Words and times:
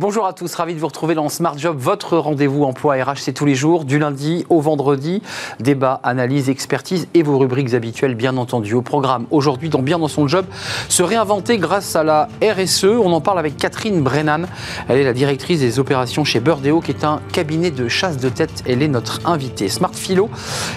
Bonjour 0.00 0.26
à 0.26 0.32
tous, 0.32 0.54
ravi 0.54 0.76
de 0.76 0.78
vous 0.78 0.86
retrouver 0.86 1.16
dans 1.16 1.28
Smart 1.28 1.58
Job, 1.58 1.76
votre 1.76 2.16
rendez-vous 2.18 2.62
emploi 2.62 2.94
RH, 3.02 3.16
c'est 3.16 3.32
tous 3.32 3.46
les 3.46 3.56
jours, 3.56 3.84
du 3.84 3.98
lundi 3.98 4.46
au 4.48 4.60
vendredi. 4.60 5.20
Débat, 5.58 5.98
analyse, 6.04 6.48
expertise 6.48 7.08
et 7.14 7.24
vos 7.24 7.36
rubriques 7.36 7.74
habituelles, 7.74 8.14
bien 8.14 8.36
entendu. 8.36 8.74
Au 8.74 8.80
programme 8.80 9.26
aujourd'hui, 9.32 9.70
dans 9.70 9.82
Bien 9.82 9.98
dans 9.98 10.06
son 10.06 10.28
job, 10.28 10.46
se 10.88 11.02
réinventer 11.02 11.58
grâce 11.58 11.96
à 11.96 12.04
la 12.04 12.28
RSE. 12.40 12.84
On 12.84 13.10
en 13.10 13.20
parle 13.20 13.40
avec 13.40 13.56
Catherine 13.56 14.00
Brennan. 14.00 14.46
Elle 14.88 14.98
est 14.98 15.04
la 15.04 15.12
directrice 15.12 15.58
des 15.58 15.80
opérations 15.80 16.22
chez 16.22 16.38
Burdeo, 16.38 16.80
qui 16.80 16.92
est 16.92 17.02
un 17.02 17.20
cabinet 17.32 17.72
de 17.72 17.88
chasse 17.88 18.18
de 18.18 18.28
tête. 18.28 18.62
Elle 18.68 18.84
est 18.84 18.88
notre 18.88 19.26
invitée. 19.26 19.68
Smart 19.68 19.92
Philo. 19.92 20.30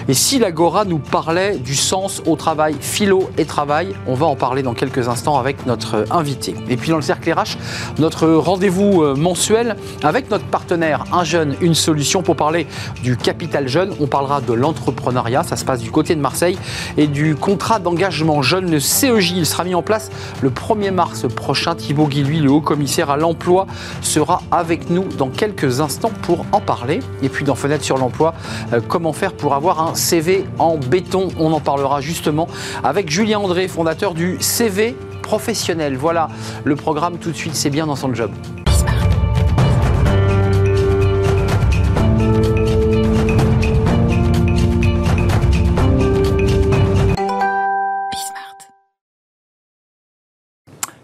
Et 0.08 0.14
si 0.14 0.40
l'Agora 0.40 0.84
nous 0.84 0.98
parlait 0.98 1.58
du 1.58 1.76
sens 1.76 2.22
au 2.26 2.34
travail, 2.34 2.74
philo 2.80 3.30
et 3.38 3.44
travail, 3.44 3.94
on 4.08 4.14
va 4.14 4.26
en 4.26 4.34
parler 4.34 4.64
dans 4.64 4.74
quelques 4.74 5.06
instants 5.06 5.38
avec 5.38 5.64
notre 5.64 6.06
invité. 6.10 6.56
Et 6.68 6.76
puis 6.76 6.90
dans 6.90 6.96
le 6.96 7.02
cercle 7.02 7.32
RH, 7.32 7.56
notre 8.00 8.26
rendez-vous 8.26 9.04
euh, 9.04 9.11
mensuel 9.14 9.76
avec 10.02 10.30
notre 10.30 10.44
partenaire 10.44 11.04
Un 11.12 11.24
jeune, 11.24 11.56
une 11.60 11.74
solution 11.74 12.22
pour 12.22 12.36
parler 12.36 12.66
du 13.02 13.16
capital 13.16 13.68
jeune. 13.68 13.92
On 14.00 14.06
parlera 14.06 14.40
de 14.40 14.52
l'entrepreneuriat, 14.52 15.42
ça 15.42 15.56
se 15.56 15.64
passe 15.64 15.80
du 15.80 15.90
côté 15.90 16.14
de 16.14 16.20
Marseille, 16.20 16.58
et 16.96 17.06
du 17.06 17.34
contrat 17.34 17.78
d'engagement 17.78 18.42
jeune, 18.42 18.70
le 18.70 18.80
CEJ. 18.80 19.32
Il 19.32 19.46
sera 19.46 19.64
mis 19.64 19.74
en 19.74 19.82
place 19.82 20.10
le 20.42 20.50
1er 20.50 20.90
mars 20.90 21.26
prochain. 21.34 21.74
Thibaut 21.74 22.06
Guilluy, 22.06 22.40
le 22.40 22.50
haut 22.50 22.60
commissaire 22.60 23.10
à 23.10 23.16
l'emploi, 23.16 23.66
sera 24.00 24.42
avec 24.50 24.90
nous 24.90 25.04
dans 25.18 25.28
quelques 25.28 25.80
instants 25.80 26.12
pour 26.22 26.44
en 26.52 26.60
parler. 26.60 27.00
Et 27.22 27.28
puis 27.28 27.44
dans 27.44 27.54
Fenêtre 27.54 27.84
sur 27.84 27.98
l'emploi, 27.98 28.34
euh, 28.72 28.80
comment 28.86 29.12
faire 29.12 29.32
pour 29.32 29.54
avoir 29.54 29.82
un 29.82 29.94
CV 29.94 30.44
en 30.58 30.76
béton? 30.76 31.28
On 31.38 31.52
en 31.52 31.60
parlera 31.60 32.00
justement 32.00 32.48
avec 32.84 33.10
Julien 33.10 33.40
André, 33.40 33.68
fondateur 33.68 34.14
du 34.14 34.36
CV 34.40 34.96
professionnel. 35.22 35.96
Voilà 35.96 36.28
le 36.64 36.76
programme 36.76 37.18
tout 37.18 37.30
de 37.30 37.36
suite, 37.36 37.54
c'est 37.54 37.70
bien 37.70 37.86
dans 37.86 37.96
son 37.96 38.14
job. 38.14 38.30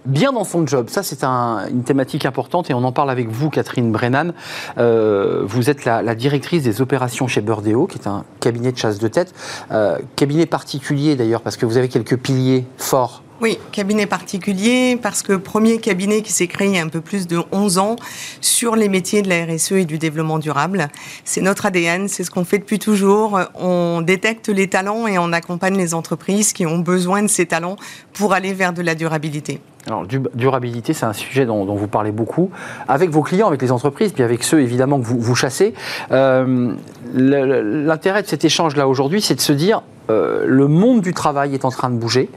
Bien 0.09 0.33
dans 0.33 0.45
son 0.45 0.67
job. 0.67 0.89
Ça, 0.89 1.03
c'est 1.03 1.23
une 1.23 1.85
thématique 1.85 2.27
importante 2.27 2.71
et 2.71 2.75
on 2.75 2.83
en 2.83 2.93
parle 2.93 3.11
avec 3.11 3.29
vous, 3.29 3.51
Catherine 3.51 3.93
Brennan. 3.93 4.33
Euh, 4.79 5.43
vous 5.45 5.71
êtes 5.71 5.85
la, 5.85 6.15
directrice 6.15 6.63
des 6.65 6.81
opérations 6.81 7.29
chez 7.29 7.41
Burdeo, 7.41 7.87
qui 7.87 7.99
est 7.99 8.09
un 8.09 8.25
cabinet 8.41 8.73
de 8.73 8.79
chasse 8.79 8.99
de 8.99 9.09
tête. 9.09 9.35
Euh, 9.71 9.99
cabinet 10.17 10.47
particulier 10.47 11.15
d'ailleurs, 11.15 11.43
parce 11.43 11.57
que 11.57 11.67
vous 11.67 11.77
avez 11.77 11.89
quelques 11.89 12.17
piliers 12.17 12.65
forts 12.77 13.23
oui, 13.41 13.59
cabinet 13.71 14.07
particulier, 14.07 14.99
parce 15.01 15.23
que 15.23 15.35
premier 15.35 15.79
cabinet 15.79 16.23
qui 16.23 16.33
s'est 16.33 16.49
créé 16.49 16.69
il 16.69 16.75
y 16.75 16.79
a 16.79 16.83
un 16.83 16.89
peu 16.89 17.01
plus 17.01 17.29
de 17.29 17.39
11 17.53 17.79
ans 17.79 17.97
sur 18.41 18.75
les 18.75 18.89
métiers 18.89 19.23
de 19.23 19.29
la 19.29 19.45
RSE 19.45 19.73
et 19.73 19.85
du 19.85 19.99
développement 19.99 20.41
durable. 20.41 20.89
C'est 21.25 21.41
notre 21.41 21.67
ADN, 21.67 22.09
c'est 22.09 22.25
ce 22.25 22.33
qu'on 22.33 22.45
fait 22.45 22.59
depuis 22.59 22.81
toujours. 22.81 23.39
On 23.55 24.01
détecte 24.01 24.49
les 24.49 24.69
talents 24.69 25.07
et 25.07 25.19
on 25.19 25.33
accompagne 25.33 25.77
les 25.77 25.95
entreprises 25.95 26.53
qui 26.53 26.67
ont 26.67 26.79
besoin 26.79 27.23
de 27.23 27.29
ces 27.29 27.47
talents 27.47 27.77
pour 28.13 28.33
aller 28.33 28.53
vers 28.53 28.73
de 28.73 28.83
la 28.83 28.97
durabilité. 28.97 29.61
Alors, 29.87 30.05
durabilité, 30.35 30.93
c'est 30.93 31.07
un 31.07 31.13
sujet 31.13 31.47
dont, 31.47 31.65
vous 31.65 31.89
parlez 31.89 32.13
beaucoup, 32.13 32.51
avec 32.89 33.09
vos 33.11 33.23
clients, 33.23 33.47
avec 33.47 33.63
les 33.63 33.73
entreprises, 33.73 34.13
puis 34.13 34.23
avec 34.23 34.43
ceux 34.43 34.61
évidemment 34.61 35.01
que 35.01 35.07
vous, 35.07 35.35
chassez. 35.35 35.75
Euh, 36.11 36.73
l'intérêt 37.15 38.23
de 38.23 38.27
cet 38.27 38.45
échange-là 38.45 38.87
aujourd'hui, 38.87 39.23
c'est 39.23 39.37
de 39.37 39.41
se 39.41 39.53
dire, 39.53 39.83
euh, 40.11 40.45
le 40.47 40.67
monde 40.69 41.01
du 41.01 41.13
travail 41.15 41.55
est 41.55 41.65
en 41.65 41.71
train 41.71 41.91
de 41.91 41.97
bouger. 41.97 42.29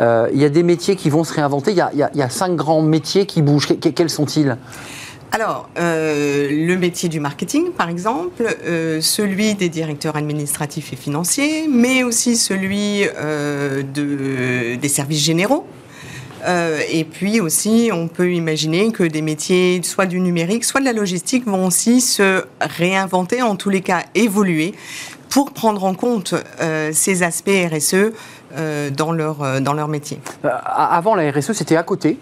Euh, 0.00 0.28
il 0.32 0.40
y 0.40 0.44
a 0.44 0.48
des 0.48 0.62
métiers 0.62 0.96
qui 0.96 1.10
vont 1.10 1.24
se 1.24 1.32
réinventer. 1.32 1.72
Il 1.72 1.76
y 1.76 2.22
a, 2.22 2.28
cinq 2.28 2.54
grands 2.56 2.82
métiers 2.82 3.26
qui 3.26 3.42
bougent. 3.42 3.68
quels 3.78 4.10
sont-ils? 4.10 4.56
Alors, 5.32 5.68
le 5.76 6.74
métier 6.76 7.08
du 7.08 7.18
marketing, 7.18 7.72
par 7.72 7.88
exemple, 7.88 8.44
celui 9.00 9.54
des 9.54 9.68
directeurs 9.68 10.14
administratifs 10.14 10.92
et 10.92 10.96
financiers, 10.96 11.66
mais 11.68 12.04
aussi 12.04 12.36
celui 12.36 13.00
de, 13.02 14.76
des 14.76 14.88
services 14.88 15.24
généraux, 15.24 15.66
euh, 16.46 16.80
et 16.90 17.04
puis 17.04 17.40
aussi, 17.40 17.90
on 17.92 18.08
peut 18.08 18.32
imaginer 18.32 18.92
que 18.92 19.04
des 19.04 19.22
métiers, 19.22 19.80
soit 19.82 20.06
du 20.06 20.20
numérique, 20.20 20.64
soit 20.64 20.80
de 20.80 20.84
la 20.84 20.92
logistique, 20.92 21.46
vont 21.46 21.66
aussi 21.66 22.00
se 22.00 22.44
réinventer, 22.60 23.42
en 23.42 23.56
tous 23.56 23.70
les 23.70 23.80
cas 23.80 24.04
évoluer, 24.14 24.74
pour 25.34 25.50
prendre 25.50 25.82
en 25.82 25.94
compte 25.94 26.32
euh, 26.60 26.90
ces 26.92 27.24
aspects 27.24 27.50
RSE 27.50 28.12
euh, 28.56 28.90
dans, 28.90 29.10
leur, 29.10 29.60
dans 29.60 29.72
leur 29.72 29.88
métier. 29.88 30.20
avant, 30.44 31.16
la 31.16 31.28
RSE, 31.28 31.50
c'était 31.54 31.74
à 31.74 31.82
côté. 31.82 32.20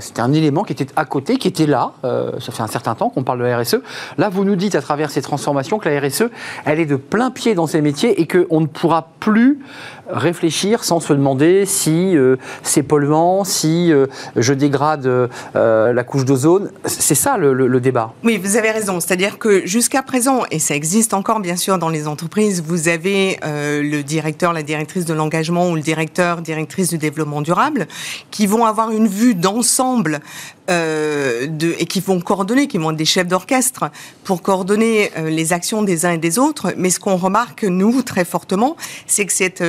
c'était 0.00 0.22
un 0.22 0.32
élément 0.32 0.64
qui 0.64 0.72
était 0.72 0.86
à 0.96 1.04
côté, 1.04 1.36
qui 1.36 1.46
était 1.46 1.66
là. 1.66 1.92
ça 2.02 2.50
fait 2.50 2.62
un 2.62 2.68
certain 2.68 2.94
temps 2.94 3.10
qu'on 3.10 3.22
parle 3.22 3.40
de 3.40 3.44
la 3.44 3.58
RSE. 3.58 3.76
Là, 4.16 4.30
vous 4.30 4.44
nous 4.44 4.56
dites 4.56 4.74
à 4.76 4.80
travers 4.80 5.10
ces 5.10 5.20
transformations 5.20 5.78
que 5.78 5.90
la 5.90 6.00
RSE, 6.00 6.30
elle 6.64 6.80
est 6.80 6.86
de 6.86 6.96
plein 6.96 7.30
pied 7.30 7.54
dans 7.54 7.66
ces 7.66 7.82
métiers 7.82 8.18
et 8.18 8.26
qu'on 8.26 8.62
ne 8.62 8.66
pourra 8.66 9.10
plus 9.20 9.60
réfléchir 10.08 10.84
sans 10.84 11.00
se 11.00 11.12
demander 11.12 11.66
si 11.66 12.16
euh, 12.16 12.36
c'est 12.62 12.82
polluant, 12.82 13.44
si 13.44 13.92
euh, 13.92 14.06
je 14.36 14.52
dégrade 14.54 15.06
euh, 15.06 15.92
la 15.92 16.04
couche 16.04 16.24
d'ozone. 16.24 16.70
C'est 16.84 17.14
ça 17.14 17.36
le, 17.36 17.78
débat. 17.80 18.12
Oui, 18.24 18.40
vous 18.42 18.56
avez 18.56 18.70
raison. 18.70 18.98
C'est-à-dire 18.98 19.38
que 19.38 19.64
jusqu'à 19.66 20.02
présent, 20.02 20.42
et 20.50 20.58
ça 20.58 20.74
existe 20.74 21.14
encore 21.14 21.40
bien 21.40 21.56
sûr 21.56 21.78
dans 21.78 21.88
les 21.88 22.08
entreprises, 22.08 22.62
vous 22.66 22.88
avez 22.88 23.38
le 23.42 24.02
directeur, 24.02 24.52
la 24.52 24.62
directrice 24.62 25.04
de 25.04 25.14
l'engagement 25.14 25.70
ou 25.70 25.76
le 25.76 25.80
directeur, 25.80 26.42
directrice 26.42 26.88
du 26.88 26.98
développement 26.98 27.40
durable 27.40 27.86
qui 28.30 28.46
vont 28.46 28.64
avoir 28.64 28.90
une 28.90 29.06
vue 29.06 29.34
d'ensemble 29.34 30.20
de, 30.68 31.74
et 31.78 31.86
qui 31.86 32.00
vont 32.00 32.20
coordonner, 32.20 32.66
qui 32.66 32.78
vont 32.78 32.90
être 32.90 32.96
des 32.96 33.04
chefs 33.04 33.26
d'orchestre 33.26 33.90
pour 34.24 34.42
coordonner 34.42 35.10
les 35.24 35.52
actions 35.52 35.82
des 35.82 36.04
uns 36.04 36.12
et 36.12 36.18
des 36.18 36.38
autres. 36.38 36.74
Mais 36.76 36.90
ce 36.90 37.00
qu'on 37.00 37.16
remarque, 37.16 37.64
nous, 37.64 38.02
très 38.02 38.24
fortement, 38.24 38.76
c'est 39.06 39.26
que 39.26 39.32
cette 39.32 39.64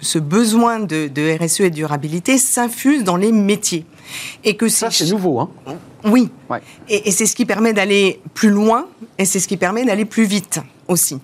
ce 0.00 0.18
besoin 0.18 0.80
de, 0.80 1.38
RSE 1.38 1.60
et 1.60 1.70
de 1.70 1.74
durabilité 1.74 2.38
s'infuse 2.38 3.04
dans 3.04 3.16
les 3.16 3.32
métiers. 3.32 3.84
Et 4.44 4.56
que 4.56 4.68
Ça, 4.68 4.90
c'est 4.90 5.06
nouveau. 5.06 5.40
Hein 5.40 5.50
oui. 6.04 6.30
Et, 6.88 7.10
c'est 7.10 7.26
ce 7.26 7.34
qui 7.34 7.44
permet 7.44 7.72
d'aller 7.72 8.20
plus 8.34 8.50
loin 8.50 8.86
et 9.18 9.24
c'est 9.24 9.40
ce 9.40 9.48
qui 9.48 9.56
permet 9.56 9.84
d'aller 9.84 10.04
plus 10.04 10.24
vite 10.24 10.60
aussi. 10.88 11.18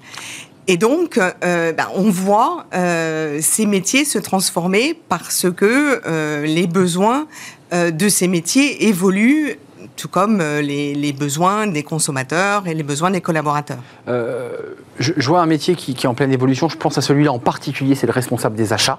Et 0.68 0.76
donc, 0.76 1.18
euh, 1.18 1.72
ben, 1.72 1.86
on 1.94 2.08
voit 2.10 2.66
euh, 2.74 3.40
ces 3.42 3.66
métiers 3.66 4.04
se 4.04 4.18
transformer 4.18 4.98
parce 5.08 5.46
que 5.50 6.00
euh, 6.06 6.46
les 6.46 6.68
besoins 6.68 7.26
de 7.72 8.08
ces 8.08 8.28
métiers 8.28 8.88
évoluent 8.88 9.58
tout 9.96 10.08
comme 10.08 10.40
euh, 10.40 10.60
les, 10.60 11.12
besoins 11.12 11.66
des 11.66 11.82
consommateurs 11.82 12.66
et 12.66 12.74
les 12.74 12.82
besoins 12.82 13.10
des 13.10 13.20
collaborateurs. 13.20 13.78
Euh, 14.08 14.50
je, 14.98 15.12
vois 15.26 15.40
un 15.40 15.46
métier 15.46 15.74
qui, 15.74 15.92
est 15.92 16.06
en 16.06 16.14
pleine 16.14 16.32
évolution, 16.32 16.68
je 16.68 16.76
pense 16.76 16.98
à 16.98 17.00
celui-là 17.00 17.32
en 17.32 17.38
particulier, 17.38 17.94
c'est 17.94 18.06
le 18.06 18.12
responsable 18.12 18.56
des 18.56 18.72
achats. 18.72 18.98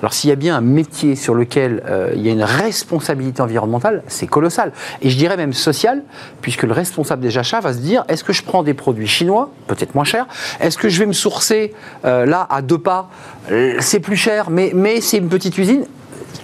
Alors 0.00 0.12
s'il 0.12 0.30
y 0.30 0.32
a 0.32 0.36
bien 0.36 0.56
un 0.56 0.60
métier 0.60 1.16
sur 1.16 1.34
lequel 1.34 1.82
euh, 1.86 2.12
il 2.14 2.22
y 2.22 2.28
a 2.28 2.32
une 2.32 2.42
responsabilité 2.42 3.42
environnementale, 3.42 4.02
c'est 4.08 4.26
colossal. 4.26 4.72
Et 5.00 5.10
je 5.10 5.16
dirais 5.16 5.36
même 5.36 5.52
social, 5.52 6.02
puisque 6.40 6.62
le 6.62 6.72
responsable 6.72 7.22
des 7.22 7.36
achats 7.38 7.60
va 7.60 7.72
se 7.72 7.78
dire, 7.78 8.04
est-ce 8.08 8.24
que 8.24 8.32
je 8.32 8.42
prends 8.42 8.62
des 8.62 8.74
produits 8.74 9.08
chinois, 9.08 9.50
peut-être 9.66 9.94
moins 9.94 10.04
chers? 10.04 10.26
Est-ce 10.60 10.78
que 10.78 10.88
je 10.88 10.98
vais 10.98 11.06
me 11.06 11.12
sourcer 11.12 11.72
là 12.04 12.46
à 12.50 12.62
deux 12.62 12.78
pas? 12.78 13.10
C'est 13.80 14.00
plus 14.00 14.16
cher, 14.16 14.50
mais, 14.50 14.72
mais 14.74 15.00
c'est 15.00 15.18
une 15.18 15.28
petite 15.28 15.56
usine? 15.58 15.84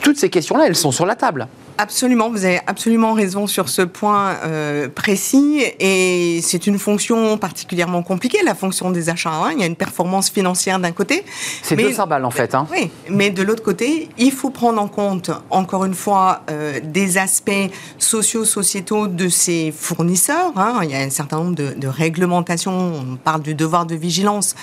Toutes 0.00 0.18
ces 0.18 0.30
questions-là, 0.30 0.66
elles 0.66 0.76
sont 0.76 0.92
sur 0.92 1.06
la 1.06 1.16
table. 1.16 1.48
Absolument, 1.80 2.28
vous 2.28 2.44
avez 2.44 2.58
absolument 2.66 3.12
raison 3.12 3.46
sur 3.46 3.68
ce 3.68 3.82
point 3.82 4.34
euh, 4.44 4.88
précis 4.88 5.62
et 5.78 6.40
c'est 6.42 6.66
une 6.66 6.76
fonction 6.76 7.38
particulièrement 7.38 8.02
compliquée, 8.02 8.38
la 8.44 8.56
fonction 8.56 8.90
des 8.90 9.10
achats. 9.10 9.30
Hein. 9.30 9.52
Il 9.52 9.60
y 9.60 9.62
a 9.62 9.66
une 9.66 9.76
performance 9.76 10.28
financière 10.28 10.80
d'un 10.80 10.90
côté. 10.90 11.24
C'est 11.62 11.76
200 11.76 12.08
balles 12.08 12.24
en 12.24 12.32
fait. 12.32 12.56
Hein. 12.56 12.66
Oui, 12.72 12.90
mais 13.08 13.30
de 13.30 13.44
l'autre 13.44 13.62
côté, 13.62 14.08
il 14.18 14.32
faut 14.32 14.50
prendre 14.50 14.82
en 14.82 14.88
compte, 14.88 15.30
encore 15.50 15.84
une 15.84 15.94
fois, 15.94 16.42
euh, 16.50 16.80
des 16.82 17.16
aspects 17.16 17.70
socio-sociétaux 17.98 19.06
de 19.06 19.28
ces 19.28 19.70
fournisseurs. 19.70 20.52
Hein. 20.56 20.80
Il 20.82 20.90
y 20.90 20.96
a 20.96 20.98
un 20.98 21.10
certain 21.10 21.36
nombre 21.36 21.54
de, 21.54 21.74
de, 21.76 21.86
réglementations, 21.86 22.72
on 22.72 23.16
parle 23.16 23.42
du 23.42 23.54
devoir 23.54 23.86
de 23.86 23.94
vigilance, 23.94 24.56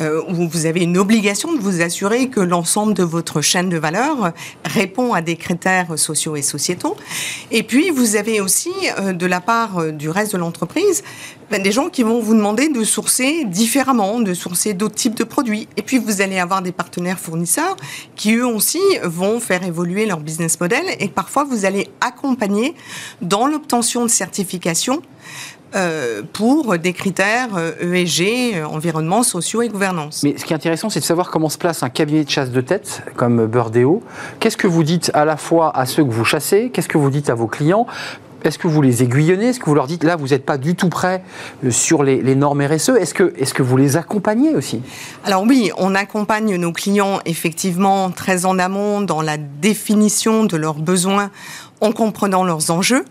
euh, 0.00 0.22
où 0.28 0.48
vous 0.48 0.66
avez 0.66 0.82
une 0.82 0.98
obligation 0.98 1.54
de 1.54 1.58
vous 1.58 1.80
assurer 1.80 2.28
que 2.28 2.40
l'ensemble 2.40 2.92
de 2.92 3.02
votre 3.02 3.40
chaîne 3.40 3.70
de 3.70 3.78
valeur 3.78 4.32
répond 4.64 5.14
à 5.14 5.22
des 5.22 5.36
critères 5.36 5.98
sociaux 5.98 6.36
et 6.36 6.42
sociétaux. 6.42 6.96
Et 7.50 7.62
puis, 7.62 7.90
vous 7.90 8.16
avez 8.16 8.40
aussi, 8.40 8.72
euh, 8.98 9.12
de 9.12 9.26
la 9.26 9.40
part 9.40 9.78
euh, 9.78 9.92
du 9.92 10.10
reste 10.10 10.32
de 10.32 10.38
l'entreprise, 10.38 11.02
ben, 11.50 11.62
des 11.62 11.72
gens 11.72 11.88
qui 11.88 12.02
vont 12.02 12.20
vous 12.20 12.34
demander 12.34 12.68
de 12.68 12.84
sourcer 12.84 13.44
différemment, 13.44 14.20
de 14.20 14.34
sourcer 14.34 14.74
d'autres 14.74 14.96
types 14.96 15.14
de 15.14 15.24
produits. 15.24 15.68
Et 15.76 15.82
puis, 15.82 15.98
vous 15.98 16.20
allez 16.20 16.38
avoir 16.38 16.60
des 16.60 16.72
partenaires 16.72 17.18
fournisseurs 17.18 17.76
qui, 18.16 18.34
eux 18.34 18.46
aussi, 18.46 18.80
vont 19.02 19.40
faire 19.40 19.62
évoluer 19.64 20.04
leur 20.04 20.20
business 20.20 20.60
model 20.60 20.84
et 20.98 21.08
parfois, 21.08 21.44
vous 21.44 21.64
allez 21.64 21.88
accompagner 22.00 22.74
dans 23.22 23.46
l'obtention 23.46 24.02
de 24.02 24.10
certifications 24.10 25.00
euh, 25.74 26.22
pour 26.32 26.78
des 26.78 26.92
critères 26.92 27.58
ESG, 27.80 28.22
euh, 28.22 28.24
e 28.24 28.56
euh, 28.56 28.66
environnement, 28.66 29.24
sociaux 29.24 29.62
et 29.62 29.68
gouvernance. 29.68 30.22
Mais 30.22 30.38
ce 30.38 30.44
qui 30.44 30.52
est 30.52 30.56
intéressant, 30.56 30.90
c'est 30.90 31.00
de 31.00 31.04
savoir 31.04 31.30
comment 31.30 31.48
se 31.48 31.58
place 31.58 31.82
un 31.82 31.88
cabinet 31.88 32.24
de 32.24 32.30
chasse 32.30 32.50
de 32.50 32.60
tête 32.60 33.02
comme 33.16 33.46
Burdeo. 33.46 34.02
Qu'est-ce 34.38 34.56
que 34.56 34.68
vous 34.68 34.84
dites 34.84 35.10
à 35.12 35.24
la 35.24 35.36
fois 35.36 35.76
à 35.76 35.84
ceux 35.84 36.04
que 36.04 36.10
vous 36.10 36.24
chassez 36.24 36.70
Qu'est-ce 36.72 36.88
que 36.88 36.98
vous 36.98 37.10
dites 37.10 37.30
à 37.30 37.34
vos 37.34 37.48
clients? 37.48 37.86
Est-ce 38.44 38.58
que 38.58 38.68
vous 38.68 38.80
les 38.80 39.02
aiguillonnez? 39.02 39.48
Est-ce 39.48 39.58
que 39.58 39.64
vous 39.64 39.74
leur 39.74 39.88
dites, 39.88 40.04
là, 40.04 40.14
vous 40.14 40.28
n'êtes 40.28 40.44
pas 40.44 40.56
du 40.56 40.76
tout 40.76 40.88
prêt 40.88 41.24
sur 41.70 42.04
les, 42.04 42.34
normes 42.36 42.62
RSE 42.62 42.90
Est-ce 42.90 43.12
que, 43.12 43.34
est 43.36 43.52
que 43.52 43.62
vous 43.64 43.76
les 43.76 43.96
accompagnez 43.96 44.54
aussi? 44.54 44.82
Alors 45.24 45.42
oui, 45.42 45.72
on 45.78 45.96
accompagne 45.96 46.54
nos 46.54 46.72
clients 46.72 47.18
effectivement 47.24 48.10
très 48.10 48.46
en 48.46 48.60
amont 48.60 49.00
dans 49.00 49.20
la 49.20 49.36
définition 49.36 50.44
de 50.44 50.56
leurs 50.56 50.78
besoins 50.78 51.30
en 51.80 51.90
comprenant 51.90 52.44
leurs 52.44 52.70
enjeux. 52.70 53.04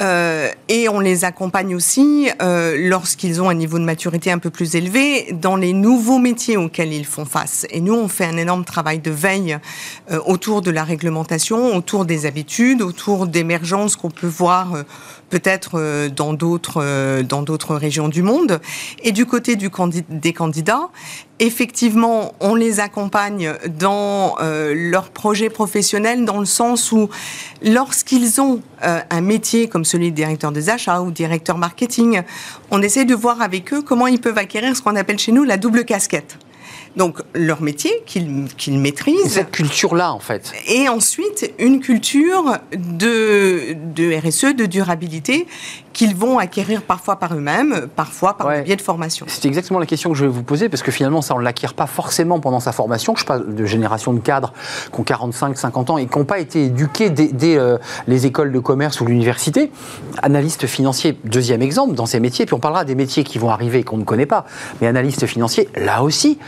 Euh, 0.00 0.50
et 0.68 0.88
on 0.88 1.00
les 1.00 1.24
accompagne 1.24 1.74
aussi 1.74 2.30
euh, 2.40 2.76
lorsqu'ils 2.88 3.42
ont 3.42 3.48
un 3.48 3.54
niveau 3.54 3.78
de 3.78 3.84
maturité 3.84 4.30
un 4.30 4.38
peu 4.38 4.50
plus 4.50 4.76
élevé 4.76 5.32
dans 5.32 5.56
les 5.56 5.72
nouveaux 5.72 6.18
métiers 6.18 6.56
auxquels 6.56 6.92
ils 6.92 7.06
font 7.06 7.24
face. 7.24 7.66
Et 7.70 7.80
nous, 7.80 7.94
on 7.94 8.06
fait 8.06 8.24
un 8.24 8.36
énorme 8.36 8.64
travail 8.64 9.00
de 9.00 9.10
veille 9.10 9.58
euh, 10.12 10.20
autour 10.24 10.62
de 10.62 10.70
la 10.70 10.84
réglementation, 10.84 11.74
autour 11.74 12.04
des 12.04 12.26
habitudes, 12.26 12.80
autour 12.80 13.26
d'émergences 13.26 13.96
qu'on 13.96 14.10
peut 14.10 14.28
voir 14.28 14.84
peut-être 15.28 15.72
euh, 15.74 16.08
dans 16.08 16.32
d'autres 16.32 16.82
euh, 16.82 17.22
dans 17.22 17.42
d'autres 17.42 17.74
régions 17.74 18.08
du 18.08 18.22
monde. 18.22 18.60
Et 19.02 19.12
du 19.12 19.26
côté 19.26 19.56
des 19.56 20.32
candidats, 20.32 20.88
effectivement, 21.38 22.34
on 22.40 22.54
les 22.54 22.80
accompagne 22.80 23.54
dans 23.78 24.36
euh, 24.40 24.74
leur 24.74 25.10
projet 25.10 25.50
professionnel 25.50 26.24
dans 26.24 26.38
le 26.38 26.46
sens 26.46 26.92
où 26.92 27.08
lorsqu'ils 27.62 28.40
ont 28.40 28.60
un 28.80 29.20
métier 29.20 29.68
comme 29.68 29.84
celui 29.84 30.10
de 30.10 30.16
directeur 30.16 30.52
des 30.52 30.70
achats 30.70 31.02
ou 31.02 31.10
directeur 31.10 31.58
marketing, 31.58 32.22
on 32.70 32.80
essaie 32.80 33.04
de 33.04 33.14
voir 33.14 33.42
avec 33.42 33.72
eux 33.72 33.82
comment 33.82 34.06
ils 34.06 34.20
peuvent 34.20 34.38
acquérir 34.38 34.76
ce 34.76 34.82
qu'on 34.82 34.94
appelle 34.94 35.18
chez 35.18 35.32
nous 35.32 35.42
la 35.42 35.56
double 35.56 35.84
casquette. 35.84 36.38
Donc 36.98 37.20
leur 37.32 37.62
métier 37.62 38.02
qu'ils 38.04 38.78
maîtrisent. 38.78 39.32
cette 39.32 39.52
culture-là, 39.52 40.12
en 40.12 40.18
fait. 40.18 40.52
Et 40.66 40.88
ensuite, 40.88 41.52
une 41.60 41.78
culture 41.78 42.58
de, 42.72 43.76
de 43.94 44.16
RSE, 44.18 44.56
de 44.56 44.66
durabilité, 44.66 45.46
qu'ils 45.92 46.14
vont 46.14 46.38
acquérir 46.38 46.82
parfois 46.82 47.16
par 47.16 47.34
eux-mêmes, 47.34 47.88
parfois 47.94 48.36
par 48.36 48.50
le 48.50 48.62
biais 48.62 48.76
de 48.76 48.82
formation. 48.82 49.26
C'est 49.28 49.46
exactement 49.46 49.78
la 49.78 49.86
question 49.86 50.10
que 50.10 50.16
je 50.16 50.24
vais 50.24 50.30
vous 50.30 50.42
poser, 50.42 50.68
parce 50.68 50.82
que 50.82 50.90
finalement, 50.90 51.22
ça, 51.22 51.34
on 51.34 51.38
ne 51.38 51.44
l'acquiert 51.44 51.74
pas 51.74 51.86
forcément 51.86 52.40
pendant 52.40 52.60
sa 52.60 52.72
formation. 52.72 53.14
Je 53.16 53.24
parle 53.24 53.54
de 53.54 53.64
génération 53.66 54.12
de 54.12 54.20
cadres 54.20 54.52
qui 54.92 55.00
ont 55.00 55.04
45, 55.04 55.56
50 55.56 55.90
ans 55.90 55.98
et 55.98 56.06
qui 56.06 56.18
n'ont 56.18 56.24
pas 56.24 56.38
été 56.38 56.64
éduqués 56.64 57.10
dès, 57.10 57.56
euh, 57.56 57.78
les 58.06 58.26
écoles 58.26 58.52
de 58.52 58.58
commerce 58.58 59.00
ou 59.00 59.06
l'université. 59.06 59.70
Analyste 60.22 60.66
financier, 60.66 61.18
deuxième 61.24 61.62
exemple, 61.62 61.94
dans 61.94 62.06
ces 62.06 62.20
métiers, 62.20 62.46
puis 62.46 62.54
on 62.54 62.60
parlera 62.60 62.84
des 62.84 62.94
métiers 62.94 63.24
qui 63.24 63.38
vont 63.38 63.50
arriver 63.50 63.82
qu'on 63.82 63.98
ne 63.98 64.04
connaît 64.04 64.26
pas. 64.26 64.44
Mais 64.80 64.86
analyste 64.86 65.26
financier, 65.26 65.68
là 65.76 66.02
aussi, 66.02 66.38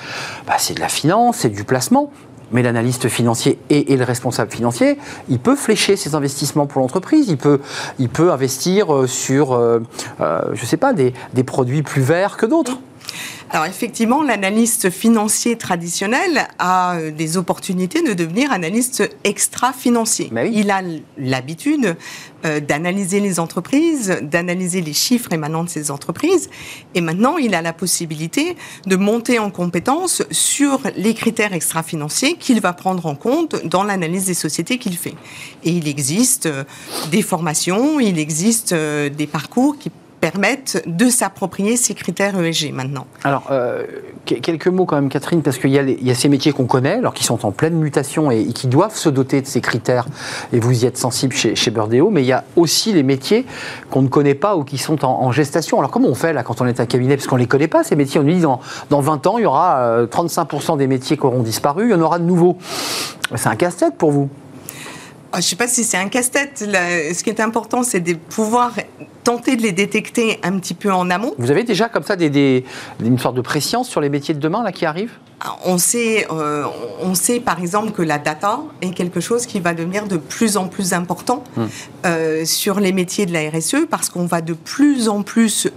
bah, 0.47 0.55
c'est 0.59 0.75
de 0.75 0.81
la 0.81 0.89
finance, 0.89 1.39
c'est 1.39 1.51
du 1.51 1.65
placement 1.65 2.13
mais 2.53 2.63
l'analyste 2.63 3.09
financier 3.09 3.59
et, 3.71 3.97
le 3.97 4.05
responsable 4.05 4.51
financier, 4.51 4.99
il 5.29 5.39
peut 5.39 5.57
flécher 5.57 5.97
ses 5.97 6.15
investissements 6.15 6.67
pour 6.67 6.81
l'entreprise, 6.81 7.29
il 7.29 7.37
peut, 7.37 7.61
il 7.99 8.09
peut 8.09 8.33
investir 8.33 8.95
euh, 8.95 9.07
sur, 9.07 9.53
euh, 9.53 9.81
euh, 10.21 10.41
je 10.55 10.65
sais 10.65 10.77
pas, 10.77 10.93
des, 10.93 11.13
des 11.35 11.45
produits 11.45 11.83
plus 11.83 12.03
verts 12.03 12.37
que 12.37 12.47
d'autres. 12.47 12.79
Alors 13.53 13.67
effectivement, 13.67 14.23
l'analyste 14.23 14.91
financier 14.91 15.59
traditionnel 15.59 16.47
a 16.61 16.95
euh, 16.95 17.11
des 17.11 17.37
opportunités 17.37 18.01
de 18.01 18.13
devenir 18.13 18.53
analyste 18.53 19.11
extra-financier. 19.25 20.31
Il 20.53 20.71
a 20.71 20.83
l'habitude 21.19 21.97
euh, 22.45 22.61
d'analyser 22.61 23.19
les 23.19 23.41
entreprises, 23.41 24.19
d'analyser 24.23 24.83
les 24.83 24.93
chiffres 24.93 25.33
émanant 25.33 25.65
de 25.65 25.69
ces 25.69 25.91
entreprises, 25.91 26.49
et 26.95 27.01
maintenant 27.01 27.39
il 27.39 27.57
a 27.57 27.61
la 27.61 27.73
possibilité 27.73 28.57
de 28.87 28.95
monter 28.95 29.41
en 29.41 29.51
compétence 29.51 30.23
sur 30.31 30.81
les 30.97 31.15
critères 31.15 31.53
extra-financiers 31.53 32.37
qu'il 32.37 32.61
va 32.61 32.73
prendre 32.73 33.05
en 33.07 33.17
compte 33.17 33.67
dans 33.67 33.83
l'analyse 33.83 34.27
des 34.27 34.35
sociétés 34.35 34.79
qu'il 34.79 34.97
fait. 34.97 35.15
Et 35.65 35.71
il 35.71 35.89
existe 35.89 36.47
euh, 36.47 36.63
des 37.11 37.23
formations, 37.23 37.99
il 37.99 38.17
existe 38.17 38.73
des 38.73 39.27
parcours 39.27 39.77
qui 39.77 39.91
permettent 40.21 40.83
de 40.87 41.09
s'approprier 41.09 41.77
ces 41.77 41.95
critères 41.95 42.39
ESG 42.39 42.73
maintenant. 42.73 43.07
Alors, 43.25 43.45
euh, 43.51 43.85
quelques 44.25 44.69
mots 44.69 44.85
quand 44.85 44.97
même, 44.97 45.09
Catherine, 45.09 45.43
parce 45.43 45.59
qu'il 45.59 45.71
y, 45.71 46.11
a 46.11 46.15
ces 46.15 46.29
métiers 46.29 46.53
qu'on 46.53 46.67
connaît, 46.67 46.95
alors 46.95 47.15
qui 47.15 47.25
sont 47.25 47.47
en 47.47 47.53
pleine 47.53 47.75
mutation 47.75 48.31
et, 48.31 48.47
qui 48.47 48.67
doivent 48.67 48.97
se 48.97 49.09
doter 49.09 49.41
de 49.41 49.47
ces 49.47 49.61
critères, 49.61 50.07
et 50.53 50.61
vous 50.61 50.85
y 50.85 50.87
êtes 50.87 50.99
sensible 50.99 51.35
chez, 51.35 51.57
chez 51.57 51.71
mais 52.11 52.23
il 52.23 52.27
y 52.27 52.33
a 52.33 52.45
aussi 52.57 52.93
les 52.93 53.03
métiers 53.03 53.47
qu'on 53.91 54.03
ne 54.03 54.09
connaît 54.09 54.35
pas 54.35 54.57
ou 54.57 54.65
qui 54.65 54.77
sont 54.77 55.05
en, 55.05 55.33
gestation. 55.33 55.79
Alors, 55.79 55.91
comment 55.91 56.09
on 56.09 56.15
fait 56.15 56.33
là 56.33 56.43
quand 56.43 56.61
on 56.61 56.67
est 56.67 56.81
un 56.81 56.87
cabinet? 56.87 57.17
Parce 57.17 57.27
qu'on 57.27 57.37
ne 57.37 57.41
les 57.41 57.47
connaît 57.47 57.69
pas, 57.69 57.85
ces 57.85 57.97
métiers. 57.97 58.21
On 58.21 58.25
nous 58.25 58.33
dit 58.33 58.41
dans, 58.41 58.61
dans 58.91 59.01
20 59.01 59.27
ans, 59.27 59.39
il 59.39 59.43
y 59.43 59.47
aura 59.47 60.05
35% 60.05 60.75
euh, 60.75 60.77
des 60.77 60.87
métiers 60.87 61.17
qui 61.17 61.25
auront 61.25 61.43
disparu, 61.43 61.89
il 61.89 61.91
y 61.93 61.95
en 61.95 62.01
aura 62.01 62.19
de 62.19 62.25
nouveaux. 62.25 62.59
C'est 63.37 63.49
un 63.49 63.57
casse-tête 63.57 63.97
pour 63.97 64.11
vous 64.11 64.29
je 65.33 65.39
ne 65.39 65.43
sais 65.43 65.57
pas 65.57 65.69
si 65.69 65.85
c'est 65.85 65.97
un 65.97 66.09
casse-tête. 66.09 66.59
Ce 66.59 67.23
qui 67.23 67.31
est 67.31 67.41
important, 67.41 67.83
c'est 67.83 68.01
de 68.01 68.15
pouvoir 68.15 68.73
tenter 69.25 69.57
de 69.57 69.63
les 69.63 69.73
détecter 69.73 70.41
un 70.43 70.59
petit 70.59 70.75
peu 70.75 70.93
en 70.93 71.11
amont. 71.11 71.35
Vous 71.39 71.51
avez 71.51 71.63
déjà 71.63 71.89
comme 71.89 72.03
ça 72.03 72.17
des, 72.17 72.31
des, 72.31 72.65
une 73.01 73.19
sorte 73.19 73.37
de 73.37 73.41
préscience 73.41 73.89
sur 73.89 74.01
les 74.01 74.09
métiers 74.09 74.35
de 74.35 74.41
demain 74.41 74.63
là, 74.63 74.73
qui 74.73 74.87
arrivent? 74.87 75.13
Ah, 75.43 75.57
on 75.65 75.79
sait, 75.79 76.27
euh, 76.31 76.65
on 77.01 77.15
sait 77.15 77.41
par 77.41 77.61
exemple 77.61 77.93
que 77.93 78.03
la 78.03 78.19
data 78.19 78.61
est 78.83 78.91
quelque 78.91 79.21
chose 79.21 79.47
qui 79.47 79.61
va 79.61 79.73
devenir 79.73 80.07
de 80.07 80.19
plus 80.19 80.57
en 80.57 80.69
plus 80.69 80.93
important 80.93 81.45
hmm. 81.57 81.65
euh, 82.05 82.45
sur 82.45 82.79
les 82.79 82.93
métiers 82.93 83.25
de 83.25 83.33
la 83.33 83.49
RSE 83.49 83.87
parce 83.89 84.11
qu'on 84.11 84.27
va 84.27 84.43
de 84.43 84.53
plus 84.53 85.09
en 85.09 85.23
plus 85.23 85.69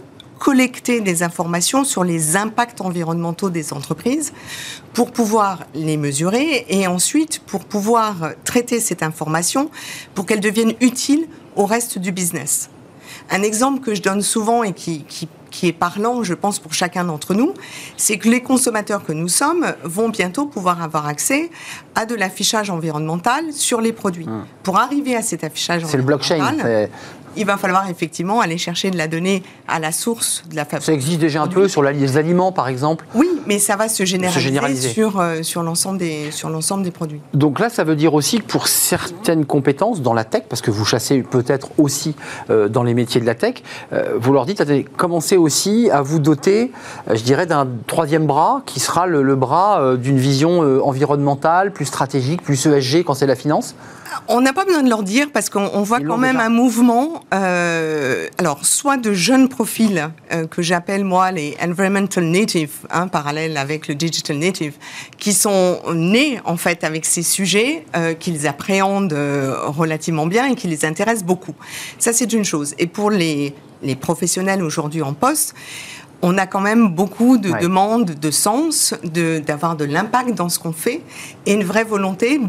collecter 0.44 1.00
des 1.00 1.24
informations 1.24 1.86
sur 1.86 2.04
les 2.04 2.36
impacts 2.36 2.82
environnementaux 2.82 3.50
des 3.50 3.72
entreprises 3.72 4.34
pour 4.94 5.14
pouvoir 5.14 5.60
les 5.74 5.96
mesurer 5.96 6.66
et 6.68 6.86
ensuite 6.86 7.40
pour 7.40 7.64
pouvoir 7.64 8.16
traiter 8.44 8.82
cette 8.82 9.04
information 9.04 9.72
pour 10.14 10.26
qu'elle 10.26 10.42
devienne 10.42 10.74
utile 10.82 11.28
au 11.56 11.66
reste 11.66 11.98
du 11.98 12.12
business. 12.12 12.70
Un 13.32 13.42
exemple 13.42 13.80
que 13.80 13.96
je 13.96 14.02
donne 14.02 14.22
souvent 14.22 14.64
et 14.64 14.74
qui, 14.74 15.06
qui, 15.50 15.68
est 15.68 15.72
parlant, 15.72 16.24
je 16.24 16.34
pense, 16.34 16.60
pour 16.60 16.74
chacun 16.74 17.06
d'entre 17.06 17.34
nous, 17.34 17.54
c'est 17.96 18.18
que 18.18 18.28
les 18.28 18.42
consommateurs 18.42 19.06
que 19.06 19.14
nous 19.14 19.30
sommes 19.30 19.74
vont 19.84 20.10
bientôt 20.10 20.46
pouvoir 20.46 20.82
avoir 20.84 21.08
accès 21.08 21.52
à 21.96 22.06
de 22.06 22.16
l'affichage 22.16 22.70
environnemental 22.70 23.54
sur 23.54 23.80
les 23.80 23.94
produits. 23.94 24.26
Mmh. 24.26 24.46
Pour 24.64 24.78
arriver 24.78 25.16
à 25.16 25.22
cet 25.22 25.46
affichage 25.46 25.86
environnemental... 25.86 26.20
C'est 26.28 26.36
le 26.36 26.50
blockchain 26.50 26.90
il 27.36 27.46
va 27.46 27.58
falloir 27.58 27.90
effectivement 27.90 28.42
aller 28.42 28.58
chercher 28.58 28.92
de 28.92 28.98
la 28.98 29.08
donnée 29.08 29.44
à 29.68 29.80
la 29.80 29.92
source 29.92 30.44
de 30.50 30.56
la 30.56 30.66
fabrication. 30.66 30.94
Ça 30.94 30.94
existe 30.94 31.20
déjà 31.20 31.42
un 31.42 31.48
peu 31.48 31.68
sur 31.68 31.84
les 31.84 32.18
aliments, 32.18 32.52
par 32.52 32.68
exemple? 32.68 33.06
Oui, 33.16 33.30
mais 33.48 33.60
ça 33.60 33.76
va 33.76 33.90
se 33.90 34.06
généraliser, 34.06 34.90
sur, 34.90 35.20
euh, 35.20 35.44
sur 35.44 35.64
l'ensemble 35.64 35.98
des, 35.98 36.30
des 36.84 36.92
produits. 36.92 37.22
Donc 37.34 37.60
là, 37.60 37.70
ça 37.70 37.84
veut 37.84 37.96
dire 37.96 38.14
aussi 38.14 38.40
que 38.40 38.46
pour 38.46 38.68
certaines 38.68 39.46
compétences 39.46 40.02
dans 40.02 40.14
la 40.14 40.24
tech, 40.24 40.44
parce 40.50 40.62
que 40.62 40.72
vous 40.72 40.86
chassez 40.86 41.24
peut-être 41.24 41.70
aussi 41.78 42.16
euh, 42.50 42.68
dans 42.68 42.84
les 42.84 42.94
métiers 42.94 43.22
de 43.22 43.26
la 43.26 43.36
tech, 43.36 43.56
euh, 43.92 44.18
vous 44.20 44.34
leur 44.34 44.46
dites, 44.46 44.62
attendez, 44.62 44.86
commencez 44.98 45.38
aussi 45.38 45.90
à 45.92 46.02
vous 46.02 46.20
doter, 46.20 46.72
je 47.12 47.22
dirais, 47.24 47.46
d'un 47.46 47.68
troisième 47.88 48.26
bras 48.26 48.62
qui 48.66 48.80
sera 48.80 49.08
le, 49.08 49.24
le 49.24 49.36
bras 49.36 49.96
d'une 49.98 50.18
vision 50.18 50.60
environnementale, 50.86 51.72
plus 51.72 51.86
stratégique, 51.86 52.42
plus 52.42 52.66
ESG 52.66 53.04
quand 53.04 53.14
c'est 53.14 53.28
la 53.28 53.36
finance 53.36 53.76
on 54.28 54.42
n'a 54.42 54.54
pas 54.54 54.66
besoin 54.66 54.84
de 54.84 54.90
leur 54.90 55.04
dire 55.04 55.28
parce 55.32 55.50
qu'on 55.50 55.82
voit 55.84 56.00
quand 56.00 56.18
même 56.18 56.40
un 56.40 56.50
mouvement, 56.50 57.24
euh, 57.34 58.28
alors 58.38 58.66
soit 58.66 58.98
de 58.98 59.14
jeunes 59.14 59.50
profils 59.50 60.10
euh, 60.32 60.48
que 60.48 60.62
j'appelle 60.62 61.04
moi 61.04 61.32
les 61.32 61.56
environmental 61.62 62.26
natives, 62.26 62.80
hein, 62.90 63.08
parallèle 63.08 63.58
avec 63.58 63.88
le 63.88 63.96
digital 63.96 64.38
native, 64.38 64.74
qui 65.18 65.34
sont 65.34 65.80
nés 65.94 66.40
en 66.46 66.58
fait 66.58 66.84
avec 66.84 67.06
ces 67.06 67.24
sujets 67.24 67.86
euh, 67.96 68.14
qu'ils 68.14 68.48
appréhendent 68.48 69.18
relativement 69.66 70.26
bien 70.26 70.48
et 70.48 70.56
qui 70.56 70.68
les 70.68 70.86
intéressent 70.86 71.26
beaucoup. 71.26 71.56
Ça 72.00 72.14
c'est 72.14 72.32
une 72.34 72.46
chose. 72.46 72.76
Et 72.80 72.88
pour 72.88 73.12
les, 73.12 73.54
les 73.82 73.96
professionnels 73.96 74.64
aujourd'hui 74.64 75.02
en 75.02 75.14
poste, 75.14 75.56
on 76.26 76.38
a 76.38 76.48
quand 76.48 76.62
même 76.62 76.88
beaucoup 76.88 77.38
de 77.38 77.52
demandes 77.62 78.12
de 78.12 78.32
sens, 78.32 78.96
d'avoir 79.04 79.76
de, 79.76 79.86
de 79.86 79.92
l'impact 79.92 80.34
dans 80.34 80.48
ce 80.48 80.58
qu'on 80.58 80.72
fait 80.72 81.02
et 81.46 81.54
une 81.54 81.66
vraie 81.66 81.84
volonté 81.84 82.40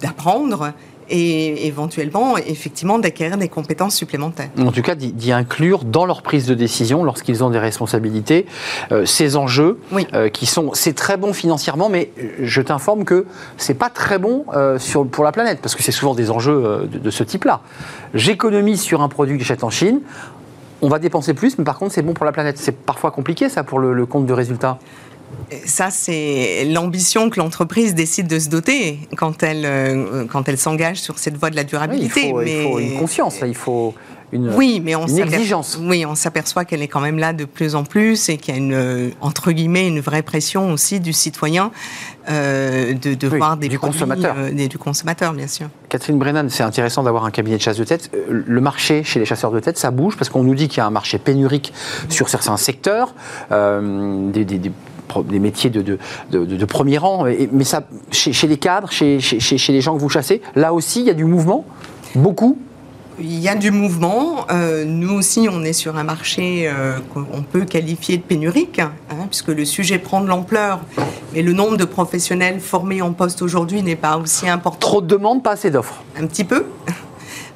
d'apprendre 0.00 0.72
et 1.08 1.66
éventuellement, 1.66 2.36
effectivement, 2.36 2.98
d'acquérir 2.98 3.36
des 3.36 3.48
compétences 3.48 3.94
supplémentaires. 3.94 4.50
En 4.58 4.72
tout 4.72 4.82
cas, 4.82 4.94
d'y 4.94 5.32
inclure 5.32 5.84
dans 5.84 6.06
leur 6.06 6.22
prise 6.22 6.46
de 6.46 6.54
décision, 6.54 7.04
lorsqu'ils 7.04 7.44
ont 7.44 7.50
des 7.50 7.58
responsabilités, 7.58 8.46
euh, 8.92 9.04
ces 9.04 9.36
enjeux 9.36 9.78
euh, 10.14 10.28
qui 10.28 10.46
sont, 10.46 10.70
c'est 10.74 10.94
très 10.94 11.16
bon 11.16 11.32
financièrement, 11.32 11.88
mais 11.88 12.10
je 12.40 12.60
t'informe 12.60 13.04
que 13.04 13.26
c'est 13.56 13.74
pas 13.74 13.90
très 13.90 14.18
bon 14.18 14.44
euh, 14.54 14.78
sur, 14.78 15.06
pour 15.06 15.24
la 15.24 15.32
planète, 15.32 15.60
parce 15.60 15.74
que 15.74 15.82
c'est 15.82 15.92
souvent 15.92 16.14
des 16.14 16.30
enjeux 16.30 16.88
de, 16.90 16.98
de 16.98 17.10
ce 17.10 17.24
type-là. 17.24 17.60
J'économise 18.14 18.80
sur 18.80 19.02
un 19.02 19.08
produit 19.08 19.38
que 19.38 19.44
j'achète 19.44 19.64
en 19.64 19.70
Chine, 19.70 20.00
on 20.84 20.88
va 20.88 20.98
dépenser 20.98 21.32
plus, 21.32 21.56
mais 21.56 21.64
par 21.64 21.78
contre, 21.78 21.94
c'est 21.94 22.02
bon 22.02 22.12
pour 22.12 22.26
la 22.26 22.32
planète. 22.32 22.58
C'est 22.58 22.76
parfois 22.76 23.10
compliqué, 23.10 23.48
ça, 23.48 23.64
pour 23.64 23.78
le, 23.78 24.04
compte 24.04 24.26
de 24.26 24.32
résultat 24.34 24.78
ça, 25.66 25.90
c'est 25.90 26.64
l'ambition 26.64 27.30
que 27.30 27.38
l'entreprise 27.38 27.94
décide 27.94 28.26
de 28.26 28.38
se 28.38 28.48
doter 28.48 28.98
quand 29.16 29.42
elle, 29.42 29.64
euh, 29.64 30.24
quand 30.26 30.48
elle 30.48 30.58
s'engage 30.58 31.00
sur 31.00 31.18
cette 31.18 31.36
voie 31.36 31.50
de 31.50 31.56
la 31.56 31.64
durabilité. 31.64 32.26
il, 32.26 32.30
faut, 32.30 32.42
il, 32.42 32.62
faut, 32.62 32.78
une 32.78 32.98
conscience, 32.98 33.38
il 33.44 33.54
faut 33.54 33.94
une, 34.32 34.52
oui, 34.54 34.80
mais 34.84 34.96
on 34.96 35.06
une 35.06 35.18
exigence. 35.18 35.78
Oui, 35.80 36.04
on 36.04 36.16
s'aperçoit 36.16 36.64
qu'elle 36.64 36.82
est 36.82 36.88
quand 36.88 37.00
même 37.00 37.18
là 37.18 37.32
de 37.32 37.44
plus 37.44 37.76
en 37.76 37.84
plus 37.84 38.28
et 38.28 38.36
qu'il 38.36 38.54
y 38.54 38.56
a 38.56 38.60
une, 38.60 39.12
entre 39.20 39.52
guillemets, 39.52 39.86
une 39.86 40.00
vraie 40.00 40.22
pression 40.22 40.72
aussi 40.72 40.98
du 40.98 41.12
citoyen 41.12 41.70
euh, 42.28 42.94
de, 42.94 43.14
de 43.14 43.28
voir 43.28 43.56
des 43.56 43.68
du 43.68 43.78
consommateur. 43.78 44.34
Euh, 44.36 44.66
du 44.66 44.78
consommateur, 44.78 45.34
bien 45.34 45.46
sûr. 45.46 45.68
Catherine 45.88 46.18
Brennan, 46.18 46.48
c'est 46.48 46.64
intéressant 46.64 47.04
d'avoir 47.04 47.24
un 47.24 47.30
cabinet 47.30 47.58
de 47.58 47.62
chasse 47.62 47.76
de 47.76 47.84
tête. 47.84 48.10
Le 48.28 48.60
marché 48.60 49.04
chez 49.04 49.20
les 49.20 49.26
chasseurs 49.26 49.52
de 49.52 49.60
tête, 49.60 49.78
ça 49.78 49.92
bouge 49.92 50.16
parce 50.16 50.30
qu'on 50.30 50.42
nous 50.42 50.54
dit 50.54 50.66
qu'il 50.66 50.78
y 50.78 50.80
a 50.80 50.86
un 50.86 50.90
marché 50.90 51.18
pénurique 51.18 51.72
sur 52.08 52.28
certains 52.28 52.56
secteurs, 52.56 53.14
des, 53.50 54.44
des, 54.44 54.58
des 54.58 54.72
métiers 55.30 55.70
de, 55.70 55.82
de, 55.82 55.98
de, 56.44 56.64
premier 56.64 56.98
rang. 56.98 57.26
mais 57.52 57.64
ça, 57.64 57.82
chez, 58.10 58.32
chez 58.32 58.46
les 58.46 58.56
cadres, 58.56 58.90
chez, 58.90 59.20
chez, 59.20 59.38
chez, 59.40 59.72
les 59.72 59.80
gens 59.80 59.94
que 59.94 60.00
vous 60.00 60.08
chassez, 60.08 60.42
là 60.54 60.72
aussi, 60.72 61.00
il 61.00 61.06
y 61.06 61.10
a 61.10 61.14
du 61.14 61.24
mouvement? 61.24 61.64
Beaucoup? 62.14 62.58
Il 63.20 63.38
y 63.38 63.48
a 63.48 63.54
du 63.54 63.70
mouvement. 63.70 64.46
Euh, 64.50 64.84
nous 64.84 65.12
aussi, 65.12 65.48
on 65.50 65.62
est 65.62 65.72
sur 65.72 65.96
un 65.96 66.02
marché 66.02 66.64
euh, 66.66 66.98
qu'on 67.12 67.42
peut 67.42 67.64
qualifier 67.64 68.16
de 68.16 68.22
pénurique, 68.22 68.80
hein, 68.80 68.90
puisque 69.30 69.48
le 69.48 69.64
sujet 69.64 69.98
prend 69.98 70.20
de 70.20 70.26
l'ampleur, 70.26 70.80
mais 71.32 71.42
le 71.42 71.52
nombre 71.52 71.76
de 71.76 71.84
professionnels 71.84 72.58
formés 72.58 73.02
en 73.02 73.12
poste 73.12 73.40
aujourd'hui 73.42 73.82
n'est 73.82 73.94
pas 73.94 74.16
aussi 74.16 74.48
important. 74.48 74.78
Trop 74.80 75.00
de 75.00 75.06
demandes, 75.06 75.42
pas 75.42 75.52
assez 75.52 75.70
d'offres? 75.70 76.02
Un 76.18 76.26
petit 76.26 76.44
peu. 76.44 76.64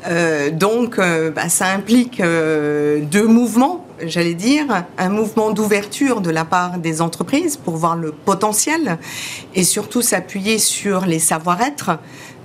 Euh, 0.07 0.51
donc, 0.51 0.99
bah, 0.99 1.49
ça 1.49 1.67
implique 1.73 2.23
deux 2.23 3.27
mouvements, 3.27 3.85
j'allais 4.03 4.35
dire, 4.35 4.85
un 4.97 5.09
mouvement 5.09 5.51
d'ouverture 5.51 6.21
de 6.21 6.31
la 6.31 6.45
part 6.45 6.79
des 6.79 7.01
entreprises 7.01 7.57
pour 7.57 7.77
voir 7.77 7.97
le 7.97 8.13
potentiel 8.13 8.99
et 9.55 9.65
surtout 9.65 10.03
s'appuyer 10.03 10.59
sur 10.59 11.07
les 11.07 11.19
savoir-être 11.19 11.99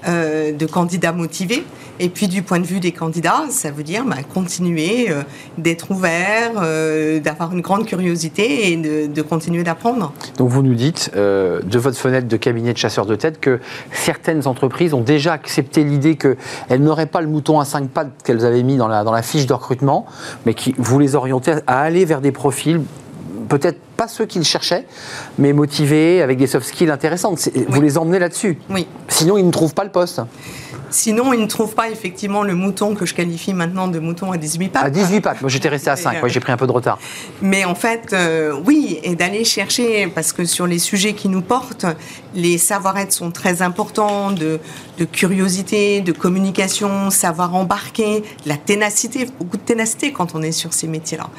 de 0.07 0.65
candidats 0.65 1.11
motivés 1.11 1.63
et 1.99 2.09
puis 2.09 2.27
du 2.27 2.41
point 2.41 2.59
de 2.59 2.65
vue 2.65 2.79
des 2.79 2.91
candidats, 2.91 3.43
ça 3.49 3.69
veut 3.69 3.83
dire 3.83 4.03
bah, 4.05 4.17
continuer 4.33 5.11
euh, 5.11 5.21
d'être 5.57 5.91
ouvert, 5.91 6.53
euh, 6.57 7.19
d'avoir 7.19 7.53
une 7.53 7.61
grande 7.61 7.85
curiosité 7.85 8.71
et 8.71 8.77
de, 8.77 9.21
continuer 9.21 9.63
d'apprendre. 9.63 10.11
Donc 10.37 10.49
vous 10.49 10.63
nous 10.63 10.73
dites, 10.73 11.11
euh, 11.15 11.61
de 11.61 11.77
votre 11.77 11.97
fenêtre 11.97 12.27
de 12.27 12.37
cabinet 12.37 12.73
de 12.73 12.77
chasseurs 12.77 13.05
de 13.05 13.15
tête, 13.15 13.39
que 13.39 13.59
certaines 13.91 14.47
entreprises 14.47 14.93
ont 14.93 15.01
déjà 15.01 15.33
accepté 15.33 15.83
l'idée 15.83 16.15
qu'elles 16.15 16.81
n'auraient 16.81 17.05
pas 17.05 17.21
le 17.21 17.27
mouton 17.27 17.59
à 17.59 17.65
cinq 17.65 17.89
pattes 17.89 18.11
qu'elles 18.23 18.45
avaient 18.45 18.63
mis 18.63 18.77
dans 18.77 18.87
la, 18.87 19.03
dans 19.03 19.11
la 19.11 19.21
fiche 19.21 19.45
de 19.45 19.53
recrutement, 19.53 20.07
mais 20.45 20.55
qui 20.55 20.73
vous 20.77 20.99
les 20.99 21.15
orientez 21.15 21.53
à 21.67 21.81
aller 21.81 22.05
vers 22.05 22.21
des 22.21 22.31
profils 22.31 22.81
peut-être 23.49 23.79
pas 23.95 24.07
ceux 24.07 24.25
qu'ils 24.25 24.43
cherchaient, 24.43 24.85
mais 25.37 25.53
motivés, 25.53 26.21
avec 26.21 26.37
des 26.37 26.47
soft 26.47 26.67
skills 26.67 26.89
intéressantes. 26.89 27.49
Vous 27.67 27.81
les 27.81 27.97
emmenez 27.97 28.19
là-dessus. 28.19 28.57
Oui. 28.69 28.87
Sinon, 29.07 29.37
ils 29.37 29.45
ne 29.45 29.51
trouvent 29.51 29.73
pas 29.73 29.83
le 29.83 29.91
poste. 29.91 30.21
Sinon, 30.93 31.33
ils 31.33 31.41
ne 31.41 31.47
trouvent 31.47 31.73
pas 31.73 31.89
effectivement 31.89 32.43
le 32.43 32.53
mouton 32.53 32.93
que 32.93 33.05
je 33.07 33.15
qualifie 33.15 33.53
maintenant 33.53 33.87
de 33.87 33.97
mouton 33.97 34.31
à 34.31 34.37
18 34.37 34.69
pattes. 34.69 34.85
À 34.85 34.89
18 34.91 35.21
pattes, 35.21 35.41
moi 35.41 35.49
j'étais 35.49 35.69
resté 35.69 35.89
à 35.89 35.95
5, 35.95 36.25
j'ai 36.27 36.39
pris 36.39 36.51
un 36.51 36.57
peu 36.57 36.67
de 36.67 36.71
retard. 36.71 36.99
Mais 37.41 37.65
en 37.65 37.73
fait, 37.73 38.13
euh, 38.13 38.53
oui, 38.65 38.99
et 39.01 39.15
d'aller 39.15 39.43
chercher, 39.43 40.07
parce 40.07 40.33
que 40.33 40.45
sur 40.45 40.67
les 40.67 40.77
sujets 40.77 41.13
qui 41.13 41.29
nous 41.29 41.41
portent, 41.41 41.87
les 42.35 42.59
savoir-être 42.59 43.11
sont 43.11 43.31
très 43.31 43.63
importants, 43.63 44.31
de, 44.31 44.59
curiosité, 45.11 46.01
de 46.01 46.11
communication, 46.11 47.09
savoir 47.09 47.55
embarquer, 47.55 48.23
la 48.45 48.55
ténacité, 48.55 49.27
beaucoup 49.39 49.57
de 49.57 49.63
ténacité 49.63 50.11
quand 50.13 50.35
on 50.35 50.41
est 50.43 50.51
sur 50.51 50.73
ces 50.73 50.87
métiers-là. 50.87 51.29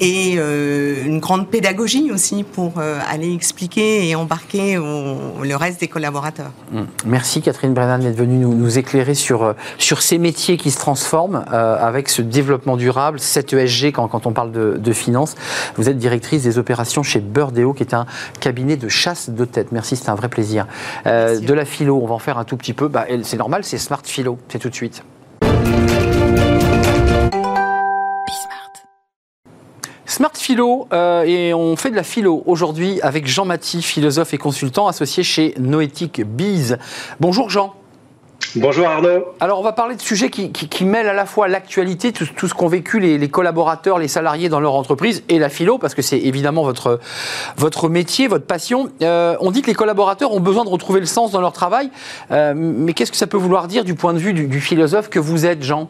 Et 0.00 0.34
euh, 0.36 1.04
une 1.04 1.18
grande 1.18 1.48
pédagogie 1.48 1.91
aussi 2.12 2.44
pour 2.44 2.74
euh, 2.78 2.98
aller 3.08 3.32
expliquer 3.32 4.08
et 4.08 4.14
embarquer 4.14 4.76
le 4.76 5.54
reste 5.54 5.80
des 5.80 5.88
collaborateurs. 5.88 6.52
Mmh. 6.70 6.80
Merci 7.06 7.42
Catherine 7.42 7.74
Brennan 7.74 7.98
d'être 7.98 8.16
venue 8.16 8.36
nous, 8.36 8.54
nous 8.54 8.78
éclairer 8.78 9.14
sur, 9.14 9.42
euh, 9.42 9.52
sur 9.78 10.02
ces 10.02 10.18
métiers 10.18 10.56
qui 10.56 10.70
se 10.70 10.78
transforment 10.78 11.44
euh, 11.52 11.76
avec 11.78 12.08
ce 12.08 12.22
développement 12.22 12.76
durable, 12.76 13.20
cette 13.20 13.52
ESG 13.52 13.92
quand, 13.92 14.08
quand 14.08 14.26
on 14.26 14.32
parle 14.32 14.52
de, 14.52 14.76
de 14.78 14.92
finance. 14.92 15.34
Vous 15.76 15.88
êtes 15.88 15.98
directrice 15.98 16.42
des 16.42 16.58
opérations 16.58 17.02
chez 17.02 17.20
Burdeo, 17.20 17.72
qui 17.72 17.82
est 17.82 17.94
un 17.94 18.06
cabinet 18.40 18.76
de 18.76 18.88
chasse 18.88 19.30
de 19.30 19.44
tête. 19.44 19.72
Merci, 19.72 19.96
c'est 19.96 20.08
un 20.08 20.14
vrai 20.14 20.28
plaisir. 20.28 20.66
Euh, 21.06 21.38
de 21.38 21.54
la 21.54 21.64
philo, 21.64 22.00
on 22.02 22.06
va 22.06 22.14
en 22.14 22.18
faire 22.18 22.38
un 22.38 22.44
tout 22.44 22.56
petit 22.56 22.72
peu. 22.72 22.88
Bah, 22.88 23.06
c'est 23.22 23.36
normal, 23.36 23.64
c'est 23.64 23.78
Smart 23.78 24.02
Philo, 24.04 24.38
c'est 24.48 24.58
tout 24.58 24.70
de 24.70 24.74
suite. 24.74 25.02
Smart 30.22 30.36
Philo, 30.36 30.86
et 31.26 31.52
on 31.52 31.74
fait 31.74 31.90
de 31.90 31.96
la 31.96 32.04
philo 32.04 32.44
aujourd'hui 32.46 33.00
avec 33.02 33.26
Jean 33.26 33.44
Mathis, 33.44 33.84
philosophe 33.84 34.32
et 34.32 34.38
consultant 34.38 34.86
associé 34.86 35.24
chez 35.24 35.52
Noétique 35.58 36.22
Bees. 36.24 36.76
Bonjour 37.18 37.50
Jean. 37.50 37.74
Bonjour 38.54 38.86
Arnaud. 38.86 39.24
Alors 39.40 39.58
on 39.58 39.64
va 39.64 39.72
parler 39.72 39.96
de 39.96 40.00
sujets 40.00 40.30
qui, 40.30 40.52
qui, 40.52 40.84
mêlent 40.84 41.08
à 41.08 41.12
la 41.12 41.26
fois 41.26 41.48
l'actualité, 41.48 42.12
tout, 42.12 42.24
tout, 42.36 42.46
ce 42.46 42.54
qu'ont 42.54 42.68
vécu 42.68 43.00
les, 43.00 43.18
les, 43.18 43.28
collaborateurs, 43.28 43.98
les 43.98 44.06
salariés 44.06 44.48
dans 44.48 44.60
leur 44.60 44.74
entreprise, 44.74 45.24
et 45.28 45.40
la 45.40 45.48
philo, 45.48 45.76
parce 45.76 45.96
que 45.96 46.02
c'est 46.02 46.20
évidemment 46.20 46.62
votre, 46.62 47.00
votre 47.56 47.88
métier, 47.88 48.28
votre 48.28 48.46
passion. 48.46 48.90
Euh, 49.02 49.34
on 49.40 49.50
dit 49.50 49.60
que 49.60 49.66
les 49.66 49.74
collaborateurs 49.74 50.30
ont 50.30 50.38
besoin 50.38 50.64
de 50.64 50.70
retrouver 50.70 51.00
le 51.00 51.06
sens 51.06 51.32
dans 51.32 51.40
leur 51.40 51.52
travail, 51.52 51.90
euh, 52.30 52.52
mais 52.54 52.92
qu'est-ce 52.92 53.10
que 53.10 53.18
ça 53.18 53.26
peut 53.26 53.38
vouloir 53.38 53.66
dire 53.66 53.82
du 53.82 53.96
point 53.96 54.14
de 54.14 54.20
vue 54.20 54.34
du, 54.34 54.60
philosophe 54.60 55.10
que 55.10 55.18
vous 55.18 55.46
êtes, 55.46 55.64
Jean? 55.64 55.88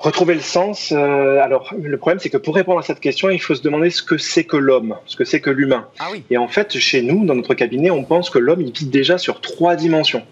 Retrouver 0.00 0.34
le 0.34 0.40
sens, 0.40 0.92
euh, 0.92 1.42
alors 1.42 1.74
le 1.78 1.98
problème 1.98 2.18
c'est 2.20 2.30
que 2.30 2.38
pour 2.38 2.54
répondre 2.54 2.78
à 2.78 2.82
cette 2.82 3.00
question, 3.00 3.28
il 3.28 3.38
faut 3.38 3.54
se 3.54 3.60
demander 3.60 3.90
ce 3.90 4.02
que 4.02 4.16
c'est 4.16 4.44
que 4.44 4.56
l'homme, 4.56 4.96
ce 5.04 5.14
que 5.14 5.26
c'est 5.26 5.40
que 5.40 5.50
l'humain. 5.50 5.88
Ah 5.98 6.08
oui. 6.10 6.24
Et 6.30 6.38
en 6.38 6.48
fait, 6.48 6.78
chez 6.78 7.02
nous, 7.02 7.26
dans 7.26 7.34
notre 7.34 7.52
cabinet, 7.52 7.90
on 7.90 8.04
pense 8.04 8.30
que 8.30 8.38
l'homme, 8.38 8.62
il 8.62 8.72
vit 8.72 8.86
déjà 8.86 9.18
sur 9.18 9.42
trois 9.42 9.76
dimensions 9.76 10.22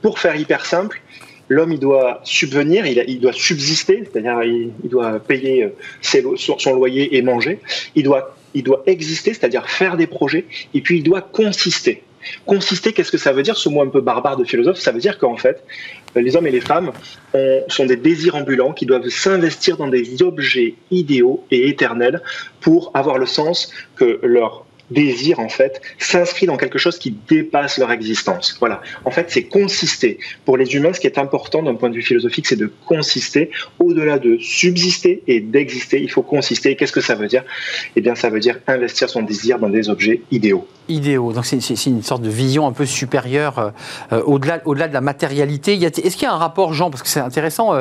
pour 0.00 0.18
faire 0.18 0.36
hyper 0.36 0.64
simple, 0.64 1.02
l'homme 1.50 1.72
il 1.72 1.78
doit 1.78 2.20
subvenir, 2.24 2.86
il, 2.86 3.20
doit 3.20 3.34
subsister, 3.34 4.04
c'est-à-dire 4.10 4.42
il, 4.42 4.72
doit 4.84 5.20
payer 5.20 5.64
euh, 5.64 6.36
son, 6.36 6.74
loyer 6.74 7.16
et 7.16 7.20
manger. 7.20 7.58
Il 7.94 8.04
doit, 8.04 8.34
il 8.54 8.62
doit 8.62 8.82
exister, 8.86 9.34
c'est-à-dire 9.34 9.68
faire 9.68 9.98
des 9.98 10.06
projets, 10.06 10.46
et 10.72 10.80
puis 10.80 10.98
il 10.98 11.02
doit 11.02 11.20
consister. 11.20 12.02
Consister, 12.46 12.92
qu'est-ce 12.92 13.12
que 13.12 13.18
ça 13.18 13.32
veut 13.32 13.42
dire 13.42 13.56
Ce 13.56 13.68
mot 13.68 13.82
un 13.82 13.88
peu 13.88 14.00
barbare 14.00 14.36
de 14.36 14.44
philosophe, 14.44 14.78
ça 14.78 14.92
veut 14.92 15.00
dire 15.00 15.18
qu'en 15.18 15.36
fait, 15.36 15.62
les 16.14 16.36
hommes 16.36 16.46
et 16.46 16.50
les 16.50 16.60
femmes 16.60 16.92
sont 17.68 17.86
des 17.86 17.96
désirs 17.96 18.34
ambulants 18.34 18.72
qui 18.72 18.86
doivent 18.86 19.08
s'investir 19.08 19.76
dans 19.76 19.88
des 19.88 20.22
objets 20.22 20.74
idéaux 20.90 21.44
et 21.50 21.68
éternels 21.68 22.22
pour 22.60 22.90
avoir 22.94 23.18
le 23.18 23.26
sens 23.26 23.72
que 23.96 24.20
leur 24.22 24.64
désir, 24.90 25.40
en 25.40 25.48
fait, 25.48 25.80
s'inscrit 25.98 26.46
dans 26.46 26.56
quelque 26.56 26.78
chose 26.78 26.98
qui 26.98 27.14
dépasse 27.28 27.78
leur 27.78 27.92
existence. 27.92 28.56
Voilà. 28.58 28.82
En 29.04 29.10
fait, 29.10 29.26
c'est 29.28 29.44
consister. 29.44 30.18
Pour 30.44 30.56
les 30.56 30.74
humains, 30.74 30.92
ce 30.92 31.00
qui 31.00 31.06
est 31.06 31.18
important 31.18 31.62
d'un 31.62 31.74
point 31.74 31.90
de 31.90 31.94
vue 31.94 32.02
philosophique, 32.02 32.46
c'est 32.46 32.56
de 32.56 32.70
consister. 32.86 33.50
Au-delà 33.78 34.18
de 34.18 34.38
subsister 34.38 35.22
et 35.26 35.40
d'exister, 35.40 36.00
il 36.00 36.10
faut 36.10 36.22
consister. 36.22 36.76
Qu'est-ce 36.76 36.92
que 36.92 37.00
ça 37.00 37.14
veut 37.14 37.28
dire? 37.28 37.44
Eh 37.96 38.00
bien, 38.00 38.14
ça 38.14 38.30
veut 38.30 38.40
dire 38.40 38.58
investir 38.66 39.08
son 39.08 39.22
désir 39.22 39.58
dans 39.58 39.68
des 39.68 39.88
objets 39.88 40.22
idéaux. 40.30 40.66
Idéaux. 40.88 41.32
Donc, 41.32 41.46
c'est 41.46 41.86
une 41.86 42.02
sorte 42.02 42.22
de 42.22 42.30
vision 42.30 42.66
un 42.66 42.72
peu 42.72 42.86
supérieure, 42.86 43.58
euh, 43.58 43.70
euh, 44.12 44.22
au-delà 44.24 44.60
au 44.64 44.74
-delà 44.74 44.88
de 44.88 44.94
la 44.94 45.00
matérialité. 45.00 45.74
Est-ce 45.74 46.16
qu'il 46.16 46.24
y 46.24 46.26
a 46.26 46.32
un 46.32 46.38
rapport, 46.38 46.72
Jean, 46.74 46.90
parce 46.90 47.02
que 47.02 47.08
c'est 47.08 47.20
intéressant, 47.20 47.74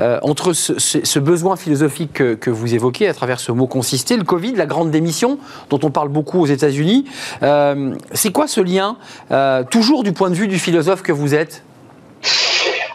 euh, 0.00 0.18
entre 0.22 0.52
ce, 0.52 1.18
besoin 1.18 1.56
philosophique 1.56 2.12
que, 2.14 2.34
que, 2.34 2.50
vous 2.50 2.74
évoquez 2.74 3.08
à 3.08 3.14
travers 3.14 3.40
ce 3.40 3.52
mot 3.52 3.66
consister, 3.66 4.16
le 4.16 4.24
Covid, 4.24 4.54
la 4.54 4.66
grande 4.66 4.90
démission, 4.90 5.38
dont 5.70 5.80
on 5.82 5.90
parle 5.90 6.08
beaucoup 6.08 6.40
aux 6.40 6.46
États-Unis. 6.50 7.04
Euh, 7.42 7.94
c'est 8.12 8.32
quoi 8.32 8.46
ce 8.46 8.60
lien, 8.60 8.96
euh, 9.30 9.64
toujours 9.64 10.02
du 10.02 10.12
point 10.12 10.30
de 10.30 10.34
vue 10.34 10.48
du 10.48 10.58
philosophe 10.58 11.02
que 11.02 11.12
vous 11.12 11.34
êtes? 11.34 11.62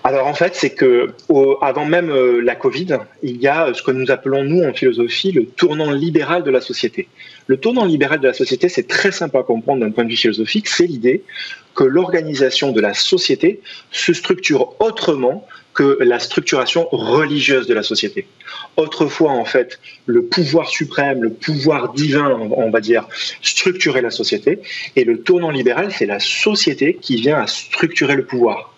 Alors 0.03 0.27
en 0.27 0.35
fait, 0.35 0.53
c'est 0.53 0.69
que 0.69 1.13
avant 1.61 1.85
même 1.85 2.11
euh, 2.11 2.39
la 2.39 2.55
Covid, 2.55 2.99
il 3.23 3.37
y 3.37 3.47
a 3.47 3.73
ce 3.73 3.81
que 3.81 3.89
nous 3.89 4.11
appelons 4.11 4.43
nous 4.43 4.63
en 4.63 4.71
philosophie 4.71 5.31
le 5.31 5.45
tournant 5.45 5.91
libéral 5.91 6.43
de 6.43 6.51
la 6.51 6.61
société. 6.61 7.07
Le 7.47 7.57
tournant 7.57 7.85
libéral 7.85 8.19
de 8.19 8.27
la 8.27 8.33
société, 8.33 8.69
c'est 8.69 8.87
très 8.87 9.11
simple 9.11 9.37
à 9.37 9.43
comprendre 9.43 9.81
d'un 9.81 9.91
point 9.91 10.03
de 10.03 10.09
vue 10.09 10.17
philosophique, 10.17 10.67
c'est 10.67 10.87
l'idée 10.87 11.23
que 11.75 11.83
l'organisation 11.83 12.71
de 12.71 12.81
la 12.81 12.93
société 12.93 13.59
se 13.91 14.13
structure 14.13 14.75
autrement 14.79 15.45
que 15.75 15.97
la 16.01 16.19
structuration 16.19 16.87
religieuse 16.91 17.67
de 17.67 17.73
la 17.73 17.83
société. 17.83 18.27
Autrefois, 18.77 19.31
en 19.31 19.45
fait, 19.45 19.79
le 20.05 20.23
pouvoir 20.23 20.69
suprême, 20.69 21.21
le 21.21 21.31
pouvoir 21.31 21.93
divin, 21.93 22.29
on 22.31 22.71
va 22.71 22.79
dire, 22.79 23.07
structurait 23.41 24.01
la 24.01 24.09
société, 24.09 24.59
et 24.95 25.03
le 25.03 25.21
tournant 25.21 25.51
libéral, 25.51 25.91
c'est 25.91 26.05
la 26.05 26.19
société 26.19 26.97
qui 26.99 27.17
vient 27.17 27.39
à 27.39 27.47
structurer 27.47 28.15
le 28.15 28.25
pouvoir. 28.25 28.73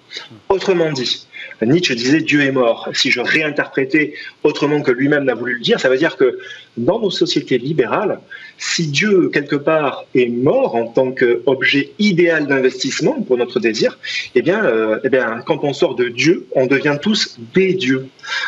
Autrement 0.50 0.92
dit, 0.92 1.28
Nietzsche 1.62 1.96
disait 1.96 2.22
Dieu 2.22 2.42
est 2.42 2.52
mort. 2.52 2.90
Si 2.94 3.12
je 3.12 3.20
réinterprétais 3.20 4.14
autrement 4.44 4.82
que 4.82 4.92
lui-même 4.92 5.26
n'a 5.26 5.36
voulu 5.36 5.54
le 5.56 5.60
dire, 5.60 5.80
ça 5.80 5.90
veut 5.90 5.98
dire 5.98 6.18
que 6.18 6.40
dans 6.78 7.00
nos 7.00 7.12
sociétés 7.12 7.58
libérales, 7.58 8.20
si 8.58 8.88
Dieu, 8.88 9.30
quelque 9.32 9.56
part, 9.56 10.06
est 10.16 10.30
mort 10.30 10.76
en 10.76 10.88
tant 10.88 11.12
qu'objet 11.12 11.92
idéal 12.00 12.48
d'investissement 12.48 13.22
pour 13.22 13.38
notre 13.38 13.60
désir, 13.60 14.00
eh 14.36 14.42
bien, 14.42 14.66
euh, 14.66 15.00
eh 15.04 15.10
bien, 15.10 15.42
quand 15.46 15.64
on 15.64 15.74
sort 15.74 15.96
de 15.96 16.10
Dieu, 16.10 16.48
on 16.54 16.66
devient 16.66 16.98
tous 17.02 17.38
des 17.54 17.74
dieux. 17.74 18.08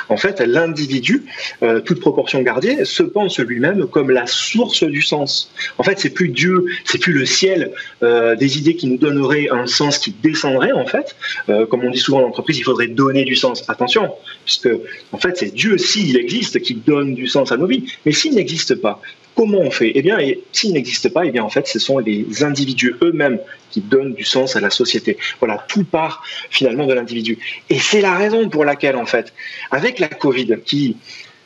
En 0.10 0.18
fait, 0.18 0.40
l'individu, 0.40 1.26
euh, 1.64 1.80
toute 1.80 2.00
proportion 2.00 2.42
gardée, 2.42 2.86
se 2.86 3.04
pense 3.04 3.40
lui-même 3.40 3.88
comme 3.88 4.10
la 4.10 4.26
source 4.26 4.84
du 4.84 5.02
sens. 5.02 5.52
En 5.78 5.84
fait, 5.84 6.00
c'est 6.00 6.10
plus 6.10 6.30
Dieu, 6.30 6.66
c'est 6.86 6.98
plus 6.98 7.14
le 7.14 7.26
ciel, 7.26 7.72
euh, 8.04 8.36
des 8.36 8.58
idées 8.58 8.76
qui 8.76 8.88
nous 8.88 8.98
donneraient 8.98 9.50
un 9.52 9.68
sens 9.68 10.00
qui 10.00 10.12
descendrait, 10.12 10.72
en 10.72 10.86
fait. 10.86 11.16
comme 11.70 11.84
on 11.84 11.92
dit 11.92 12.00
souvent 12.00 12.22
en 12.22 12.28
entreprise, 12.28 12.58
il 12.58 12.64
faudrait 12.64 12.88
donner 12.88 13.24
du 13.24 13.36
sens. 13.36 13.64
Attention, 13.70 14.12
puisque, 14.46 14.70
en 15.12 15.18
fait, 15.18 15.38
c'est 15.38 15.54
Dieu, 15.54 15.78
s'il 15.78 16.18
existe, 16.18 16.60
qui 16.62 16.74
donne 16.74 17.14
du 17.16 17.28
sens 17.28 17.52
à 17.52 17.58
nos 17.58 17.68
vies. 17.68 17.86
S'il 18.20 18.36
n'existe 18.36 18.76
pas, 18.76 19.02
Comment 19.40 19.60
on 19.60 19.72
fait? 19.72 19.94
Eh 19.96 20.02
bien, 20.02 20.18
s'il 20.52 20.74
n'existe 20.74 21.14
pas, 21.14 21.26
eh 21.26 21.32
bien, 21.32 21.46
en 21.46 21.50
fait, 21.50 21.66
ce 21.66 21.80
sont 21.80 21.98
les 22.00 22.44
individus 22.44 22.98
eux-mêmes 23.02 23.40
qui 23.72 23.80
donnent 23.80 24.14
du 24.14 24.26
sens 24.26 24.58
à 24.58 24.60
la 24.60 24.70
société. 24.70 25.18
Voilà, 25.40 25.66
tout 25.70 25.86
part 25.86 26.24
finalement 26.50 26.86
de 26.86 26.94
l'individu. 26.94 27.38
Et 27.70 27.80
c'est 27.80 28.02
la 28.02 28.16
raison 28.16 28.50
pour 28.50 28.66
laquelle, 28.66 28.98
en 28.98 29.06
fait, 29.06 29.34
avec 29.72 30.00
la 30.00 30.10
Covid, 30.10 30.58
qui, 30.66 30.98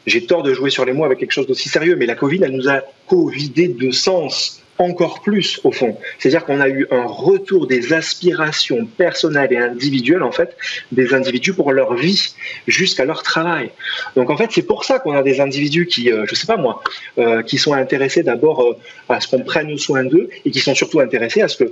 j'ai 0.08 0.26
tort 0.26 0.42
de 0.42 0.56
jouer 0.56 0.72
sur 0.72 0.86
les 0.86 0.94
mots 0.94 1.06
avec 1.06 1.20
quelque 1.20 1.34
chose 1.34 1.46
d'aussi 1.46 1.70
sérieux, 1.70 1.96
mais 1.96 2.08
la 2.08 2.16
Covid, 2.16 2.40
elle 2.42 2.54
nous 2.54 2.68
a 2.68 2.82
covidé 3.06 3.68
de 3.68 3.92
sens 3.92 4.63
encore 4.84 5.22
plus 5.22 5.60
au 5.64 5.72
fond. 5.72 5.98
C'est-à-dire 6.20 6.46
qu'on 6.46 6.60
a 6.60 6.70
eu 6.70 6.88
un 6.92 7.06
retour 7.06 7.68
des 7.68 7.94
aspirations 7.94 8.86
personnelles 8.86 9.52
et 9.52 9.58
individuelles, 9.58 10.24
en 10.24 10.32
fait, 10.32 10.56
des 10.92 11.14
individus 11.14 11.54
pour 11.54 11.72
leur 11.72 11.94
vie 11.96 12.34
jusqu'à 12.68 13.06
leur 13.06 13.24
travail. 13.24 13.72
Donc 14.16 14.30
en 14.30 14.38
fait, 14.38 14.50
c'est 14.52 14.68
pour 14.68 14.86
ça 14.86 15.00
qu'on 15.00 15.16
a 15.16 15.24
des 15.24 15.40
individus 15.40 15.88
qui, 15.88 16.12
euh, 16.12 16.26
je 16.28 16.36
sais 16.36 16.48
pas 16.48 16.58
moi, 16.58 16.82
euh, 17.18 17.42
qui 17.42 17.58
sont 17.58 17.74
intéressés 17.74 18.24
d'abord 18.24 18.62
euh, 18.62 18.78
à 19.10 19.20
ce 19.20 19.28
qu'on 19.28 19.42
prenne 19.42 19.78
soin 19.78 20.04
d'eux 20.04 20.30
et 20.46 20.52
qui 20.52 20.60
sont 20.60 20.76
surtout 20.76 21.00
intéressés 21.00 21.42
à 21.42 21.48
ce 21.48 21.64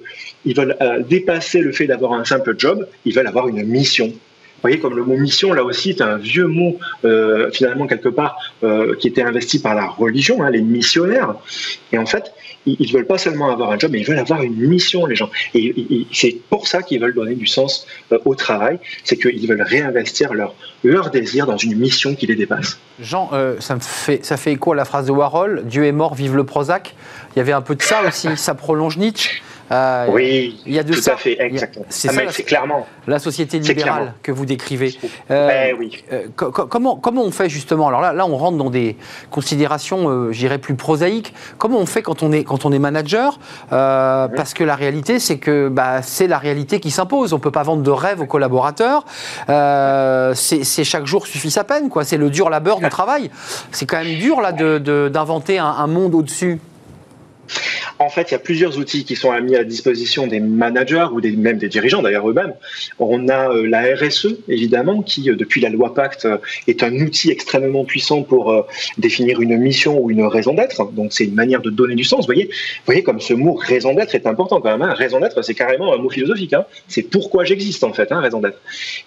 qu'ils 0.44 0.56
veulent 0.56 0.78
dépasser 1.08 1.60
le 1.60 1.72
fait 1.72 1.88
d'avoir 1.88 2.14
un 2.14 2.26
simple 2.26 2.56
job, 2.58 2.88
ils 3.06 3.14
veulent 3.14 3.28
avoir 3.28 3.48
une 3.48 3.64
mission 3.64 4.12
vous 4.62 4.68
voyez, 4.68 4.80
comme 4.80 4.96
le 4.96 5.04
mot 5.04 5.18
mission, 5.18 5.54
là 5.54 5.64
aussi, 5.64 5.90
est 5.90 6.02
un 6.02 6.18
vieux 6.18 6.46
mot, 6.46 6.78
finalement, 7.52 7.88
quelque 7.88 8.10
part, 8.10 8.38
qui 9.00 9.08
était 9.08 9.24
investi 9.24 9.58
par 9.58 9.74
la 9.74 9.88
religion, 9.88 10.44
hein, 10.44 10.52
les 10.52 10.62
missionnaires. 10.62 11.34
Et 11.92 11.98
en 11.98 12.06
fait, 12.06 12.32
ils 12.66 12.88
ne 12.88 12.94
veulent 12.94 13.08
pas 13.08 13.18
seulement 13.18 13.52
avoir 13.52 13.72
un 13.72 13.80
job, 13.80 13.92
mais 13.92 14.00
ils 14.00 14.06
veulent 14.06 14.20
avoir 14.20 14.42
une 14.44 14.56
mission, 14.56 15.06
les 15.06 15.16
gens. 15.16 15.30
Et, 15.54 16.06
c'est 16.12 16.38
pour 16.50 16.68
ça 16.68 16.84
qu'ils 16.84 17.02
veulent 17.02 17.14
donner 17.14 17.36
du 17.36 17.48
sens 17.48 17.88
euh, 18.12 18.20
au 18.26 18.36
travail, 18.36 18.80
c'est 19.04 19.18
qu'ils 19.18 19.48
veulent 19.48 19.62
réinvestir 19.62 20.34
leur, 20.34 20.54
désir 21.12 21.46
dans 21.46 21.58
une 21.58 21.78
mission 21.78 22.16
qui 22.16 22.28
les 22.28 22.36
dépasse. 22.36 22.80
Jean, 23.00 23.30
euh, 23.34 23.56
ça, 23.60 23.80
fait, 23.80 24.24
ça 24.24 24.38
fait 24.38 24.52
écho 24.52 24.74
à 24.74 24.76
la 24.76 24.86
phrase 24.86 25.08
de 25.08 25.12
Warhol, 25.12 25.64
Dieu 25.66 25.86
est 25.86 25.92
mort, 25.92 26.16
vive 26.16 26.36
le 26.36 26.44
Prozac. 26.44 26.96
Il 27.36 27.40
y 27.40 27.42
avait 27.42 27.52
un 27.52 27.62
peu 27.62 27.76
de 27.76 27.82
ça 27.82 28.02
aussi, 28.08 28.28
ça 28.36 28.56
prolonge 28.56 28.98
Nietzsche? 28.98 29.42
Euh, 29.72 30.08
oui, 30.10 30.60
il 30.66 30.74
y 30.74 30.80
a 30.80 30.84
de 30.84 30.94
tout 30.94 31.02
ça. 31.02 31.14
à 31.14 31.18
fait, 31.18 31.38
exactement. 31.40 31.86
C'est 31.90 32.10
ah, 32.10 32.44
clairement 32.44 32.86
la 33.08 33.20
société 33.20 33.60
libérale 33.60 34.14
que 34.22 34.32
vous 34.32 34.46
décrivez. 34.46 34.98
Euh, 35.30 35.70
eh 35.70 35.74
oui. 35.74 36.04
Euh, 36.12 36.28
comment, 36.36 36.98
comment 36.98 37.24
on 37.24 37.32
fait 37.32 37.50
justement? 37.50 37.88
Alors 37.88 38.02
là, 38.02 38.12
là, 38.12 38.26
on 38.26 38.36
rentre 38.36 38.58
dans 38.58 38.70
des 38.70 38.98
considérations, 39.30 40.32
j'irais 40.32 40.58
plus 40.58 40.76
prosaïques. 40.76 41.34
Comment 41.58 41.80
on 41.80 41.86
fait 41.86 42.02
quand 42.02 42.22
on 42.24 42.32
est 42.32 42.44
quand 42.44 42.66
on 42.66 42.72
est 42.72 42.80
manager? 42.80 43.40
Parce 43.70 44.54
que 44.54 44.64
la 44.64 44.76
réalité, 44.76 45.20
c'est 45.20 45.38
que 45.38 45.70
bah, 45.70 46.02
c'est 46.02 46.28
la 46.28 46.38
réalité 46.38 46.80
qui 46.80 46.92
s'impose. 46.92 47.34
On 47.34 47.40
peut 47.40 47.52
pas 47.52 47.64
vendre 47.64 47.84
de 47.84 47.92
rêve 47.92 48.22
aux 48.22 48.26
collaborateurs. 48.26 49.06
c'est 49.48 50.84
chaque 50.84 51.06
jour 51.06 51.28
suffit 51.28 51.52
sa 51.52 51.64
peine, 51.64 51.90
quoi. 51.90 52.04
C'est 52.04 52.18
le 52.18 52.30
dur 52.30 52.50
labeur 52.50 52.80
du 52.80 52.90
travail. 52.90 53.32
C'est 53.72 53.86
quand 53.86 54.04
même 54.04 54.18
dur 54.18 54.42
là 54.42 54.52
d'inventer 54.52 55.56
de, 55.56 55.60
un, 55.60 55.66
un 55.66 55.88
monde 55.88 56.14
au-dessus. 56.16 56.60
En 58.02 58.10
fait, 58.10 58.32
il 58.32 58.32
y 58.32 58.36
a 58.36 58.40
plusieurs 58.40 58.80
outils 58.80 59.06
qui 59.06 59.16
sont 59.16 59.32
mis 59.42 59.56
à 59.56 59.64
disposition 59.64 60.26
des 60.26 60.40
managers 60.40 61.06
ou 61.12 61.22
même 61.38 61.60
des 61.60 61.70
dirigeants 61.70 62.02
d'ailleurs 62.02 62.28
eux-mêmes. 62.28 62.56
On 62.98 63.30
a 63.30 63.52
euh, 63.52 63.68
la 63.68 63.94
RSE, 63.94 64.38
évidemment, 64.48 65.04
qui, 65.04 65.30
euh, 65.30 65.36
depuis 65.36 65.62
la 65.62 65.70
loi 65.70 65.94
Pacte, 65.94 66.26
euh, 66.26 66.38
est 66.68 66.82
un 66.82 66.96
outil 66.96 67.30
extrêmement 67.30 67.86
puissant 67.86 68.24
pour 68.24 68.66
définir 68.98 69.40
une 69.40 69.56
mission 69.56 70.00
ou 70.00 70.10
une 70.10 70.24
raison 70.24 70.56
d'être. 70.56 70.92
Donc, 70.94 71.14
c'est 71.14 71.26
une 71.26 71.36
manière 71.36 71.62
de 71.62 71.70
donner 71.70 71.94
du 71.94 72.04
sens. 72.04 72.22
Vous 72.22 72.34
voyez, 72.34 72.46
vous 72.46 72.86
voyez 72.88 73.04
comme 73.04 73.22
ce 73.22 73.36
mot 73.36 73.54
raison 73.54 73.94
d'être 73.94 74.16
est 74.16 74.26
important 74.26 74.60
quand 74.62 74.72
même. 74.72 74.82
Hein. 74.82 74.96
Raison 74.96 75.20
d'être, 75.20 75.44
c'est 75.44 75.54
carrément 75.54 75.94
un 75.94 75.98
mot 75.98 76.10
philosophique. 76.10 76.54
Hein. 76.54 76.66
C'est 76.88 77.04
pourquoi 77.04 77.44
j'existe, 77.44 77.84
en 77.84 77.94
fait, 77.94 78.12
hein, 78.12 78.20
raison 78.20 78.40
d'être. 78.40 78.58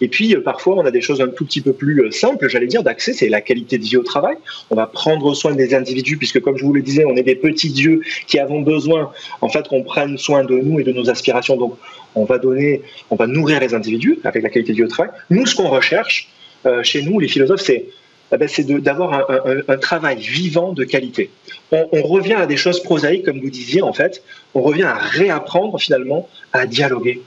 Et 0.03 0.07
puis, 0.07 0.37
parfois, 0.37 0.77
on 0.77 0.87
a 0.87 0.93
des 0.93 1.01
choses 1.01 1.21
un 1.21 1.29
tout 1.29 1.45
petit 1.45 1.63
peu 1.63 1.73
plus 1.73 2.13
simples, 2.13 2.49
j'allais 2.49 2.69
dire, 2.69 2.85
d'accès. 2.85 3.13
C'est 3.13 3.29
la 3.29 3.41
qualité 3.41 3.77
de 3.77 3.83
vie 3.83 3.97
au 3.97 4.05
travail. 4.05 4.37
On 4.71 4.77
va 4.77 4.87
prendre 4.87 5.35
soin 5.35 5.53
des 5.53 5.75
individus, 5.75 6.17
puisque, 6.17 6.41
comme 6.41 6.57
je 6.57 6.65
vous 6.65 6.75
le 6.75 6.83
disais, 6.83 7.05
on 7.05 7.17
est 7.17 7.25
des 7.25 7.35
petits 7.35 7.71
dieux 7.71 8.01
qui 8.29 8.39
avons 8.39 8.61
besoin 8.61 8.84
en 9.41 9.49
fait, 9.49 9.69
qu'on 9.69 9.83
prenne 9.83 10.19
soin 10.19 10.45
de 10.45 10.57
nous 10.57 10.81
et 10.81 10.85
de 10.85 10.93
nos 10.93 11.11
aspirations. 11.11 11.57
Donc, 11.57 11.77
on 12.15 12.25
va 12.25 12.39
donner, 12.39 12.83
on 13.11 13.17
va 13.17 13.27
nourrir 13.27 13.61
les 13.61 13.75
individus 13.75 14.19
avec 14.25 14.43
la 14.43 14.51
qualité 14.51 14.73
du 14.73 14.87
travail. 14.89 15.13
Nous, 15.31 15.47
ce 15.47 15.55
qu'on 15.55 15.69
recherche 15.69 16.29
euh, 16.67 16.83
chez 16.83 17.03
nous, 17.03 17.19
les 17.19 17.29
philosophes, 17.29 17.63
c'est 17.63 17.87
eh 18.33 18.37
ben, 18.37 18.49
d'avoir 18.81 19.31
un, 19.69 19.77
travail 19.77 20.19
vivant 20.19 20.73
de 20.73 20.85
qualité. 20.85 21.31
On, 21.71 22.03
revient 22.03 22.35
à 22.35 22.47
des 22.47 22.57
choses 22.57 22.83
prosaïques, 22.83 23.25
comme 23.25 23.41
vous 23.41 23.51
disiez, 23.51 23.83
en 23.83 23.93
fait. 23.93 24.23
On 24.55 24.63
revient 24.63 24.85
à 24.85 24.97
réapprendre 24.97 25.79
finalement 25.79 26.29
à 26.53 26.67
dialoguer, 26.67 27.23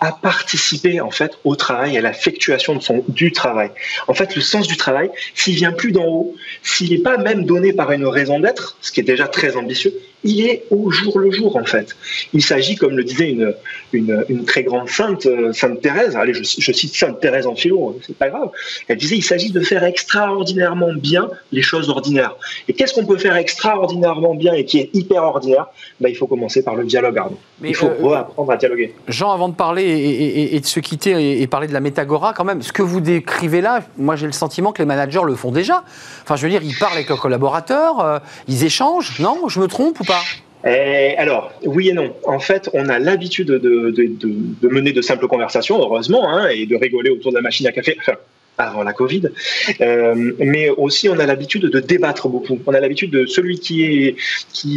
à 0.00 0.12
participer 0.12 1.00
en 1.00 1.10
fait 1.10 1.38
au 1.44 1.56
travail, 1.56 1.96
à 1.98 2.00
l'affectuation 2.00 2.78
du 3.08 3.32
travail. 3.32 3.70
En 4.06 4.14
fait, 4.14 4.36
le 4.36 4.42
sens 4.42 4.68
du 4.68 4.76
travail, 4.76 5.10
s'il 5.34 5.56
vient 5.56 5.72
plus 5.72 5.92
d'en 5.92 6.06
haut, 6.06 6.36
s'il 6.62 6.90
n'est 6.90 7.02
pas 7.02 7.16
même 7.16 7.46
donné 7.46 7.72
par 7.72 7.90
une 7.90 8.06
raison 8.06 8.38
d'être, 8.38 8.76
ce 8.80 8.92
qui 8.92 9.00
est 9.00 9.04
déjà 9.04 9.26
très 9.26 9.56
ambitieux, 9.56 9.94
il 10.24 10.46
est 10.46 10.64
au 10.70 10.90
jour 10.90 11.18
le 11.18 11.30
jour 11.30 11.56
en 11.56 11.64
fait. 11.64 11.94
Il 12.32 12.42
s'agit, 12.42 12.74
comme 12.74 12.96
le 12.96 13.04
disait 13.04 13.30
une, 13.30 13.54
une, 13.92 14.44
très 14.44 14.62
grande 14.62 14.88
sainte, 14.88 15.26
euh, 15.26 15.52
Sainte 15.52 15.80
Thérèse, 15.80 16.16
allez, 16.16 16.34
je, 16.34 16.42
cite 16.42 16.94
Sainte 16.94 17.20
Thérèse 17.20 17.46
en 17.46 17.54
philo, 17.54 17.90
hein, 17.90 18.00
c'est 18.04 18.16
pas 18.16 18.30
grave, 18.30 18.50
elle 18.88 18.96
disait 18.96 19.16
il 19.16 19.22
s'agit 19.22 19.50
de 19.50 19.60
faire 19.60 19.84
extraordinairement 19.84 20.94
bien 20.94 21.28
les 21.52 21.62
choses 21.62 21.88
ordinaires. 21.90 22.36
Et 22.68 22.72
qu'est-ce 22.72 22.94
qu'on 22.94 23.06
peut 23.06 23.18
faire 23.18 23.36
extraordinairement 23.36 24.34
bien 24.34 24.54
et 24.54 24.64
qui 24.64 24.78
est 24.78 24.90
hyper 24.94 25.22
ordinaire? 25.22 25.66
Ben, 26.00 26.08
Il 26.08 26.16
faut 26.16 26.26
commencer 26.26 26.62
par 26.62 26.74
le 26.74 26.84
dialogue, 26.84 27.20
Mais 27.60 27.70
il 27.70 27.74
faut 27.74 27.86
euh, 27.86 28.14
apprendre 28.14 28.50
à 28.50 28.56
dialoguer. 28.56 28.94
Jean, 29.08 29.32
avant 29.32 29.48
de 29.48 29.54
parler 29.54 29.84
et, 29.84 30.60
de 30.60 30.66
se 30.66 30.80
quitter 30.80 31.42
et, 31.42 31.46
parler 31.46 31.68
de 31.68 31.72
la 31.72 31.80
métagora, 31.80 32.32
quand 32.32 32.44
même, 32.44 32.62
ce 32.62 32.72
que 32.72 32.82
vous 32.82 33.00
décrivez 33.00 33.60
là, 33.60 33.80
moi 33.98 34.16
j'ai 34.16 34.26
le 34.26 34.32
sentiment 34.32 34.72
que 34.72 34.80
les 34.82 34.86
managers 34.86 35.22
le 35.24 35.34
font 35.34 35.50
déjà. 35.50 35.84
Enfin, 36.22 36.36
je 36.36 36.42
veux 36.42 36.50
dire, 36.50 36.62
ils 36.62 36.76
parlent 36.76 36.94
avec 36.94 37.08
leurs 37.08 37.20
collaborateurs, 37.20 38.00
euh, 38.00 38.18
ils 38.48 38.64
échangent, 38.64 39.20
non? 39.20 39.48
Je 39.48 39.60
me 39.60 39.66
trompe 39.66 40.00
ou 40.00 40.04
pas? 40.04 40.13
Eh, 40.66 41.14
alors, 41.18 41.52
oui 41.64 41.90
et 41.90 41.92
non. 41.92 42.14
En 42.24 42.38
fait, 42.38 42.70
on 42.72 42.88
a 42.88 42.98
l'habitude 42.98 43.48
de, 43.48 44.68
mener 44.68 44.92
de 44.92 45.02
simples 45.02 45.28
conversations, 45.28 45.78
heureusement, 45.78 46.28
hein, 46.28 46.48
et 46.48 46.64
de 46.64 46.76
rigoler 46.76 47.10
autour 47.10 47.32
de 47.32 47.36
la 47.36 47.42
machine 47.42 47.66
à 47.66 47.72
café. 47.72 47.98
avant 48.56 48.84
la 48.84 48.92
Covid, 48.92 49.30
euh, 49.80 50.32
mais 50.38 50.70
aussi 50.70 51.08
on 51.08 51.18
a 51.18 51.26
l'habitude 51.26 51.62
de 51.62 51.80
débattre 51.80 52.28
beaucoup. 52.28 52.56
On 52.66 52.72
a 52.72 52.78
l'habitude 52.78 53.10
de 53.10 53.26
celui 53.26 53.58
qui 53.58 54.16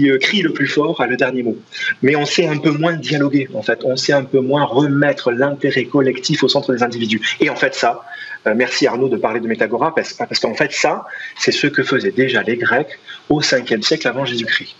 euh, 0.09 0.17
crie 0.17 0.41
le 0.41 0.51
plus 0.51 0.65
fort 0.65 0.99
a 0.99 1.05
le 1.05 1.15
dernier 1.15 1.43
mot. 1.43 1.55
Mais 2.01 2.15
on 2.15 2.25
sait 2.25 2.47
un 2.47 2.57
peu 2.57 2.71
moins 2.71 2.93
dialoguer. 2.93 3.47
En 3.53 3.61
fait, 3.61 3.81
on 3.83 3.95
sait 3.95 4.13
un 4.13 4.23
peu 4.23 4.39
moins 4.39 4.63
remettre 4.63 5.31
l'intérêt 5.31 5.85
collectif 5.85 6.43
au 6.43 6.47
centre 6.47 6.73
des 6.73 6.81
individus. 6.81 7.21
Et 7.39 7.51
en 7.51 7.55
fait, 7.55 7.75
ça, 7.75 8.03
euh, 8.47 8.53
merci 8.55 8.87
Arnaud 8.87 9.09
de 9.09 9.17
parler 9.17 9.39
de 9.39 9.47
Métagora 9.47 9.93
parce, 9.93 10.13
parce 10.13 10.39
qu'en 10.39 10.55
fait, 10.55 10.71
ça, 10.71 11.05
c'est 11.37 11.51
ce 11.51 11.67
que 11.67 11.83
faisaient 11.83 12.11
déjà 12.11 12.41
les 12.41 12.57
Grecs 12.57 12.97
au 13.29 13.41
5e 13.41 13.83
siècle 13.83 14.07
avant 14.07 14.25
Jésus-Christ. 14.25 14.75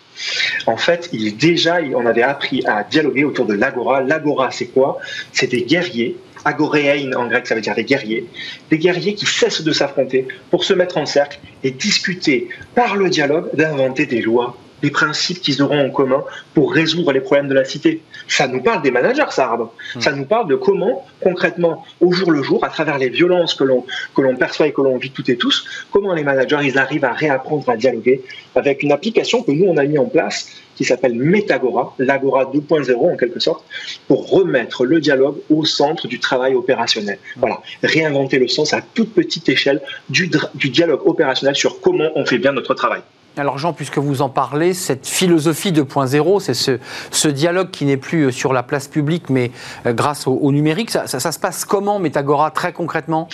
En 0.65 0.77
fait, 0.77 1.09
il 1.13 1.37
déjà, 1.37 1.79
on 1.95 2.05
avait 2.05 2.23
appris 2.23 2.65
à 2.65 2.83
dialoguer 2.83 3.23
autour 3.23 3.45
de 3.45 3.53
l'agora. 3.53 4.01
L'agora, 4.01 4.51
c'est 4.51 4.67
quoi? 4.67 4.99
C'est 5.31 5.47
des 5.47 5.63
guerriers. 5.63 6.17
Agoréein 6.45 7.11
en 7.13 7.27
grec, 7.27 7.47
ça 7.47 7.55
veut 7.55 7.61
dire 7.61 7.75
des 7.75 7.83
guerriers. 7.83 8.25
Des 8.69 8.77
guerriers 8.77 9.15
qui 9.15 9.25
cessent 9.25 9.63
de 9.63 9.71
s'affronter 9.71 10.27
pour 10.49 10.63
se 10.63 10.73
mettre 10.73 10.97
en 10.97 11.05
cercle 11.05 11.39
et 11.63 11.71
discuter 11.71 12.47
par 12.75 12.95
le 12.95 13.09
dialogue 13.09 13.49
d'inventer 13.53 14.05
des 14.05 14.21
lois 14.21 14.55
des 14.81 14.91
principes 14.91 15.41
qu'ils 15.41 15.61
auront 15.61 15.87
en 15.87 15.89
commun 15.89 16.23
pour 16.53 16.73
résoudre 16.73 17.11
les 17.11 17.21
problèmes 17.21 17.47
de 17.47 17.53
la 17.53 17.65
cité. 17.65 18.01
Ça 18.27 18.47
nous 18.47 18.61
parle 18.61 18.81
des 18.81 18.91
managers, 18.91 19.31
ça, 19.31 19.57
hmm. 19.57 20.01
Ça 20.01 20.11
nous 20.11 20.25
parle 20.25 20.47
de 20.47 20.55
comment, 20.55 21.05
concrètement, 21.21 21.85
au 22.01 22.11
jour 22.11 22.31
le 22.31 22.43
jour, 22.43 22.63
à 22.63 22.69
travers 22.69 22.97
les 22.97 23.09
violences 23.09 23.53
que 23.53 23.63
l'on 23.63 23.85
que 24.15 24.21
l'on 24.21 24.35
perçoit 24.35 24.67
et 24.67 24.73
que 24.73 24.81
l'on 24.81 24.97
vit 24.97 25.11
toutes 25.11 25.29
et 25.29 25.37
tous, 25.37 25.65
comment 25.91 26.13
les 26.13 26.23
managers 26.23 26.59
ils 26.63 26.77
arrivent 26.77 27.05
à 27.05 27.13
réapprendre 27.13 27.67
à 27.69 27.77
dialoguer 27.77 28.21
avec 28.55 28.83
une 28.83 28.91
application 28.91 29.43
que 29.43 29.51
nous 29.51 29.65
on 29.65 29.77
a 29.77 29.83
mis 29.83 29.97
en 29.97 30.05
place 30.05 30.49
qui 30.75 30.85
s'appelle 30.85 31.15
Metagora, 31.15 31.95
l'Agora 31.97 32.45
2.0 32.45 33.13
en 33.13 33.17
quelque 33.17 33.39
sorte, 33.39 33.65
pour 34.07 34.29
remettre 34.29 34.85
le 34.85 34.99
dialogue 35.01 35.37
au 35.49 35.65
centre 35.65 36.07
du 36.07 36.19
travail 36.19 36.53
opérationnel. 36.53 37.17
Voilà, 37.35 37.61
réinventer 37.81 38.37
le 38.37 38.47
sens 38.47 38.73
à 38.73 38.81
toute 38.81 39.13
petite 39.13 39.49
échelle 39.49 39.81
du, 40.09 40.29
du 40.53 40.69
dialogue 40.69 41.01
opérationnel 41.05 41.55
sur 41.55 41.81
comment 41.81 42.11
on 42.15 42.25
fait 42.25 42.37
bien 42.37 42.51
notre 42.51 42.75
travail. 42.75 43.01
Alors 43.37 43.59
Jean, 43.59 43.71
puisque 43.71 43.99
vous 43.99 44.23
en 44.23 44.29
parlez, 44.29 44.73
cette 44.73 45.05
philosophie 45.05 45.71
2.0, 45.71 46.39
c'est 46.39 46.79
ce, 47.11 47.27
dialogue 47.27 47.69
qui 47.69 47.85
n'est 47.85 47.97
plus 47.97 48.23
euh, 48.23 48.31
sur 48.31 48.51
la 48.51 48.63
place 48.63 48.87
publique, 48.87 49.29
mais 49.29 49.51
euh, 49.85 49.93
grâce 49.93 50.25
au, 50.25 50.51
numérique. 50.51 50.89
Ça, 50.89 51.07
se 51.07 51.39
passe 51.39 51.63
comment, 51.63 51.99
Metagora, 51.99 52.49
très 52.49 52.73
concrètement? 52.73 53.27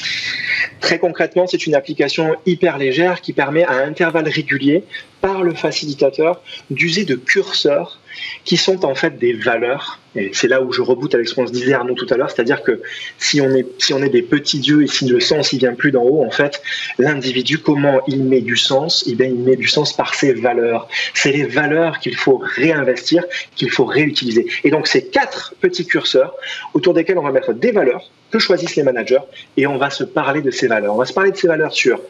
Très 0.82 1.00
concrètement, 1.00 1.48
c'est 1.48 1.66
une 1.68 1.76
application 1.76 2.36
hyper 2.46 2.78
légère 2.78 3.22
qui 3.22 3.32
permet 3.32 3.63
à 3.63 3.76
intervalles 3.86 4.28
réguliers 4.28 4.84
par 5.22 5.42
le 5.42 5.54
facilitateur 5.54 6.42
d'user 6.70 7.06
de 7.06 7.16
curseurs 7.16 8.00
qui 8.44 8.58
sont 8.58 8.86
en 8.86 8.96
fait 8.96 9.18
des 9.18 9.34
valeurs. 9.34 10.00
Et 10.16 10.30
c'est 10.34 10.48
là 10.48 10.62
où 10.62 10.72
je 10.72 10.82
reboute 10.82 11.16
avec 11.16 11.28
ce 11.28 11.34
qu'on 11.34 11.48
se 11.48 11.52
disait 11.52 11.74
Arnaud 11.74 11.96
tout 11.96 12.06
à 12.12 12.18
l'heure, 12.18 12.30
c'est-à-dire 12.30 12.62
que 12.62 12.82
si 13.18 13.42
on 13.42 13.50
est 13.56 13.66
si 13.80 13.94
on 13.94 14.04
est 14.04 14.10
des 14.10 14.22
petits 14.22 14.60
dieux 14.60 14.84
et 14.84 14.88
si 14.88 15.08
le 15.08 15.20
sens 15.20 15.54
il 15.54 15.60
vient 15.60 15.74
plus 15.74 15.92
d'en 15.92 16.04
haut, 16.04 16.24
en 16.24 16.30
fait, 16.30 16.62
l'individu 17.00 17.58
comment 17.58 18.02
il 18.08 18.24
met 18.24 18.42
du 18.42 18.58
sens? 18.58 19.04
Eh 19.08 19.16
il 19.24 19.40
met 19.40 19.56
du 19.56 19.68
sens 19.68 19.94
par 19.94 20.14
ses 20.14 20.34
valeurs. 20.34 20.88
C'est 21.14 21.32
les 21.32 21.46
valeurs 21.46 22.00
qu'il 22.00 22.16
faut 22.16 22.38
réinvestir, 22.38 23.24
qu'il 23.56 23.72
faut 23.72 23.86
réutiliser. 23.86 24.48
Et 24.64 24.70
donc, 24.70 24.88
c'est 24.88 25.10
quatre 25.10 25.56
petits 25.62 25.86
curseurs 25.86 26.34
autour 26.74 26.94
desquels 26.94 27.18
on 27.18 27.24
va 27.24 27.32
mettre 27.32 27.54
des 27.54 27.72
valeurs 27.72 28.10
que 28.32 28.40
choisissent 28.40 28.76
les 28.76 28.84
managers 28.84 29.20
et 29.58 29.68
on 29.68 29.78
va 29.78 29.90
se 29.90 30.04
parler 30.04 30.42
de 30.42 30.52
ces 30.52 30.68
valeurs. 30.68 30.94
On 30.94 30.98
va 30.98 31.06
se 31.06 31.14
parler 31.14 31.32
de 31.32 31.38
ces 31.38 31.48
valeurs 31.48 31.74
sur 31.74 32.02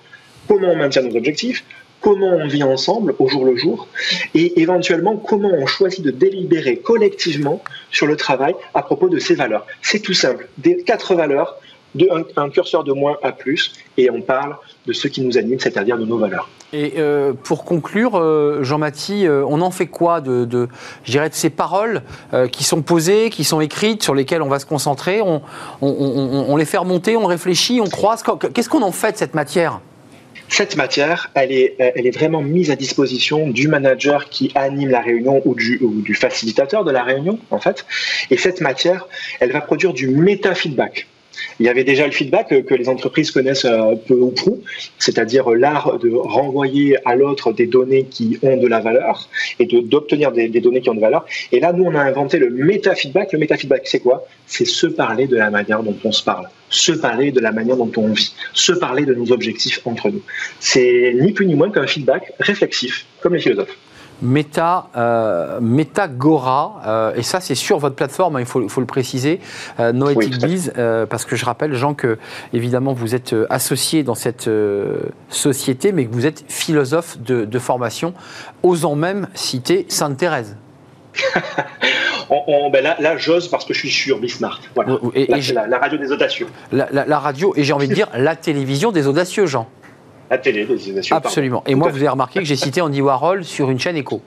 comment 0.48 0.70
on 0.70 0.76
maintient 0.76 1.02
nos 1.02 1.16
objectifs, 1.16 1.64
comment 2.04 2.32
on 2.32 2.48
vit 2.48 2.64
ensemble 2.64 3.16
au 3.18 3.28
jour 3.28 3.46
le 3.46 3.56
jour 3.56 3.88
et 4.36 4.62
éventuellement 4.62 5.16
comment 5.16 5.52
on 5.52 5.66
choisit 5.66 6.04
de 6.04 6.12
délibérer 6.12 6.78
collectivement 6.78 7.64
sur 7.92 8.06
le 8.06 8.18
travail 8.18 8.54
à 8.74 8.84
propos 8.84 9.10
de 9.10 9.18
ces 9.20 9.36
valeurs. 9.36 9.66
C'est 9.82 10.00
tout 10.00 10.14
simple. 10.14 10.50
Des 10.58 10.84
quatre 10.84 11.16
valeurs, 11.16 11.56
de 11.96 12.10
un, 12.36 12.50
curseur 12.50 12.84
de 12.84 12.92
moins 12.92 13.18
à 13.24 13.32
plus 13.32 13.72
et 13.98 14.10
on 14.12 14.22
parle 14.22 14.58
de 14.86 14.94
ce 14.94 15.08
qui 15.08 15.22
nous 15.22 15.38
anime, 15.38 15.60
c'est-à-dire 15.60 15.98
de 15.98 16.06
nos 16.06 16.18
valeurs. 16.18 16.50
Et 16.74 16.96
euh, 16.98 17.34
pour 17.34 17.66
conclure, 17.66 18.16
euh, 18.16 18.64
Jean-Mathie, 18.64 19.28
euh, 19.28 19.46
on 19.48 19.62
en 19.62 19.70
fait 19.70 19.86
quoi 19.86 20.20
de, 20.20 20.44
de, 20.44 20.68
de 21.08 21.30
ces 21.32 21.52
paroles 21.52 22.02
qui 22.52 22.64
sont 22.64 22.82
posées, 22.82 23.30
qui 23.30 23.44
sont 23.44 23.62
écrites, 23.62 24.04
sur 24.04 24.16
lesquelles 24.16 24.42
on 24.42 24.50
va 24.50 24.60
se 24.60 24.66
concentrer 24.66 25.22
on, 25.22 25.42
on, 25.82 26.46
on 26.50 26.58
les 26.58 26.66
fait 26.66 26.78
remonter, 26.78 27.16
on 27.16 27.28
réfléchit, 27.28 27.80
on 27.80 27.88
croise. 27.88 28.24
Qu'est-ce 28.54 28.70
qu'on 28.70 28.82
en 28.82 28.92
fait 28.92 29.14
de 29.14 29.18
cette 29.18 29.36
matière? 29.36 29.80
Cette 30.54 30.76
matière, 30.76 31.32
elle 31.34 31.52
est, 31.52 31.76
elle 31.80 32.06
est 32.06 32.16
vraiment 32.16 32.42
mise 32.42 32.70
à 32.70 32.76
disposition 32.76 33.50
du 33.50 33.68
manager 33.68 34.30
qui 34.30 34.52
anime 34.54 34.92
la 34.92 35.02
réunion 35.02 35.42
ou 35.46 35.56
du, 35.56 35.80
ou 35.82 36.02
du 36.02 36.14
facilitateur 36.14 36.84
de 36.84 36.92
la 36.92 37.04
réunion, 37.04 37.40
en 37.50 37.60
fait. 37.60 37.86
Et 38.30 38.38
cette 38.38 38.62
matière, 38.62 39.08
elle 39.40 39.52
va 39.52 39.62
produire 39.62 39.94
du 39.94 40.08
méta-feedback. 40.10 41.08
Il 41.60 41.66
y 41.66 41.70
avait 41.70 41.84
déjà 41.84 42.06
le 42.06 42.12
feedback 42.12 42.66
que 42.66 42.74
les 42.74 42.90
entreprises 42.90 43.32
connaissent 43.32 43.66
euh, 43.66 43.96
peu 44.08 44.16
ou 44.16 44.32
prou, 44.32 44.62
c'est-à-dire 45.00 45.50
l'art 45.52 46.00
de 46.00 46.10
renvoyer 46.12 46.98
à 47.06 47.16
l'autre 47.16 47.52
des 47.52 47.68
données 47.68 48.06
qui 48.06 48.40
ont 48.42 48.58
de 48.58 48.68
la 48.68 48.80
valeur 48.80 49.30
et 49.60 49.66
d'obtenir 49.66 50.32
des, 50.32 50.48
données 50.50 50.82
qui 50.82 50.90
ont 50.90 50.96
de 50.96 51.02
valeur. 51.02 51.26
Et 51.52 51.60
là, 51.60 51.74
nous, 51.74 51.84
on 51.84 51.96
a 51.96 52.02
inventé 52.02 52.40
le 52.40 52.50
méta-feedback. 52.50 53.34
Le 53.34 53.40
méta-feedback, 53.40 53.84
c'est 53.86 54.00
quoi? 54.00 54.26
C'est 54.46 54.66
se 54.66 54.88
parler 54.88 55.28
de 55.28 55.36
la 55.36 55.50
manière 55.50 55.84
dont 55.84 55.96
on 56.04 56.12
se 56.12 56.24
parle, 56.24 56.50
se 56.70 56.92
parler 56.92 57.32
de 57.32 57.40
la 57.40 57.52
manière 57.52 57.78
dont 57.78 57.92
on 57.98 58.08
vit, 58.10 58.34
se 58.54 58.74
parler 58.74 59.06
de 59.06 59.14
nos 59.14 59.32
objectifs 59.32 59.80
entre 59.86 60.10
nous. 60.10 60.22
C'est 60.60 61.14
ni 61.20 61.32
plus 61.34 61.46
ni 61.46 61.56
moins 61.56 61.72
qu'un 61.72 61.88
feedback 61.88 62.34
réflexif, 62.40 63.06
comme 63.22 63.34
les 63.34 63.42
philosophes. 63.42 63.78
Meta, 64.24 64.88
euh, 64.96 65.60
Metagora, 65.62 66.82
euh, 66.88 67.16
et 67.16 67.24
ça 67.24 67.42
c'est 67.42 67.56
sur 67.56 67.78
votre 67.78 67.96
plateforme, 67.96 68.38
hein, 68.38 68.40
il 68.40 68.46
faut, 68.46 68.60
le 68.62 68.86
préciser, 68.86 69.40
euh, 69.80 69.92
Noetic 69.92 70.40
Biz, 70.40 70.74
euh, 70.78 71.06
parce 71.06 71.26
que 71.26 71.36
je 71.36 71.46
rappelle, 71.46 71.76
Jean, 71.76 71.94
que 71.94 72.18
évidemment 72.54 72.94
vous 72.94 73.16
êtes 73.16 73.36
associé 73.50 74.04
dans 74.04 74.16
cette 74.16 74.50
société, 75.30 75.92
mais 75.92 76.06
que 76.06 76.14
vous 76.14 76.26
êtes 76.26 76.46
philosophe 76.48 77.20
de, 77.20 77.60
formation, 77.60 78.14
osant 78.62 78.96
même 78.96 79.28
citer 79.34 79.86
Sainte 79.90 80.18
Thérèse. 80.18 80.58
Ben 82.72 82.82
là, 82.82 83.18
j'ose 83.18 83.48
parce 83.48 83.64
que 83.64 83.76
je 83.76 83.80
suis 83.80 83.92
sur. 83.92 84.20
Voilà. 84.74 84.98
Et, 85.14 85.28
la, 85.28 85.78
radio 85.78 86.00
des 86.00 86.12
audacieux. 86.12 86.48
la 86.72 87.20
radio, 87.20 87.54
et 87.56 87.64
j'ai 87.64 87.74
envie 87.74 87.88
de 87.88 87.94
dire 87.94 88.08
la 88.16 88.36
télévision 88.36 88.92
des 88.92 89.06
audacieux, 89.06 89.46
Jean. 89.46 89.68
La 90.30 90.38
télé, 90.38 90.68
Absolument. 91.12 91.64
Et 91.68 91.76
moi, 91.76 91.90
vous 91.90 91.98
avez 91.98 92.10
remarqué 92.10 92.40
que 92.40 92.46
j'ai 92.46 92.56
cité 92.56 92.82
Andy 92.82 93.02
Warhol 93.02 93.44
sur 93.44 93.70
une 93.70 93.80
chaîne 93.80 93.98
écho. 93.98 94.22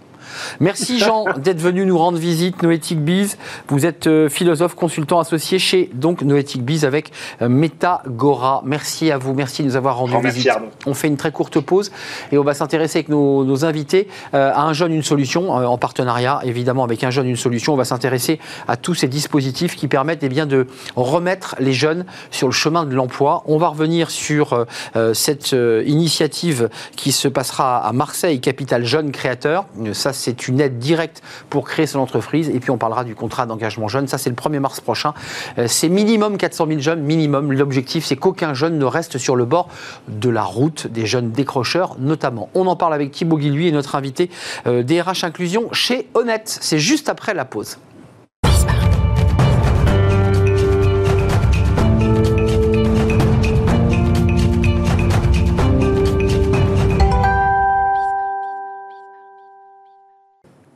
Merci 0.61 0.99
Jean 0.99 1.25
d'être 1.37 1.61
venu 1.61 1.87
nous 1.87 1.99
rendre 1.99 2.19
visite, 2.19 2.63
Noétique 2.63 3.01
Biz. 3.01 3.37
Vous 3.69 3.87
êtes 3.87 4.07
euh, 4.07 4.29
philosophe 4.29 4.75
consultant 4.75 5.21
associé 5.21 5.59
chez 5.59 5.91
donc 5.95 6.23
Noétique 6.23 6.65
Biz 6.65 6.85
avec 6.85 7.13
euh, 7.43 7.49
Metagora. 7.49 8.63
Merci 8.65 9.11
à 9.11 9.19
vous, 9.19 9.35
merci 9.35 9.63
de 9.63 9.69
nous 9.69 9.77
avoir 9.77 9.97
rendu 9.97 10.15
visite. 10.29 10.51
On 10.87 10.95
fait 10.95 11.09
une 11.09 11.17
très 11.17 11.33
courte 11.33 11.61
pause 11.61 11.91
et 12.33 12.39
on 12.39 12.45
va 12.45 12.55
s'intéresser 12.55 12.99
avec 12.99 13.09
nos, 13.09 13.65
invités 13.65 14.09
euh, 14.35 14.53
à 14.53 14.63
un 14.63 14.73
jeune 14.73 14.93
une 14.93 15.03
solution 15.03 15.51
en 15.51 15.79
partenariat 15.79 16.41
évidemment 16.45 16.85
avec 16.85 17.05
un 17.05 17.11
jeune 17.11 17.27
une 17.27 17.37
solution. 17.37 17.73
On 17.73 17.77
va 17.77 17.85
s'intéresser 17.85 18.39
à 18.69 18.77
tous 18.77 18.95
ces 18.95 19.09
dispositifs 19.09 19.77
qui 19.77 19.89
permettent 19.89 20.23
eh 20.23 20.29
bien 20.29 20.47
de 20.47 20.67
remettre 20.95 21.57
les 21.59 21.73
jeunes 21.73 22.05
sur 22.31 22.49
le 22.49 22.53
chemin 22.53 22.85
de 22.85 22.95
l'emploi. 22.95 23.43
On 23.47 23.59
va 23.59 23.69
revenir 23.69 24.11
sur 24.11 24.67
cette 25.13 25.55
initiative 25.87 26.69
qui 26.97 27.13
se 27.13 27.29
passera 27.29 27.79
à 27.79 27.93
Marseille, 27.93 28.41
capitale 28.41 28.85
jeune 28.85 29.13
créateur. 29.13 29.67
Ça 29.93 30.13
c'est 30.17 30.49
une 30.49 30.61
aide 30.61 30.79
directe 30.79 31.23
pour 31.51 31.67
créer 31.67 31.87
son 31.87 32.01
entreprise. 32.01 32.49
Et 32.49 32.61
puis 32.61 32.71
on 32.71 32.79
parlera 32.79 33.05
du 33.05 33.15
contrat 33.15 33.47
d'engagement 33.47 33.89
jeune. 33.89 34.09
Ça, 34.09 34.19
c'est 34.19 34.31
le 34.31 34.37
1er 34.37 34.59
mars 34.59 34.81
prochain. 34.81 35.15
Euh, 35.59 35.67
c'est 35.69 35.89
minimum 35.89 36.37
400 36.37 36.67
000 36.69 36.81
jeunes, 36.81 37.01
minimum. 37.03 37.53
L'objectif, 37.53 38.05
c'est 38.05 38.17
qu'aucun 38.17 38.55
jeune 38.55 38.79
ne 38.79 38.85
reste 38.85 39.19
sur 39.19 39.37
le 39.37 39.45
bord 39.45 39.69
de 40.09 40.29
la 40.29 40.43
route 40.43 40.87
des 40.87 41.07
jeunes 41.07 41.31
décrocheurs, 41.31 41.97
notamment. 41.99 42.49
On 42.55 42.67
en 42.67 42.77
parle 42.77 42.95
avec 42.95 43.13
Thibaut 43.13 43.39
Guilluy 43.39 43.69
et 43.69 43.73
notre 43.73 43.95
invité 43.95 44.31
DRH 44.65 45.25
euh, 45.25 45.27
Inclusion 45.27 45.73
chez 45.73 46.09
Honnête. 46.15 46.59
C'est 46.61 46.79
juste 46.79 47.09
après 47.09 47.35
la 47.35 47.45
pause. 47.45 47.79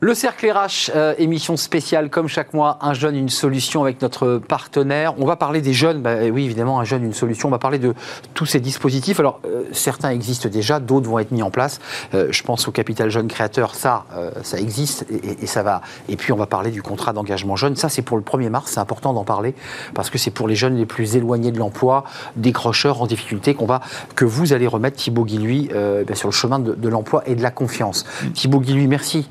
Le 0.03 0.15
Cercle 0.15 0.49
RH, 0.51 0.89
euh, 0.95 1.13
émission 1.19 1.55
spéciale 1.57 2.09
comme 2.09 2.27
chaque 2.27 2.55
mois, 2.55 2.79
un 2.81 2.95
jeune, 2.95 3.15
une 3.15 3.29
solution 3.29 3.83
avec 3.83 4.01
notre 4.01 4.39
partenaire. 4.39 5.13
On 5.19 5.27
va 5.27 5.35
parler 5.35 5.61
des 5.61 5.73
jeunes, 5.73 6.01
bah, 6.01 6.15
oui 6.23 6.45
évidemment, 6.45 6.79
un 6.79 6.83
jeune, 6.83 7.03
une 7.03 7.13
solution. 7.13 7.49
On 7.49 7.51
va 7.51 7.59
parler 7.59 7.77
de 7.77 7.93
tous 8.33 8.47
ces 8.47 8.59
dispositifs. 8.59 9.19
Alors 9.19 9.41
euh, 9.45 9.65
certains 9.73 10.09
existent 10.09 10.49
déjà, 10.49 10.79
d'autres 10.79 11.07
vont 11.07 11.19
être 11.19 11.29
mis 11.29 11.43
en 11.43 11.51
place. 11.51 11.79
Euh, 12.15 12.29
je 12.31 12.41
pense 12.41 12.67
au 12.67 12.71
Capital 12.71 13.11
Jeune 13.11 13.27
Créateur, 13.27 13.75
ça, 13.75 14.07
ça 14.41 14.57
existe 14.57 15.05
et, 15.11 15.45
ça 15.45 15.61
va. 15.61 15.83
Et 16.09 16.15
puis 16.15 16.33
on 16.33 16.35
va 16.35 16.47
parler 16.47 16.71
du 16.71 16.81
contrat 16.81 17.13
d'engagement 17.13 17.55
jeune. 17.55 17.75
Ça 17.75 17.87
c'est 17.87 18.01
pour 18.01 18.17
le 18.17 18.23
1er 18.23 18.49
mars, 18.49 18.71
c'est 18.71 18.79
important 18.79 19.13
d'en 19.13 19.23
parler 19.23 19.53
parce 19.93 20.09
que 20.09 20.17
c'est 20.17 20.31
pour 20.31 20.47
les 20.47 20.55
jeunes 20.55 20.77
les 20.77 20.87
plus 20.87 21.15
éloignés 21.15 21.51
de 21.51 21.59
l'emploi, 21.59 22.05
décrocheurs 22.35 23.03
en 23.03 23.05
difficulté 23.05 23.53
qu'on 23.53 23.67
va, 23.67 23.81
que 24.15 24.25
vous 24.25 24.51
allez 24.51 24.65
remettre 24.65 24.97
Thibaut 24.97 25.25
Guilluy 25.25 25.69
bah, 25.69 26.15
sur 26.15 26.27
le 26.27 26.33
chemin 26.33 26.57
de, 26.57 26.89
l'emploi 26.89 27.21
et 27.27 27.35
de 27.35 27.43
la 27.43 27.51
confiance. 27.51 28.03
Thibaut 28.33 28.61
Guilluy, 28.61 28.87
merci 28.87 29.29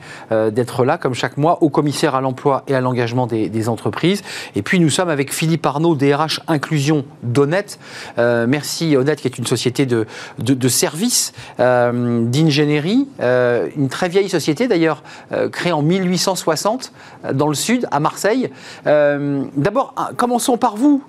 d'être 0.61 0.85
là, 0.85 0.99
comme 0.99 1.15
chaque 1.15 1.39
mois, 1.39 1.63
au 1.63 1.71
commissaire 1.71 2.15
à 2.15 2.21
l'emploi 2.21 2.65
et 2.69 2.75
à 2.75 2.83
l'engagement 2.83 3.27
des, 3.27 3.69
entreprises. 3.69 4.23
Et 4.57 4.63
puis 4.63 4.79
nous 4.79 4.91
sommes 4.91 5.09
avec 5.09 5.33
Philippe 5.33 5.65
Arnaud, 5.65 5.95
DRH 5.95 6.41
Inclusion 6.49 7.05
d'Honnête. 7.23 7.79
Euh, 8.19 8.47
merci 8.47 8.95
Honnête, 8.95 9.23
qui 9.23 9.29
est 9.29 9.39
une 9.39 9.47
société 9.47 9.87
de, 9.87 10.07
de, 10.39 10.69
services, 10.69 11.33
euh, 11.61 12.23
d'ingénierie, 12.25 13.09
euh, 13.21 13.69
une 13.75 13.89
très 13.89 14.09
vieille 14.09 14.29
société 14.29 14.69
d'ailleurs, 14.69 15.03
créée 15.53 15.73
en 15.73 15.83
1860 15.83 16.93
dans 17.33 17.49
le 17.49 17.55
sud, 17.55 17.87
à 17.91 18.01
Marseille. 18.01 18.51
D'abord, 18.85 19.95
commençons 20.17 20.59
par 20.59 20.77
vous, 20.77 21.03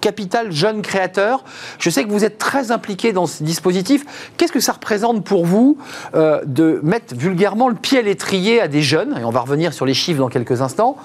capital 0.00 0.52
jeune 0.52 0.80
créateur. 0.80 1.44
Je 1.78 1.90
sais 1.90 2.04
que 2.04 2.10
vous 2.10 2.24
êtes 2.24 2.38
très 2.38 2.70
impliqué 2.70 3.12
dans 3.12 3.26
ce 3.26 3.42
dispositif. 3.42 4.04
Qu'est-ce 4.36 4.52
que 4.52 4.60
ça 4.60 4.72
représente 4.72 5.24
pour 5.24 5.44
vous 5.44 5.76
de 6.14 6.80
mettre 6.82 7.14
vulgairement 7.14 7.68
le 7.68 7.74
pied 7.74 7.98
à 7.98 8.02
l'étrier 8.02 8.37
à 8.60 8.68
des 8.68 8.82
jeunes, 8.82 9.18
et 9.20 9.24
on 9.24 9.30
va 9.30 9.40
revenir 9.40 9.72
sur 9.72 9.84
les 9.84 9.94
chiffres 9.94 10.20
dans 10.20 10.28
quelques 10.28 10.62
instants, 10.62 10.96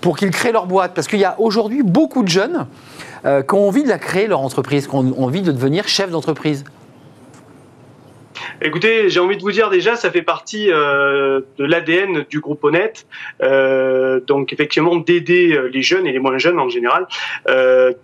pour 0.00 0.16
qu'ils 0.16 0.30
créent 0.30 0.52
leur 0.52 0.66
boîte. 0.66 0.92
Parce 0.94 1.08
qu'il 1.08 1.18
y 1.18 1.24
a 1.24 1.36
aujourd'hui 1.38 1.82
beaucoup 1.82 2.22
de 2.22 2.28
jeunes 2.28 2.66
euh, 3.24 3.42
qui 3.42 3.54
ont 3.54 3.68
envie 3.68 3.82
de 3.82 3.88
la 3.88 3.98
créer, 3.98 4.26
leur 4.26 4.40
entreprise, 4.40 4.86
qui 4.86 4.94
ont 4.94 5.22
envie 5.22 5.42
de 5.42 5.52
devenir 5.52 5.88
chef 5.88 6.10
d'entreprise. 6.10 6.64
Écoutez, 8.60 9.08
j'ai 9.08 9.20
envie 9.20 9.36
de 9.36 9.42
vous 9.42 9.52
dire 9.52 9.70
déjà, 9.70 9.96
ça 9.96 10.10
fait 10.10 10.22
partie 10.22 10.70
euh, 10.70 11.40
de 11.58 11.64
l'ADN 11.64 12.24
du 12.28 12.40
groupe 12.40 12.62
Honnête. 12.62 13.06
Euh, 13.42 14.20
donc 14.20 14.52
effectivement, 14.52 14.96
d'aider 14.96 15.58
les 15.72 15.82
jeunes 15.82 16.06
et 16.06 16.12
les 16.12 16.18
moins 16.18 16.38
jeunes 16.38 16.60
en 16.60 16.68
général 16.68 17.06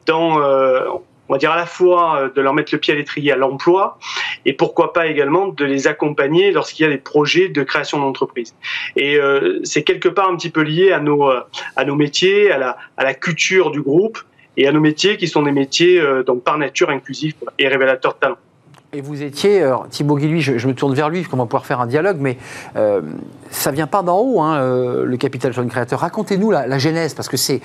dans 0.06 1.02
on 1.28 1.34
va 1.34 1.38
dire 1.38 1.50
à 1.50 1.56
la 1.56 1.66
fois 1.66 2.20
euh, 2.20 2.30
de 2.34 2.40
leur 2.40 2.54
mettre 2.54 2.72
le 2.72 2.78
pied 2.78 2.94
à 2.94 2.96
l'étrier 2.96 3.32
à 3.32 3.36
l'emploi 3.36 3.98
et 4.44 4.52
pourquoi 4.52 4.92
pas 4.92 5.06
également 5.06 5.48
de 5.48 5.64
les 5.64 5.86
accompagner 5.86 6.50
lorsqu'il 6.52 6.84
y 6.84 6.86
a 6.86 6.90
des 6.90 6.98
projets 6.98 7.48
de 7.48 7.62
création 7.62 7.98
d'entreprise. 7.98 8.54
Et 8.96 9.16
euh, 9.16 9.60
c'est 9.64 9.82
quelque 9.82 10.08
part 10.08 10.28
un 10.28 10.36
petit 10.36 10.50
peu 10.50 10.62
lié 10.62 10.92
à 10.92 11.00
nos 11.00 11.30
euh, 11.30 11.40
à 11.76 11.84
nos 11.84 11.94
métiers, 11.94 12.50
à 12.50 12.58
la 12.58 12.76
à 12.96 13.04
la 13.04 13.14
culture 13.14 13.70
du 13.70 13.82
groupe 13.82 14.18
et 14.56 14.66
à 14.66 14.72
nos 14.72 14.80
métiers 14.80 15.16
qui 15.16 15.28
sont 15.28 15.42
des 15.42 15.52
métiers 15.52 16.02
donc 16.26 16.42
par 16.42 16.58
nature 16.58 16.90
inclusifs 16.90 17.36
et 17.58 17.68
révélateurs 17.68 18.14
de 18.14 18.18
talent. 18.18 18.38
Et 18.94 19.02
vous 19.02 19.22
étiez, 19.22 19.62
alors, 19.62 19.86
Thibaut 19.90 20.16
Guilluy, 20.16 20.40
je, 20.40 20.66
me 20.66 20.72
tourne 20.72 20.94
vers 20.94 21.10
lui, 21.10 21.22
qu'on 21.22 21.36
va 21.36 21.44
pouvoir 21.44 21.66
faire 21.66 21.78
un 21.78 21.86
dialogue, 21.86 22.16
mais 22.20 22.38
euh, 22.76 23.02
ça 23.50 23.70
vient 23.70 23.86
pas 23.86 24.02
d'en 24.02 24.18
haut, 24.18 24.40
hein, 24.40 24.56
euh, 24.62 25.04
le 25.04 25.16
capital 25.18 25.52
jeune 25.52 25.68
créateur. 25.68 26.00
Racontez-nous 26.00 26.50
la, 26.50 26.78
genèse, 26.78 27.12
parce 27.12 27.28
que 27.28 27.36
c'est 27.36 27.60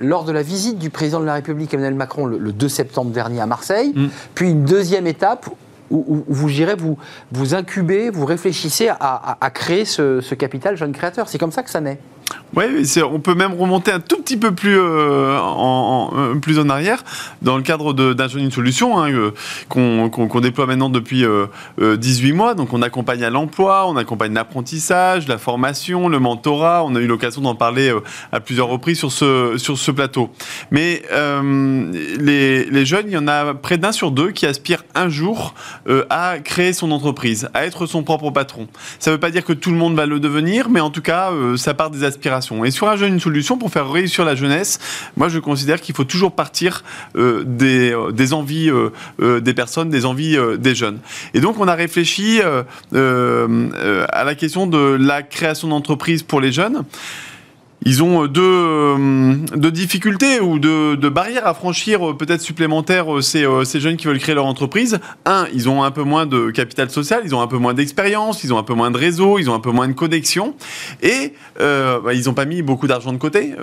lors 0.00 0.24
de 0.24 0.32
la 0.32 0.42
visite 0.42 0.78
du 0.78 0.90
président 0.90 1.20
de 1.20 1.24
la 1.24 1.32
République 1.32 1.72
Emmanuel 1.72 1.94
Macron 1.94 2.26
le, 2.26 2.52
2 2.52 2.68
septembre 2.68 3.10
dernier 3.10 3.40
à 3.40 3.46
Marseille, 3.46 3.94
mm. 3.96 4.08
puis 4.34 4.50
une 4.50 4.64
deuxième 4.64 5.06
étape 5.06 5.48
où, 5.90 6.24
vous 6.28 6.48
vous, 6.78 6.98
vous 7.32 7.54
incubez, 7.54 8.10
vous 8.10 8.26
réfléchissez 8.26 8.90
à, 8.90 9.50
créer 9.54 9.86
ce, 9.86 10.20
ce 10.20 10.34
capital 10.34 10.76
jeune 10.76 10.92
créateur. 10.92 11.28
C'est 11.28 11.38
comme 11.38 11.52
ça 11.52 11.62
que 11.62 11.70
ça 11.70 11.80
naît. 11.80 11.98
Oui, 12.56 12.64
on 13.02 13.20
peut 13.20 13.34
même 13.34 13.52
remonter 13.52 13.92
un 13.92 14.00
tout 14.00 14.16
petit 14.22 14.38
peu 14.38 14.54
plus, 14.54 14.78
euh, 14.78 15.38
en, 15.38 16.10
euh, 16.16 16.34
plus 16.36 16.58
en 16.58 16.70
arrière, 16.70 17.04
dans 17.42 17.58
le 17.58 17.62
cadre 17.62 17.92
d'un 17.92 18.28
jeune 18.28 18.44
une 18.44 18.50
solution 18.50 18.98
hein, 18.98 19.12
euh, 19.12 19.32
qu'on 19.68 20.40
déploie 20.40 20.64
maintenant 20.64 20.88
depuis 20.88 21.24
18 21.78 22.32
mois. 22.32 22.54
Donc 22.54 22.72
on 22.72 22.80
accompagne 22.80 23.22
à 23.24 23.30
l'emploi, 23.30 23.86
on 23.88 23.96
accompagne 23.96 24.32
l'apprentissage, 24.32 25.28
la 25.28 25.36
formation, 25.36 26.08
le 26.08 26.18
mentorat. 26.18 26.82
On 26.84 26.94
a 26.94 27.00
eu 27.00 27.06
l'occasion 27.06 27.42
d'en 27.42 27.54
parler 27.54 27.92
à 28.32 28.40
plusieurs 28.40 28.68
reprises 28.68 28.98
sur 28.98 29.12
ce, 29.12 29.58
sur 29.58 29.76
ce 29.76 29.90
plateau. 29.90 30.30
Mais 30.70 31.02
les, 32.18 32.64
les, 32.64 32.86
jeunes, 32.86 33.06
il 33.08 33.12
y 33.12 33.18
en 33.18 33.28
a 33.28 33.52
près 33.52 33.76
d'un 33.76 33.92
sur 33.92 34.10
deux 34.12 34.30
qui 34.30 34.46
aspirent 34.46 34.84
un 34.94 35.10
jour 35.10 35.54
à 36.08 36.38
créer 36.38 36.72
son 36.72 36.90
entreprise, 36.90 37.50
à 37.52 37.66
être 37.66 37.84
son 37.84 38.02
propre 38.02 38.30
patron. 38.30 38.66
Ça 38.98 39.10
ne 39.10 39.16
veut 39.16 39.20
pas 39.20 39.30
dire 39.30 39.44
que 39.44 39.52
tout 39.52 39.70
le 39.70 39.76
monde 39.76 39.94
va 39.94 40.06
le 40.06 40.20
devenir, 40.20 40.70
mais 40.70 40.80
en 40.80 40.90
tout 40.90 41.02
cas, 41.02 41.32
ça 41.56 41.74
part 41.74 41.90
des 41.90 42.04
aspirations 42.04 42.15
et 42.64 42.70
sur 42.70 42.88
un 42.88 42.96
jeune, 42.96 43.14
une 43.14 43.20
solution 43.20 43.58
pour 43.58 43.70
faire 43.70 43.90
réussir 43.90 44.24
la 44.24 44.34
jeunesse, 44.34 44.78
moi 45.16 45.28
je 45.28 45.38
considère 45.38 45.80
qu'il 45.80 45.94
faut 45.94 46.04
toujours 46.04 46.32
partir 46.32 46.84
euh, 47.16 47.42
des, 47.44 47.92
euh, 47.92 48.12
des, 48.12 48.32
envies 48.32 48.70
euh, 48.70 49.40
des 49.40 49.54
personnes, 49.54 49.90
des 49.90 50.04
envies 50.04 50.36
des 50.58 50.74
jeunes. 50.74 50.98
Et 51.34 51.40
donc 51.40 51.58
on 51.58 51.68
a 51.68 51.74
réfléchi 51.74 52.40
à 52.42 52.64
la 52.92 54.34
question 54.34 54.66
de 54.66 54.96
la 54.98 55.22
création 55.22 55.68
d'entreprises 55.68 56.22
pour 56.22 56.40
les 56.40 56.52
jeunes 56.52 56.84
ils 57.86 58.02
ont 58.02 58.24
euh, 58.24 58.28
euh, 58.36 59.34
deux, 59.54 59.70
difficultés 59.70 60.40
ou 60.40 60.58
deux, 60.58 60.96
barrières 61.08 61.46
à 61.46 61.54
franchir 61.54 62.10
euh, 62.10 62.14
peut-être 62.14 62.40
supplémentaires 62.40 63.22
ces, 63.22 63.46
ces, 63.64 63.78
jeunes 63.78 63.96
qui 63.96 64.08
veulent 64.08 64.18
créer 64.18 64.34
leur 64.34 64.46
entreprise. 64.46 64.98
Un, 65.24 65.46
ils 65.54 65.68
ont 65.68 65.84
un 65.84 65.92
peu 65.92 66.02
moins 66.02 66.26
de 66.26 66.50
capital 66.50 66.90
social, 66.90 67.22
ils 67.24 67.32
ont 67.32 67.40
un 67.40 67.46
peu 67.46 67.58
moins 67.58 67.74
d'expérience, 67.74 68.42
ils 68.42 68.52
ont 68.52 68.58
un 68.58 68.64
peu 68.64 68.74
moins 68.74 68.90
de 68.90 68.98
réseau, 68.98 69.38
ils 69.38 69.48
ont 69.48 69.54
un 69.54 69.60
peu 69.60 69.70
moins 69.70 69.86
de 69.86 69.92
connexion 69.92 70.56
et 71.00 71.32
bah, 71.60 72.12
ils 72.12 72.24
n'ont 72.26 72.34
pas 72.34 72.44
mis 72.44 72.60
beaucoup 72.62 72.88
d'argent 72.88 73.12
de 73.12 73.18
côté. 73.18 73.54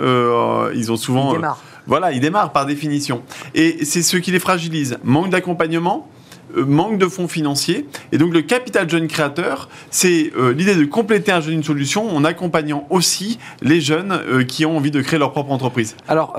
ils 0.74 0.90
ont 0.90 0.96
souvent... 0.96 1.32
Ils 1.32 1.36
démarrent. 1.36 1.62
voilà, 1.86 2.12
ils 2.12 2.20
démarrent 2.20 2.52
par 2.52 2.64
définition. 2.64 3.22
Et 3.54 3.84
c'est 3.84 4.02
ce 4.02 4.16
qui 4.16 4.30
les 4.30 4.38
fragilise. 4.38 4.96
Manque 5.04 5.28
d'accompagnement, 5.28 6.08
manque 6.54 6.98
de 6.98 7.06
fonds 7.06 7.28
financiers. 7.28 7.86
Et 8.12 8.18
donc 8.18 8.32
le 8.32 8.42
capital 8.42 8.88
jeune 8.88 9.08
créateur, 9.08 9.68
c'est 9.90 10.32
euh, 10.36 10.52
l'idée 10.52 10.74
de 10.74 10.84
compléter 10.84 11.32
un 11.32 11.40
jeune 11.40 11.54
une 11.54 11.62
solution 11.62 12.14
en 12.14 12.24
accompagnant 12.24 12.86
aussi 12.90 13.38
les 13.62 13.80
jeunes 13.80 14.12
euh, 14.12 14.44
qui 14.44 14.66
ont 14.66 14.76
envie 14.76 14.90
de 14.90 15.00
créer 15.00 15.18
leur 15.18 15.32
propre 15.32 15.52
entreprise. 15.52 15.96
Alors, 16.08 16.36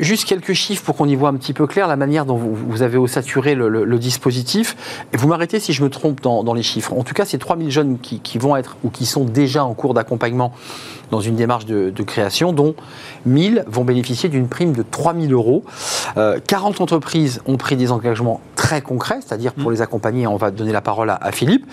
juste 0.00 0.26
quelques 0.26 0.52
chiffres 0.52 0.82
pour 0.82 0.96
qu'on 0.96 1.08
y 1.08 1.14
voit 1.14 1.28
un 1.28 1.36
petit 1.36 1.52
peu 1.52 1.66
clair 1.66 1.88
la 1.88 1.96
manière 1.96 2.26
dont 2.26 2.36
vous, 2.36 2.82
avez 2.82 3.06
saturé 3.06 3.54
le, 3.54 3.98
dispositif. 3.98 4.76
Et 5.12 5.16
vous 5.16 5.28
m'arrêtez 5.28 5.60
si 5.60 5.72
je 5.72 5.82
me 5.82 5.90
trompe 5.90 6.20
dans, 6.20 6.54
les 6.54 6.62
chiffres. 6.62 6.92
En 6.92 7.02
tout 7.02 7.14
cas, 7.14 7.24
c'est 7.24 7.38
3000 7.38 7.70
jeunes 7.70 7.98
qui, 7.98 8.38
vont 8.38 8.56
être 8.56 8.76
ou 8.84 8.90
qui 8.90 9.06
sont 9.06 9.24
déjà 9.24 9.64
en 9.64 9.74
cours 9.74 9.94
d'accompagnement 9.94 10.52
dans 11.10 11.20
une 11.20 11.36
démarche 11.36 11.66
de, 11.66 12.02
création, 12.02 12.52
dont 12.52 12.74
1000 13.26 13.64
vont 13.66 13.84
bénéficier 13.84 14.28
d'une 14.28 14.48
prime 14.48 14.72
de 14.72 14.82
3000 14.88 15.32
euros. 15.32 15.64
40 16.46 16.80
entreprises 16.80 17.40
ont 17.46 17.56
pris 17.56 17.76
des 17.76 17.92
engagements 17.92 18.40
très 18.56 18.82
concrets, 18.82 19.20
c'est-à-dire 19.26 19.52
pour 19.52 19.70
mm. 19.70 19.74
les 19.74 19.82
accompagner, 19.82 20.26
on 20.26 20.36
va 20.36 20.50
donner 20.50 20.72
la 20.72 20.80
parole 20.80 21.10
à, 21.10 21.32
Philippe. 21.32 21.66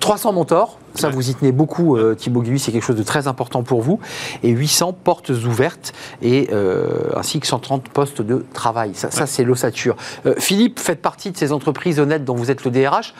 300 0.00 0.32
mentors, 0.32 0.78
ça 0.94 1.08
vous 1.08 1.30
y 1.30 1.34
tenez 1.34 1.52
beaucoup, 1.52 1.96
euh, 1.96 2.14
Thibaut 2.14 2.42
Guy, 2.42 2.58
c'est 2.58 2.72
quelque 2.72 2.84
chose 2.84 2.96
de 2.96 3.02
très 3.02 3.26
important 3.28 3.62
pour 3.62 3.82
vous. 3.82 3.98
Et 4.42 4.50
800 4.50 4.92
portes 4.92 5.30
ouvertes, 5.30 5.92
et, 6.22 6.48
euh, 6.52 7.10
ainsi 7.16 7.40
que 7.40 7.46
130 7.46 7.88
postes 7.88 8.22
de 8.22 8.44
travail. 8.52 8.92
Ça, 8.94 9.26
c'est 9.26 9.44
l'ossature. 9.44 9.96
Euh, 10.26 10.34
Philippe, 10.38 10.78
faites 10.78 11.02
partie 11.02 11.30
de 11.30 11.36
ces 11.36 11.52
entreprises 11.52 11.98
honnêtes 11.98 12.24
dont 12.24 12.34
vous 12.34 12.50
êtes 12.50 12.64
le 12.64 12.70
DRH 12.70 13.14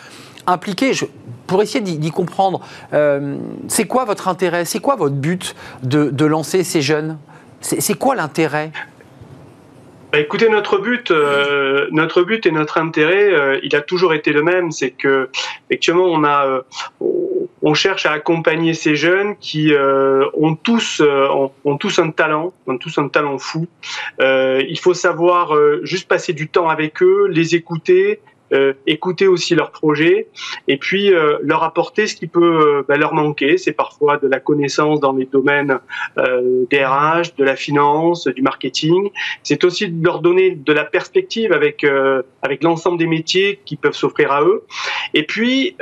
impliqué 0.48 0.92
pour 1.46 1.62
essayer 1.62 1.80
d'y 1.80 2.10
comprendre. 2.10 2.60
c'est 3.68 3.86
quoi 3.86 4.04
votre 4.04 4.28
intérêt? 4.28 4.64
C'est 4.64 4.80
quoi 4.80 4.96
votre 4.96 5.14
but 5.14 5.54
de 5.82 6.24
lancer 6.24 6.64
ces 6.64 6.82
jeunes? 6.82 7.18
C'est 7.60 7.98
quoi 7.98 8.14
l'intérêt? 8.14 8.70
Bah, 10.10 10.20
écoutez, 10.20 10.48
notre 10.48 10.78
but, 10.78 11.10
euh, 11.10 11.86
notre 11.90 12.22
but 12.22 12.46
et 12.46 12.50
notre 12.50 12.78
intérêt, 12.78 13.30
euh, 13.30 13.60
il 13.62 13.76
a 13.76 13.82
toujours 13.82 14.14
été 14.14 14.32
le 14.32 14.42
même, 14.42 14.70
c'est 14.70 14.90
que 14.90 15.28
effectivement, 15.68 16.06
on 16.06 16.24
a, 16.24 16.46
euh, 16.46 16.62
on 17.60 17.74
cherche 17.74 18.06
à 18.06 18.12
accompagner 18.12 18.72
ces 18.72 18.96
jeunes 18.96 19.36
qui 19.36 19.72
ont 20.34 20.54
tous, 20.54 21.02
ont, 21.02 21.76
tous 21.76 21.98
un 21.98 22.10
talent, 22.10 22.54
ont 22.66 22.78
tous 22.78 22.96
un 22.96 23.08
talent 23.08 23.36
fou. 23.36 23.66
il 24.20 24.78
faut 24.80 24.94
savoir 24.94 25.54
juste 25.82 26.08
passer 26.08 26.32
du 26.32 26.48
temps 26.48 26.68
avec 26.68 27.02
eux, 27.02 27.26
les 27.28 27.56
écouter, 27.56 28.20
euh, 28.52 28.72
écouter 28.86 29.26
aussi 29.26 29.54
leurs 29.54 29.70
projets 29.70 30.28
et 30.68 30.78
puis 30.78 31.12
euh, 31.12 31.36
leur 31.42 31.64
apporter 31.64 32.06
ce 32.06 32.16
qui 32.16 32.26
peut 32.26 32.78
euh, 32.78 32.82
bah, 32.88 32.96
leur 32.96 33.12
manquer. 33.12 33.58
C'est 33.58 33.72
parfois 33.72 34.16
de 34.16 34.26
la 34.26 34.40
connaissance 34.40 35.00
dans 35.00 35.12
les 35.12 35.26
domaines 35.26 35.78
des 36.70 36.84
RH, 36.84 37.36
de 37.36 37.44
la 37.44 37.56
finance, 37.56 38.26
du 38.26 38.42
marketing. 38.42 39.10
C'est 39.42 39.64
aussi 39.64 39.88
de 39.88 40.04
leur 40.04 40.20
donner 40.20 40.52
de 40.52 40.72
la 40.72 40.84
perspective 40.84 41.52
avec 41.52 41.84
avec 42.42 42.62
l'ensemble 42.62 42.98
des 42.98 43.06
métiers 43.06 43.60
qui 43.64 43.76
peuvent 43.76 43.94
s'offrir 43.94 44.32
à 44.32 44.42
eux. 44.42 44.64
Et 45.14 45.24
puis 45.24 45.76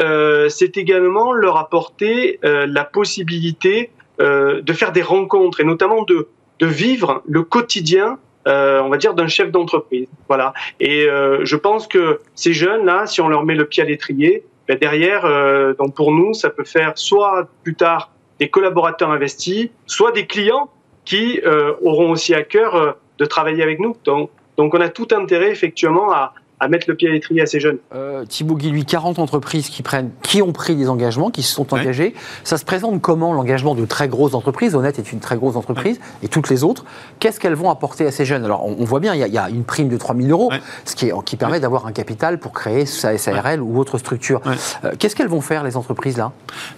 c'est 0.49 0.77
également 0.77 1.33
leur 1.33 1.57
apporter 1.57 2.39
la 2.43 2.85
possibilité 2.85 3.91
de 4.19 4.73
faire 4.73 4.93
des 4.93 5.03
rencontres 5.03 5.61
et 5.61 5.65
notamment 5.65 6.03
de 6.03 6.29
de 6.59 6.67
vivre 6.67 7.23
le 7.27 7.43
quotidien 7.43 8.19
euh, 8.47 8.81
on 8.81 8.89
va 8.89 8.97
dire, 8.97 9.15
d'un 9.15 9.27
chef 9.27 9.51
d'entreprise. 9.51 10.07
Voilà. 10.29 10.53
Et 10.79 11.07
euh, 11.07 11.45
je 11.45 11.57
pense 11.57 11.87
que 11.87 12.21
ces 12.35 12.53
jeunes-là, 12.53 13.07
si 13.07 13.21
on 13.21 13.29
leur 13.29 13.45
met 13.45 13.55
le 13.55 13.65
pied 13.65 13.83
à 13.83 13.87
l'étrier, 13.87 14.45
ben 14.69 14.79
derrière, 14.79 15.25
euh, 15.25 15.75
donc 15.75 15.95
pour 15.95 16.13
nous, 16.13 16.33
ça 16.35 16.51
peut 16.51 16.65
faire 16.65 16.93
soit 16.97 17.49
plus 17.63 17.75
tard 17.75 18.11
des 18.39 18.49
collaborateurs 18.49 19.11
investis, 19.11 19.69
soit 19.87 20.13
des 20.13 20.27
clients 20.27 20.71
qui 21.05 21.41
auront 21.83 22.11
aussi 22.11 22.35
à 22.35 22.43
cœur 22.43 22.97
de 23.19 23.25
travailler 23.25 23.63
avec 23.63 23.79
nous. 23.79 23.97
Donc, 24.05 24.31
donc 24.57 24.75
on 24.75 24.81
a 24.81 24.89
tout 24.89 25.07
intérêt 25.13 25.51
effectivement 25.51 26.13
à, 26.13 26.35
à 26.59 26.69
mettre 26.69 26.87
le 26.89 26.95
pied 26.95 27.09
à 27.09 27.13
l'étrier 27.13 27.43
à 27.43 27.47
ces 27.47 27.61
jeunes. 27.61 27.79
Euh, 27.95 28.25
Thibaut 28.25 28.57
Guy, 28.57 28.85
40 28.85 29.19
entreprises 29.19 29.69
qui, 29.69 29.83
prennent, 29.83 30.11
qui 30.23 30.41
ont 30.41 30.53
pris 30.53 30.75
des 30.75 30.89
engagements, 30.89 31.31
qui 31.31 31.43
se 31.43 31.55
sont 31.55 31.75
engagées. 31.75 32.15
Ça 32.45 32.57
se 32.57 32.65
présente 32.65 33.03
comment 33.03 33.33
l'engagement 33.33 33.75
de 33.75 33.85
très 33.85 34.09
grosses 34.09 34.35
entreprises? 34.35 34.75
Honnête 34.75 34.99
est 34.99 35.13
une 35.13 35.21
très 35.21 35.37
grosse 35.37 35.57
entreprise, 35.57 36.01
et 36.23 36.29
toutes 36.29 36.49
les 36.49 36.65
autres. 36.65 36.85
Qu'est-ce 37.19 37.41
qu'elles 37.41 37.55
vont 37.55 37.71
apporter 37.71 38.07
à 38.07 38.11
ces 38.11 38.25
jeunes? 38.25 38.45
Alors, 38.45 38.65
on, 38.65 38.85
voit 38.85 39.01
bien, 39.01 39.15
il 39.15 39.33
y, 39.33 39.39
a, 39.39 39.51
une 39.51 39.65
prime 39.65 39.89
de 39.89 39.97
3 39.97 40.17
000 40.17 40.29
euros, 40.29 40.51
ce 40.85 40.97
qui, 40.97 41.07
est, 41.07 41.13
qui 41.25 41.37
permet 41.37 41.61
d'avoir 41.61 41.87
un 41.87 41.93
capital 41.93 42.39
pour 42.39 42.53
créer 42.53 42.87
sa 42.87 43.17
SARL 43.19 43.61
ou 43.61 43.79
autre 43.79 43.99
structure. 43.99 44.41
Euh, 44.85 44.93
qu'est-ce 44.99 45.15
qu'elles 45.15 45.29
vont 45.29 45.41
faire, 45.41 45.63
les 45.63 45.77
entreprises-là 45.77 46.33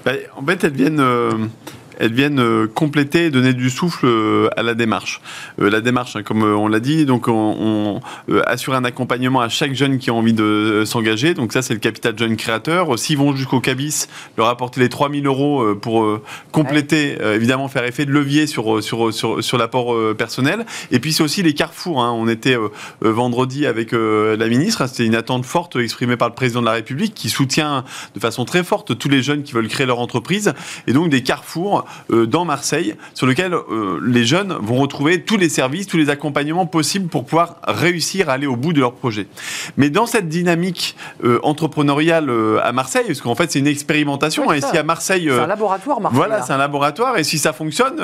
ben, 0.04 0.16
En 0.36 0.44
fait, 0.44 0.64
elles 0.64 0.72
viennent. 0.72 1.00
Euh, 1.00 1.30
elles 1.98 2.12
viennent 2.12 2.40
euh, 2.40 2.66
compléter 2.66 3.26
et 3.26 3.30
donner 3.30 3.52
du 3.52 3.70
souffle 3.70 4.06
euh, 4.06 4.48
à 4.56 4.62
la 4.62 4.74
démarche. 4.74 5.20
Euh, 5.60 5.68
la 5.68 5.80
démarche, 5.80 6.16
hein, 6.16 6.22
comme 6.22 6.42
on 6.42 6.68
l'a 6.68 6.80
dit, 6.80 7.04
donc 7.04 7.28
on, 7.28 8.00
assure 8.46 8.74
un 8.74 8.84
accompagnement 8.84 9.40
à 9.40 9.48
chaque 9.48 9.74
jeune 9.74 9.98
qui 9.98 10.10
a 10.10 10.14
envie 10.14 10.32
de 10.32 10.84
s'engager. 10.86 11.34
Donc 11.34 11.52
ça, 11.52 11.62
c'est 11.62 11.74
le 11.74 11.80
capital 11.80 12.16
jeune 12.16 12.36
créateur. 12.36 12.98
S'ils 12.98 13.18
vont 13.18 13.34
jusqu'au 13.34 13.60
CABIS, 13.60 14.06
leur 14.36 14.48
apporter 14.48 14.80
les 14.80 14.88
3000 14.88 15.26
euros 15.26 15.74
pour 15.74 16.20
compléter, 16.52 17.18
évidemment, 17.34 17.68
faire 17.68 17.84
effet 17.84 18.06
de 18.06 18.12
levier 18.12 18.46
sur, 18.46 18.82
sur, 18.82 19.12
sur, 19.12 19.42
sur 19.42 19.58
l'apport 19.58 20.14
personnel. 20.14 20.66
Et 20.90 21.00
puis 21.00 21.12
c'est 21.12 21.22
aussi 21.22 21.42
les 21.42 21.54
carrefours. 21.54 22.02
Hein. 22.02 22.12
On 22.12 22.28
était 22.28 22.56
vendredi 23.00 23.66
avec 23.66 23.92
la 23.92 24.48
ministre. 24.48 24.86
C'était 24.86 25.06
une 25.06 25.16
attente 25.16 25.44
forte 25.44 25.76
exprimée 25.76 26.16
par 26.16 26.28
le 26.28 26.34
président 26.34 26.60
de 26.60 26.66
la 26.66 26.72
République 26.72 27.14
qui 27.14 27.28
soutient 27.28 27.84
de 28.14 28.20
façon 28.20 28.44
très 28.44 28.62
forte 28.62 28.96
tous 28.96 29.08
les 29.08 29.22
jeunes 29.22 29.42
qui 29.42 29.52
veulent 29.52 29.68
créer 29.68 29.86
leur 29.86 29.98
entreprise. 29.98 30.52
Et 30.86 30.92
donc 30.92 31.08
des 31.08 31.22
carrefours 31.22 31.84
dans 32.10 32.44
Marseille, 32.44 32.94
sur 33.14 33.26
lequel 33.26 33.54
euh, 33.54 34.00
les 34.04 34.24
jeunes 34.24 34.56
vont 34.60 34.76
retrouver 34.76 35.22
tous 35.22 35.36
les 35.36 35.48
services, 35.48 35.86
tous 35.86 35.96
les 35.96 36.10
accompagnements 36.10 36.66
possibles 36.66 37.08
pour 37.08 37.24
pouvoir 37.24 37.56
réussir 37.66 38.28
à 38.28 38.34
aller 38.34 38.46
au 38.46 38.56
bout 38.56 38.72
de 38.72 38.80
leur 38.80 38.92
projet. 38.92 39.26
Mais 39.76 39.90
dans 39.90 40.06
cette 40.06 40.28
dynamique 40.28 40.96
euh, 41.24 41.38
entrepreneuriale 41.42 42.30
à 42.62 42.72
Marseille, 42.72 43.04
parce 43.06 43.20
qu'en 43.20 43.34
fait 43.34 43.50
c'est 43.50 43.58
une 43.58 43.66
expérimentation, 43.66 44.52
et 44.52 44.60
si 44.60 44.76
à 44.76 44.82
Marseille... 44.82 45.28
c'est 45.30 45.40
un 45.40 45.46
laboratoire, 45.46 46.00
Marseille. 46.00 46.16
Voilà, 46.16 46.42
c'est 46.42 46.52
un 46.52 46.58
laboratoire, 46.58 47.18
et 47.18 47.24
si 47.24 47.38
ça 47.38 47.52
fonctionne... 47.52 48.00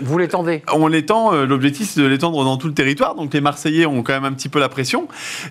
Vous 0.00 0.18
l'étendez 0.18 0.62
On 0.72 0.86
l'étend, 0.86 1.32
l'objectif 1.44 1.90
c'est 1.90 2.00
de 2.00 2.06
l'étendre 2.06 2.44
dans 2.44 2.56
tout 2.56 2.68
le 2.68 2.74
territoire, 2.74 3.14
donc 3.14 3.32
les 3.34 3.40
Marseillais 3.40 3.86
ont 3.86 4.02
quand 4.02 4.12
même 4.12 4.24
un 4.24 4.32
petit 4.32 4.48
peu 4.48 4.58
la 4.58 4.68
pression. 4.68 5.08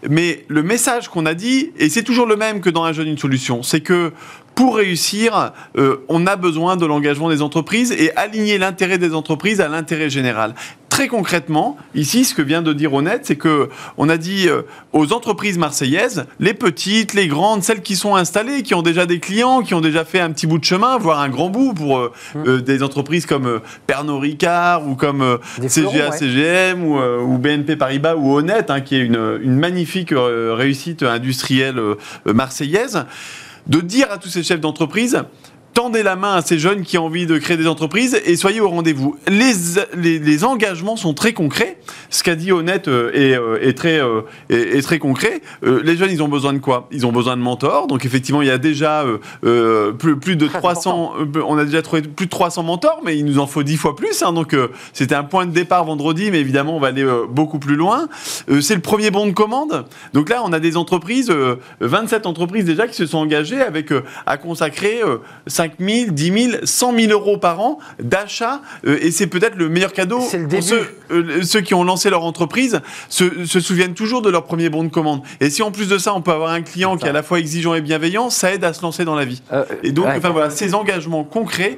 Mais 0.10 0.45
le 0.47 0.63
message 0.63 1.10
qu'on 1.10 1.26
a 1.26 1.34
dit, 1.34 1.71
et 1.78 1.89
c'est 1.89 2.04
toujours 2.04 2.26
le 2.26 2.36
même 2.36 2.62
que 2.62 2.69
dans 2.69 2.84
un 2.84 2.93
jeune 2.93 3.08
une 3.08 3.17
solution, 3.17 3.63
c'est 3.63 3.82
que 3.82 4.12
pour 4.57 4.77
réussir, 4.77 5.53
on 6.09 6.25
a 6.25 6.35
besoin 6.35 6.77
de 6.77 6.85
l'engagement 6.85 7.29
des 7.29 7.43
entreprises 7.43 7.91
et 7.91 8.11
aligner 8.15 8.57
l'intérêt 8.57 8.97
des 8.97 9.13
entreprises 9.13 9.61
à 9.61 9.67
l'intérêt 9.67 10.09
général 10.09 10.55
très 10.97 11.07
concrètement, 11.07 11.77
ici, 11.93 12.25
ce 12.25 12.33
que 12.33 12.41
vient 12.41 12.63
de 12.63 12.73
dire 12.73 12.91
Honnête, 12.91 13.21
c'est 13.25 13.35
que 13.35 13.69
on 13.97 14.09
a 14.09 14.17
dit 14.17 14.49
euh, 14.49 14.63
aux 14.93 15.13
entreprises 15.13 15.59
marseillaises, 15.59 16.25
les 16.39 16.55
petites, 16.55 17.13
les 17.13 17.27
grandes, 17.27 17.61
celles 17.61 17.83
qui 17.83 17.95
sont 17.95 18.15
installées, 18.15 18.63
qui 18.63 18.73
ont 18.73 18.81
déjà 18.81 19.05
des 19.05 19.19
clients, 19.19 19.61
qui 19.61 19.75
ont 19.75 19.81
déjà 19.81 20.05
fait 20.05 20.19
un 20.19 20.31
petit 20.31 20.47
bout 20.47 20.57
de 20.57 20.63
chemin, 20.63 20.97
voire 20.97 21.19
un 21.19 21.29
grand 21.29 21.51
bout 21.51 21.75
pour 21.75 21.99
euh, 21.99 22.11
Mmh. 22.35 22.43
euh, 22.47 22.61
des 22.61 22.83
entreprises 22.83 23.25
comme 23.25 23.45
euh, 23.47 23.59
Pernod 23.85 24.21
Ricard 24.21 24.87
ou 24.87 24.95
comme 24.95 25.21
euh, 25.21 25.37
Des 25.59 25.69
CGA, 25.69 25.89
fleurons, 25.89 26.11
ouais. 26.11 26.17
CGM 26.17 26.83
ou, 26.83 26.99
euh, 26.99 27.21
ou 27.21 27.37
BNP 27.37 27.75
Paribas 27.75 28.15
ou 28.15 28.35
Honnête, 28.35 28.69
hein, 28.69 28.81
qui 28.81 28.95
est 28.95 29.01
une, 29.01 29.39
une 29.41 29.57
magnifique 29.57 30.11
euh, 30.11 30.53
réussite 30.53 31.03
industrielle 31.03 31.79
euh, 31.79 31.95
marseillaise, 32.25 33.05
de 33.67 33.82
dire 33.82 34.12
à 34.12 34.17
tous 34.17 34.30
ces 34.30 34.43
chefs 34.43 34.62
d'entreprise 34.62 35.23
tendez 35.77 36.01
la 36.01 36.15
main 36.15 36.33
à 36.33 36.41
ces 36.41 36.57
jeunes 36.57 36.81
qui 36.81 36.97
ont 36.97 37.05
envie 37.05 37.27
de 37.27 37.37
créer 37.37 37.55
des 37.55 37.67
entreprises 37.67 38.19
et 38.25 38.35
soyez 38.35 38.59
au 38.61 38.67
rendez-vous. 38.67 39.15
Les, 39.27 39.51
les, 39.95 40.17
les 40.17 40.43
engagements 40.43 40.95
sont 40.95 41.13
très 41.13 41.33
concrets. 41.33 41.77
Ce 42.09 42.23
qu'a 42.23 42.33
dit 42.33 42.51
Honnête 42.51 42.87
euh, 42.87 43.11
est, 43.13 43.37
euh, 43.37 43.59
est 43.61 43.77
très, 43.77 44.01
euh, 44.01 44.21
est, 44.49 44.55
est 44.77 44.81
très 44.81 44.97
concret. 44.97 45.39
Les 45.61 45.95
jeunes, 45.95 46.09
ils 46.09 46.23
ont 46.23 46.27
besoin 46.29 46.53
de 46.53 46.57
quoi? 46.57 46.87
Ils 46.91 47.05
ont 47.05 47.11
besoin 47.11 47.37
de 47.37 47.43
mentors. 47.43 47.85
Donc 47.85 48.05
effectivement, 48.05 48.41
il 48.41 48.47
y 48.47 48.51
a 48.51 48.57
déjà 48.57 49.05
euh, 49.43 49.91
plus, 49.91 50.17
plus 50.17 50.35
de 50.35 50.47
Très 50.47 50.57
300. 50.57 51.13
euh, 51.19 51.41
on 51.45 51.59
a 51.59 51.63
déjà 51.65 51.83
trouvé 51.83 52.01
plus 52.01 52.25
de 52.25 52.31
300 52.31 52.63
mentors, 52.63 53.01
mais 53.05 53.15
il 53.15 53.25
nous 53.25 53.37
en 53.37 53.45
faut 53.45 53.61
10 53.61 53.77
fois 53.77 53.95
plus. 53.95 54.23
hein. 54.23 54.33
donc 54.33 54.55
euh, 54.55 54.69
c'était 54.93 55.13
un 55.13 55.23
point 55.25 55.45
de 55.45 55.51
départ 55.51 55.85
vendredi, 55.85 56.31
mais 56.31 56.39
évidemment, 56.39 56.75
on 56.75 56.79
va 56.79 56.87
aller 56.87 57.03
euh, 57.03 57.25
beaucoup 57.29 57.59
plus 57.59 57.75
loin. 57.75 58.07
C'est 58.61 58.73
le 58.73 58.81
premier 58.81 59.11
bon 59.11 59.27
de 59.27 59.31
commande. 59.31 59.85
Donc 60.13 60.29
là, 60.29 60.41
on 60.43 60.53
a 60.53 60.59
des 60.59 60.75
entreprises, 60.75 61.29
euh, 61.29 61.57
27 61.81 62.25
entreprises 62.25 62.65
déjà 62.65 62.87
qui 62.87 62.95
se 62.95 63.05
sont 63.05 63.19
engagées 63.19 63.61
avec 63.61 63.91
à 64.25 64.37
consacrer 64.37 65.01
euh, 65.03 65.17
5 65.67 65.73
000, 65.80 66.12
10 66.12 66.49
000, 66.51 66.58
100 66.63 66.97
000 66.97 67.12
euros 67.12 67.38
par 67.38 67.60
an 67.60 67.80
d'achat. 68.01 68.62
euh, 68.86 68.97
et 69.01 69.12
c'est 69.12 69.27
peut-être 69.27 69.56
le 69.56 69.69
meilleur 69.69 69.93
cadeau 69.93 70.19
C'est 70.21 70.38
le 70.39 70.47
pour 70.47 70.63
ceux, 70.63 70.88
euh, 71.12 71.41
ceux 71.43 71.62
qui 71.62 71.73
ont 71.73 71.84
lancé 71.84 72.10
leur 72.10 72.23
entreprise 72.23 72.82
se, 73.10 73.45
se 73.45 73.60
souviennent 73.60 73.93
toujours 73.93 74.21
de 74.21 74.30
leur 74.30 74.43
premier 74.43 74.69
bon 74.69 74.84
de 74.84 74.89
commande. 74.89 75.21
Et 75.39 75.49
si 75.49 75.62
en 75.63 75.71
plus 75.71 75.88
de 75.89 75.97
ça, 75.97 76.13
on 76.13 76.21
peut 76.21 76.32
avoir 76.32 76.51
un 76.51 76.62
client 76.62 76.97
qui 76.97 77.06
est 77.06 77.10
à 77.10 77.13
la 77.13 77.23
fois 77.23 77.39
exigeant 77.39 77.73
et 77.75 77.82
bienveillant, 77.82 78.30
ça 78.30 78.53
aide 78.53 78.63
à 78.63 78.73
se 78.73 78.82
lancer 78.82 79.06
dans 79.06 79.15
la 79.15 79.25
vie. 79.25 79.41
Euh, 79.53 79.65
Et 79.84 79.91
donc, 79.91 80.06
ouais. 80.08 80.15
enfin 80.17 80.30
voilà, 80.30 80.49
ces 80.49 80.73
engagements 80.73 81.23
concrets, 81.23 81.77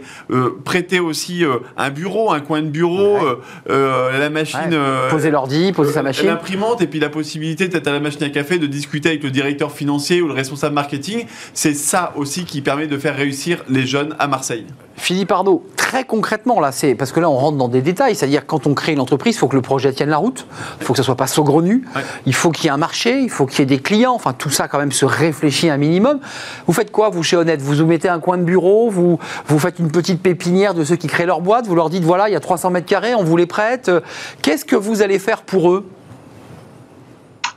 prêter 0.64 1.00
aussi 1.00 1.44
un 1.78 1.90
bureau, 1.90 2.32
un 2.32 2.40
coin 2.40 2.62
de 2.62 2.68
bureau, 2.68 3.18
Ouais. 3.20 4.20
la 4.20 4.30
machine, 4.30 4.60
Ouais. 4.72 5.10
Poser 5.10 5.32
l'ordi, 5.32 5.72
poser 5.74 5.94
sa 5.94 6.04
machine. 6.04 6.28
L'imprimante 6.28 6.82
et 6.82 6.88
puis 6.88 7.00
la 7.00 7.10
possibilité 7.10 7.68
d'être 7.68 7.88
à 7.88 7.92
la 7.92 8.00
machine 8.00 8.24
à 8.24 8.30
café, 8.30 8.58
de 8.60 8.68
discuter 8.68 9.10
avec 9.10 9.24
le 9.24 9.32
directeur 9.32 9.72
financier 9.72 10.22
ou 10.22 10.28
le 10.28 10.34
responsable 10.34 10.76
marketing, 10.76 11.26
c'est 11.54 11.74
ça 11.74 12.14
aussi 12.16 12.46
qui 12.46 12.62
permet 12.62 12.88
de 12.88 12.98
faire 12.98 13.16
réussir 13.16 13.64
les 13.70 13.79
jeunes 13.86 14.16
à 14.20 14.28
Marseille. 14.28 14.66
Philippe 14.96 15.32
Arnaud, 15.32 15.64
très 15.78 16.04
concrètement, 16.04 16.60
là, 16.60 16.72
c'est 16.72 16.94
parce 16.94 17.12
que 17.12 17.20
là, 17.20 17.30
on 17.30 17.36
rentre 17.36 17.58
dans 17.58 17.70
des 17.70 17.82
détails. 17.82 18.16
C'est-à-dire, 18.16 18.46
quand 18.46 18.68
on 18.68 18.74
crée 18.74 18.92
une 18.92 19.00
entreprise, 19.00 19.36
il 19.36 19.40
faut 19.40 19.48
que 19.48 19.56
le 19.56 19.62
projet 19.62 19.92
tienne 19.94 20.10
la 20.10 20.18
route. 20.18 20.46
Il 20.80 20.86
faut 20.86 20.94
que 20.94 20.98
ça 20.98 21.04
soit 21.04 21.16
pas 21.16 21.28
saugrenu. 21.28 21.86
Ouais. 21.96 22.02
Il 22.26 22.36
faut 22.36 22.52
qu'il 22.52 22.66
y 22.66 22.68
ait 22.68 22.72
un 22.72 22.78
marché. 22.78 23.20
Il 23.22 23.30
faut 23.30 23.46
qu'il 23.46 23.60
y 23.60 23.62
ait 23.64 23.66
des 23.66 23.80
clients. 23.80 24.14
Enfin, 24.14 24.34
tout 24.34 24.50
ça, 24.50 24.68
quand 24.68 24.78
même, 24.78 24.92
se 24.92 25.06
réfléchit 25.06 25.70
un 25.70 25.78
minimum. 25.78 26.20
Vous 26.68 26.74
faites 26.74 26.92
quoi, 26.92 27.10
vous, 27.10 27.24
chez 27.24 27.38
Honnête? 27.38 27.62
Vous 27.62 27.76
vous 27.76 27.86
mettez 27.86 28.10
un 28.10 28.20
coin 28.20 28.38
de 28.38 28.44
bureau 28.44 28.90
Vous, 28.90 29.20
vous 29.48 29.60
faites 29.60 29.80
une 29.80 29.92
petite 29.92 30.22
pépinière 30.22 30.74
de 30.74 30.84
ceux 30.84 30.96
qui 30.96 31.08
créent 31.08 31.26
leur 31.26 31.42
boîte 31.42 31.66
Vous 31.66 31.76
leur 31.76 31.90
dites, 31.90 32.04
voilà, 32.04 32.30
il 32.30 32.34
y 32.34 32.36
a 32.36 32.42
300 32.42 32.70
mètres 32.72 32.88
carrés, 32.88 33.16
on 33.16 33.24
vous 33.24 33.38
les 33.38 33.48
prête. 33.48 33.90
Euh, 33.90 34.02
Qu'est-ce 34.42 34.66
que 34.66 34.76
vous 34.76 35.02
allez 35.02 35.18
faire 35.18 35.42
pour 35.42 35.72
eux? 35.72 35.86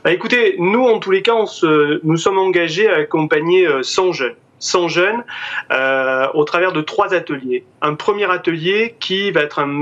Bah, 0.03 0.11
écoutez, 0.11 0.55
nous, 0.59 0.83
en 0.83 0.99
tous 0.99 1.11
les 1.11 1.21
cas, 1.21 1.33
on 1.33 1.45
se, 1.45 1.99
nous 2.03 2.17
sommes 2.17 2.37
engagés 2.37 2.89
à 2.89 2.95
accompagner 2.97 3.65
euh, 3.67 3.83
100 3.83 4.11
jeunes. 4.11 4.33
100 4.63 4.87
jeunes 4.87 5.23
euh, 5.71 6.27
au 6.33 6.43
travers 6.45 6.71
de 6.71 6.81
trois 6.81 7.13
ateliers. 7.13 7.65
Un 7.81 7.95
premier 7.95 8.29
atelier 8.31 8.95
qui 8.99 9.31
va 9.31 9.41
être 9.41 9.59
un, 9.59 9.79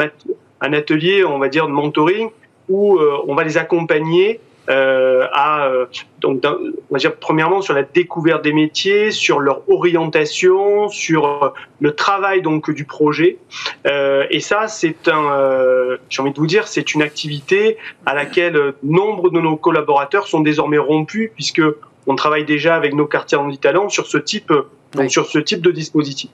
un 0.62 0.74
atelier, 0.74 1.24
on 1.24 1.38
va 1.38 1.50
dire, 1.50 1.67
de 1.67 1.72
mentoring, 1.72 2.30
où 2.67 2.98
euh, 2.98 3.17
on 3.28 3.36
va 3.36 3.44
les 3.44 3.58
accompagner 3.58 4.39
euh, 4.70 5.28
à, 5.34 5.67
euh, 5.67 5.86
donc, 6.20 6.44
on 6.46 6.94
va 6.94 7.00
dire, 7.00 7.15
premièrement, 7.15 7.62
sur 7.62 7.74
la 7.74 7.84
découverte 7.84 8.44
des 8.44 8.54
métiers, 8.54 9.12
sur 9.12 9.39
leur 9.39 9.67
orientation, 9.70 10.88
sur 10.89 11.26
euh, 11.26 11.50
le 11.80 11.96
travail 11.96 12.41
donc 12.41 12.72
du 12.72 12.86
projet. 12.86 13.38
Euh, 13.88 14.26
et 14.30 14.39
ça, 14.39 14.67
c'est 14.67 15.08
un, 15.08 15.32
euh, 15.32 15.98
j'ai 16.10 16.22
envie 16.22 16.32
de 16.32 16.39
vous 16.39 16.48
dire, 16.48 16.67
c'est 16.67 16.94
une 16.94 17.02
activité 17.02 17.78
à 18.06 18.13
laquelle 18.13 18.74
nombre 18.84 19.30
de 19.30 19.39
nos 19.39 19.58
collaborateurs 19.58 20.28
sont 20.28 20.41
désormais 20.41 20.78
rompus 20.78 21.32
puisque 21.34 21.62
on 22.08 22.16
travaille 22.16 22.46
déjà 22.46 22.76
avec 22.76 22.94
nos 22.94 23.06
quartiers 23.06 23.38
en 23.38 23.52
talent 23.56 23.90
sur 23.90 24.08
ce 24.08 24.18
type, 24.18 24.50
donc 24.50 24.66
Oui. 24.96 25.10
sur 25.10 25.26
ce 25.28 25.40
type 25.40 25.62
de 25.62 25.72
dispositif. 25.72 26.30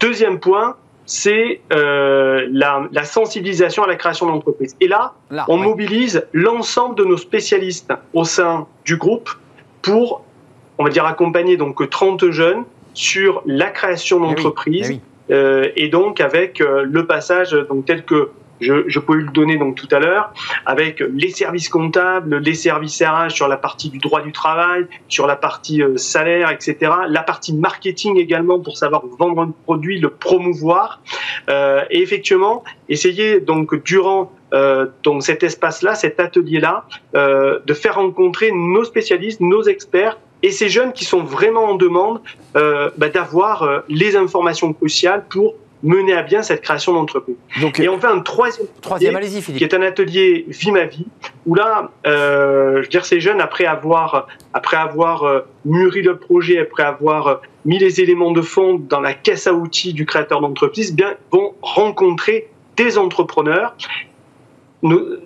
Deuxième 0.00 0.40
point, 0.40 0.76
c'est 1.06 1.60
euh, 1.72 2.46
la, 2.50 2.88
la 2.92 3.04
sensibilisation 3.04 3.82
à 3.82 3.86
la 3.86 3.96
création 3.96 4.26
d'entreprise. 4.26 4.76
Et 4.80 4.88
là, 4.88 5.14
Là, 5.30 5.44
on 5.48 5.56
mobilise 5.56 6.26
l'ensemble 6.32 6.94
de 6.94 7.04
nos 7.04 7.16
spécialistes 7.16 7.92
au 8.14 8.24
sein 8.24 8.66
du 8.84 8.96
groupe 8.96 9.30
pour, 9.82 10.24
on 10.78 10.84
va 10.84 10.90
dire, 10.90 11.04
accompagner 11.04 11.56
donc 11.56 11.88
30 11.88 12.30
jeunes 12.30 12.64
sur 12.94 13.42
la 13.46 13.68
création 13.70 14.18
Eh 14.36 14.40
oui, 14.42 14.52
eh 14.66 14.86
oui. 14.88 15.00
euh, 15.30 15.68
et 15.76 15.88
donc 15.88 16.20
avec 16.20 16.60
euh, 16.60 16.84
le 16.88 17.06
passage 17.06 17.52
donc 17.68 17.84
tel 17.86 18.04
que 18.04 18.30
je, 18.62 18.84
je 18.86 18.98
peux 18.98 19.14
le 19.14 19.28
donner 19.28 19.56
donc 19.56 19.74
tout 19.74 19.88
à 19.90 19.98
l'heure, 19.98 20.32
avec 20.66 21.00
les 21.00 21.30
services 21.30 21.68
comptables, 21.68 22.38
les 22.38 22.54
services 22.54 23.02
RH 23.02 23.30
sur 23.30 23.48
la 23.48 23.56
partie 23.56 23.90
du 23.90 23.98
droit 23.98 24.22
du 24.22 24.32
travail, 24.32 24.86
sur 25.08 25.26
la 25.26 25.36
partie 25.36 25.82
euh, 25.82 25.96
salaire, 25.96 26.50
etc. 26.50 26.92
La 27.08 27.22
partie 27.22 27.54
marketing 27.54 28.18
également 28.18 28.58
pour 28.60 28.76
savoir 28.76 29.02
vendre 29.18 29.42
un 29.42 29.52
produit, 29.64 29.98
le 29.98 30.10
promouvoir. 30.10 31.00
Euh, 31.48 31.82
et 31.90 32.00
effectivement, 32.00 32.64
essayer 32.88 33.40
donc 33.40 33.82
durant 33.84 34.32
euh, 34.52 34.86
donc 35.02 35.22
cet 35.22 35.42
espace-là, 35.42 35.94
cet 35.94 36.20
atelier-là, 36.20 36.84
euh, 37.14 37.60
de 37.64 37.74
faire 37.74 37.96
rencontrer 37.96 38.52
nos 38.52 38.84
spécialistes, 38.84 39.40
nos 39.40 39.62
experts 39.62 40.18
et 40.42 40.50
ces 40.50 40.68
jeunes 40.68 40.92
qui 40.92 41.04
sont 41.04 41.22
vraiment 41.22 41.64
en 41.64 41.74
demande 41.76 42.20
euh, 42.56 42.90
bah, 42.98 43.08
d'avoir 43.08 43.62
euh, 43.62 43.80
les 43.88 44.16
informations 44.16 44.72
cruciales 44.72 45.24
pour 45.28 45.54
mener 45.82 46.12
à 46.12 46.22
bien 46.22 46.42
cette 46.42 46.60
création 46.60 46.92
d'entreprise. 46.92 47.36
Et 47.78 47.88
on 47.88 47.98
fait 47.98 48.06
un 48.06 48.20
troisième 48.20 48.68
troisième, 48.80 49.16
allez-y, 49.16 49.36
qui 49.36 49.42
Philippe. 49.42 49.62
est 49.62 49.74
un 49.74 49.82
atelier 49.82 50.44
Vie 50.48 50.70
ma 50.70 50.84
vie, 50.84 51.06
où 51.46 51.54
là, 51.54 51.90
euh, 52.06 52.76
je 52.76 52.82
veux 52.82 52.88
dire, 52.88 53.04
ces 53.04 53.20
jeunes, 53.20 53.40
après 53.40 53.64
avoir, 53.64 54.28
après 54.54 54.76
avoir 54.76 55.24
euh, 55.24 55.40
mûri 55.64 56.02
le 56.02 56.16
projet, 56.18 56.58
après 56.60 56.84
avoir 56.84 57.26
euh, 57.26 57.34
mis 57.64 57.78
les 57.78 58.00
éléments 58.00 58.30
de 58.32 58.42
fond 58.42 58.80
dans 58.88 59.00
la 59.00 59.14
caisse 59.14 59.46
à 59.46 59.52
outils 59.54 59.92
du 59.92 60.06
créateur 60.06 60.40
d'entreprise, 60.40 60.94
bien, 60.94 61.14
vont 61.32 61.54
rencontrer 61.62 62.48
des 62.76 62.96
entrepreneurs. 62.98 63.74
Nous- 64.82 65.16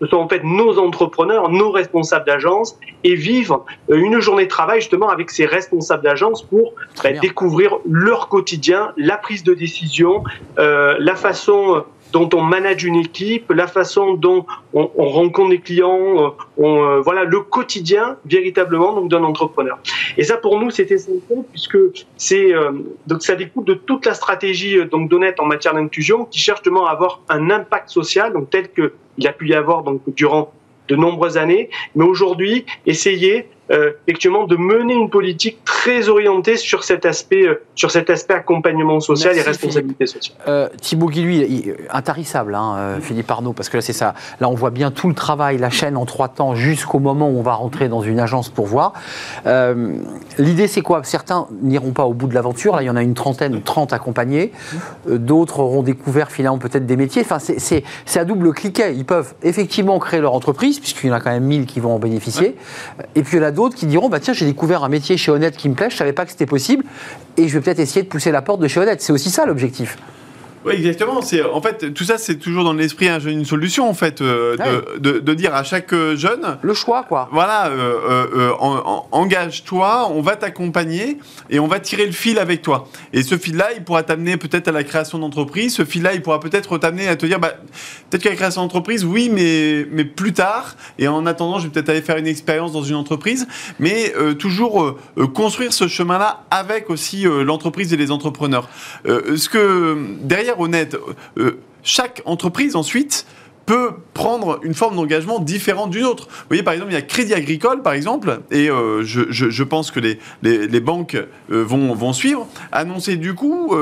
ce 0.00 0.06
sont 0.06 0.16
en 0.16 0.28
fait 0.28 0.42
nos 0.44 0.78
entrepreneurs, 0.78 1.48
nos 1.50 1.70
responsables 1.70 2.26
d'agence, 2.26 2.78
et 3.04 3.14
vivre 3.14 3.64
euh, 3.90 3.96
une 3.96 4.20
journée 4.20 4.44
de 4.44 4.48
travail 4.48 4.80
justement 4.80 5.08
avec 5.08 5.30
ces 5.30 5.46
responsables 5.46 6.02
d'agence 6.02 6.42
pour 6.42 6.74
bah, 7.02 7.12
découvrir 7.12 7.76
leur 7.88 8.28
quotidien, 8.28 8.92
la 8.96 9.16
prise 9.16 9.44
de 9.44 9.54
décision, 9.54 10.24
euh, 10.58 10.96
la 10.98 11.14
façon 11.14 11.84
dont 12.12 12.28
on 12.34 12.42
manage 12.42 12.84
une 12.84 12.96
équipe, 12.96 13.50
la 13.52 13.66
façon 13.66 14.14
dont 14.14 14.46
on, 14.72 14.90
on 14.96 15.08
rencontre 15.08 15.50
des 15.50 15.60
clients, 15.60 16.24
euh, 16.24 16.28
on, 16.56 16.82
euh, 16.82 17.00
voilà 17.00 17.24
le 17.24 17.40
quotidien 17.40 18.16
véritablement 18.24 18.92
donc 18.92 19.10
d'un 19.10 19.24
entrepreneur. 19.24 19.78
Et 20.16 20.24
ça 20.24 20.36
pour 20.36 20.58
nous 20.60 20.70
c'est 20.70 20.90
essentiel 20.90 21.44
puisque 21.50 21.78
c'est 22.16 22.54
euh, 22.54 22.72
donc 23.06 23.22
ça 23.22 23.34
découle 23.34 23.64
de 23.64 23.74
toute 23.74 24.06
la 24.06 24.14
stratégie 24.14 24.78
euh, 24.78 24.86
donc 24.86 25.08
d'Honnête 25.08 25.40
en 25.40 25.46
matière 25.46 25.74
d'inclusion 25.74 26.24
qui 26.24 26.38
cherche 26.40 26.58
justement 26.58 26.86
à 26.86 26.90
avoir 26.90 27.20
un 27.28 27.50
impact 27.50 27.88
social 27.90 28.32
donc 28.32 28.50
tel 28.50 28.68
que 28.72 28.94
il 29.16 29.26
a 29.28 29.32
pu 29.32 29.48
y 29.48 29.54
avoir 29.54 29.82
donc 29.82 30.00
durant 30.08 30.52
de 30.88 30.96
nombreuses 30.96 31.36
années, 31.36 31.70
mais 31.94 32.04
aujourd'hui 32.04 32.64
essayer 32.86 33.46
euh, 33.70 33.92
effectivement 34.06 34.44
de 34.46 34.56
mener 34.56 34.94
une 34.94 35.10
politique 35.10 35.58
très 35.64 36.08
orientée 36.08 36.56
sur 36.56 36.84
cet 36.84 37.04
aspect, 37.06 37.46
euh, 37.46 37.62
sur 37.74 37.90
cet 37.90 38.10
aspect 38.10 38.34
accompagnement 38.34 39.00
social 39.00 39.34
Merci, 39.34 39.46
et 39.46 39.50
responsabilité 39.50 40.06
sociale. 40.06 40.36
Euh, 40.48 40.68
Thibaut 40.80 41.10
il- 41.10 41.74
intarissable, 41.90 42.54
hein, 42.54 42.74
euh, 42.76 43.00
Philippe 43.00 43.30
Arnaud, 43.30 43.52
parce 43.52 43.68
que 43.68 43.76
là, 43.76 43.80
c'est 43.80 43.92
ça. 43.92 44.14
Là, 44.40 44.48
on 44.48 44.54
voit 44.54 44.70
bien 44.70 44.90
tout 44.90 45.08
le 45.08 45.14
travail, 45.14 45.58
la 45.58 45.70
chaîne 45.70 45.96
en 45.96 46.06
trois 46.06 46.28
temps, 46.28 46.54
jusqu'au 46.54 46.98
moment 46.98 47.28
où 47.28 47.38
on 47.38 47.42
va 47.42 47.54
rentrer 47.54 47.88
dans 47.88 48.00
une 48.02 48.20
agence 48.20 48.48
pour 48.48 48.66
voir. 48.66 48.92
Euh, 49.46 49.94
L'idée, 50.38 50.66
c'est 50.68 50.82
quoi? 50.82 51.02
Certains 51.04 51.46
n'iront 51.62 51.92
pas 51.92 52.04
au 52.04 52.14
bout 52.14 52.26
de 52.28 52.34
l'aventure. 52.34 52.76
Là, 52.76 52.82
il 52.82 52.86
y 52.86 52.90
en 52.90 52.96
a 52.96 53.02
une 53.02 53.14
trentaine, 53.14 53.60
30 53.62 53.92
accompagnés. 53.92 54.52
Euh, 55.08 55.18
D'autres 55.18 55.60
auront 55.60 55.82
découvert 55.82 56.30
finalement 56.30 56.58
peut-être 56.58 56.86
des 56.86 56.96
métiers. 56.96 57.22
Enfin, 57.22 57.38
c'est- 57.38 57.84
à 58.18 58.24
double 58.24 58.52
cliquet. 58.52 58.94
Ils 58.96 59.04
peuvent 59.04 59.34
effectivement 59.42 59.98
créer 59.98 60.20
leur 60.20 60.34
entreprise, 60.34 60.78
puisqu'il 60.80 61.08
y 61.08 61.10
en 61.10 61.14
a 61.14 61.20
quand 61.20 61.30
même 61.30 61.44
1000 61.44 61.66
qui 61.66 61.78
vont 61.80 61.94
en 61.94 61.98
bénéficier. 61.98 62.56
Et 63.14 63.22
puis, 63.22 63.38
a 63.44 63.50
d'autres 63.58 63.74
qui 63.74 63.86
diront 63.86 64.08
bah, 64.08 64.20
tiens, 64.20 64.32
j'ai 64.32 64.46
découvert 64.46 64.84
un 64.84 64.88
métier 64.88 65.16
chez 65.16 65.32
Honnête 65.32 65.56
qui 65.56 65.68
me 65.68 65.74
plaît, 65.74 65.90
je 65.90 65.96
savais 65.96 66.12
pas 66.12 66.24
que 66.24 66.30
c'était 66.30 66.46
possible, 66.46 66.84
et 67.36 67.48
je 67.48 67.58
vais 67.58 67.60
peut-être 67.60 67.80
essayer 67.80 68.02
de 68.02 68.08
pousser 68.08 68.30
la 68.30 68.40
porte 68.40 68.60
de 68.60 68.68
chez 68.68 68.78
Honnête. 68.78 69.02
C'est 69.02 69.12
aussi 69.12 69.30
ça 69.30 69.46
l'objectif. 69.46 69.98
Oui, 70.64 70.74
exactement. 70.74 71.22
C'est 71.22 71.42
en 71.42 71.60
fait 71.62 71.94
tout 71.94 72.04
ça, 72.04 72.18
c'est 72.18 72.36
toujours 72.36 72.64
dans 72.64 72.72
l'esprit 72.72 73.08
un 73.08 73.18
jeune 73.18 73.38
une 73.38 73.44
solution 73.44 73.88
en 73.88 73.94
fait 73.94 74.20
euh, 74.20 74.56
de, 74.56 74.98
de, 74.98 75.18
de, 75.18 75.34
dire 75.34 75.54
à 75.54 75.62
chaque 75.62 75.94
jeune 76.14 76.58
le 76.60 76.74
choix 76.74 77.04
quoi. 77.04 77.28
Voilà, 77.32 77.68
euh, 77.68 78.26
euh, 78.36 78.52
engage-toi, 79.12 80.10
on 80.12 80.20
va 80.20 80.36
t'accompagner 80.36 81.18
et 81.50 81.60
on 81.60 81.66
va 81.66 81.80
tirer 81.80 82.06
le 82.06 82.12
fil 82.12 82.38
avec 82.38 82.62
toi. 82.62 82.88
Et 83.12 83.22
ce 83.22 83.36
fil-là, 83.36 83.68
il 83.76 83.84
pourra 83.84 84.02
t'amener 84.02 84.36
peut-être 84.36 84.68
à 84.68 84.72
la 84.72 84.84
création 84.84 85.18
d'entreprise. 85.18 85.74
Ce 85.74 85.84
fil-là, 85.84 86.14
il 86.14 86.22
pourra 86.22 86.40
peut-être 86.40 86.78
t'amener 86.78 87.08
à 87.08 87.16
te 87.16 87.26
dire, 87.26 87.38
bah, 87.38 87.52
peut-être 88.10 88.22
qu'à 88.22 88.30
la 88.30 88.36
création 88.36 88.62
d'entreprise, 88.62 89.04
oui, 89.04 89.30
mais 89.32 89.86
mais 89.90 90.04
plus 90.04 90.32
tard. 90.32 90.76
Et 90.98 91.08
en 91.08 91.26
attendant, 91.26 91.58
je 91.58 91.64
vais 91.64 91.72
peut-être 91.72 91.88
aller 91.88 92.02
faire 92.02 92.16
une 92.16 92.26
expérience 92.26 92.72
dans 92.72 92.82
une 92.82 92.96
entreprise, 92.96 93.46
mais 93.78 94.12
toujours 94.38 94.96
construire 95.34 95.72
ce 95.72 95.88
chemin-là 95.88 96.44
avec 96.50 96.90
aussi 96.90 97.24
l'entreprise 97.24 97.92
et 97.92 97.96
les 97.96 98.10
entrepreneurs. 98.10 98.68
ce 99.04 99.48
que 99.48 99.96
derrière 100.22 100.47
honnête. 100.56 100.96
Euh, 101.38 101.60
chaque 101.82 102.22
entreprise 102.24 102.76
ensuite 102.76 103.26
peut 103.66 103.90
prendre 104.14 104.60
une 104.62 104.72
forme 104.72 104.96
d'engagement 104.96 105.40
différente 105.40 105.90
d'une 105.90 106.04
autre. 106.04 106.26
Vous 106.28 106.46
voyez, 106.48 106.62
par 106.62 106.72
exemple, 106.72 106.90
il 106.92 106.94
y 106.94 106.98
a 106.98 107.02
Crédit 107.02 107.34
Agricole, 107.34 107.82
par 107.82 107.92
exemple, 107.92 108.40
et 108.50 108.70
euh, 108.70 109.02
je, 109.02 109.62
pense 109.62 109.90
que 109.90 110.00
les, 110.00 110.18
les, 110.42 110.80
banques 110.80 111.16
euh, 111.50 111.64
vont, 111.64 111.94
vont 111.94 112.14
suivre, 112.14 112.46
annoncer 112.72 113.16
du 113.16 113.34
coup 113.34 113.74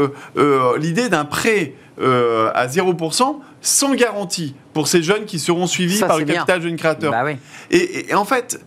l'idée 0.77 1.09
d'un 1.09 1.25
prêt 1.25 1.75
à 2.01 2.67
0% 2.67 3.37
sans 3.61 3.95
garantie 3.95 4.55
pour 4.75 4.89
ces 4.89 5.03
jeunes 5.03 5.25
qui 5.25 5.39
seront 5.39 5.67
suivis 5.67 6.01
par 6.01 6.19
le 6.19 6.25
capital 6.25 6.63
jeune 6.63 6.77
créateur. 6.77 7.13
Bah 7.13 7.25
et, 7.71 8.11
et, 8.11 8.15
en 8.15 8.25
fait, 8.25 8.61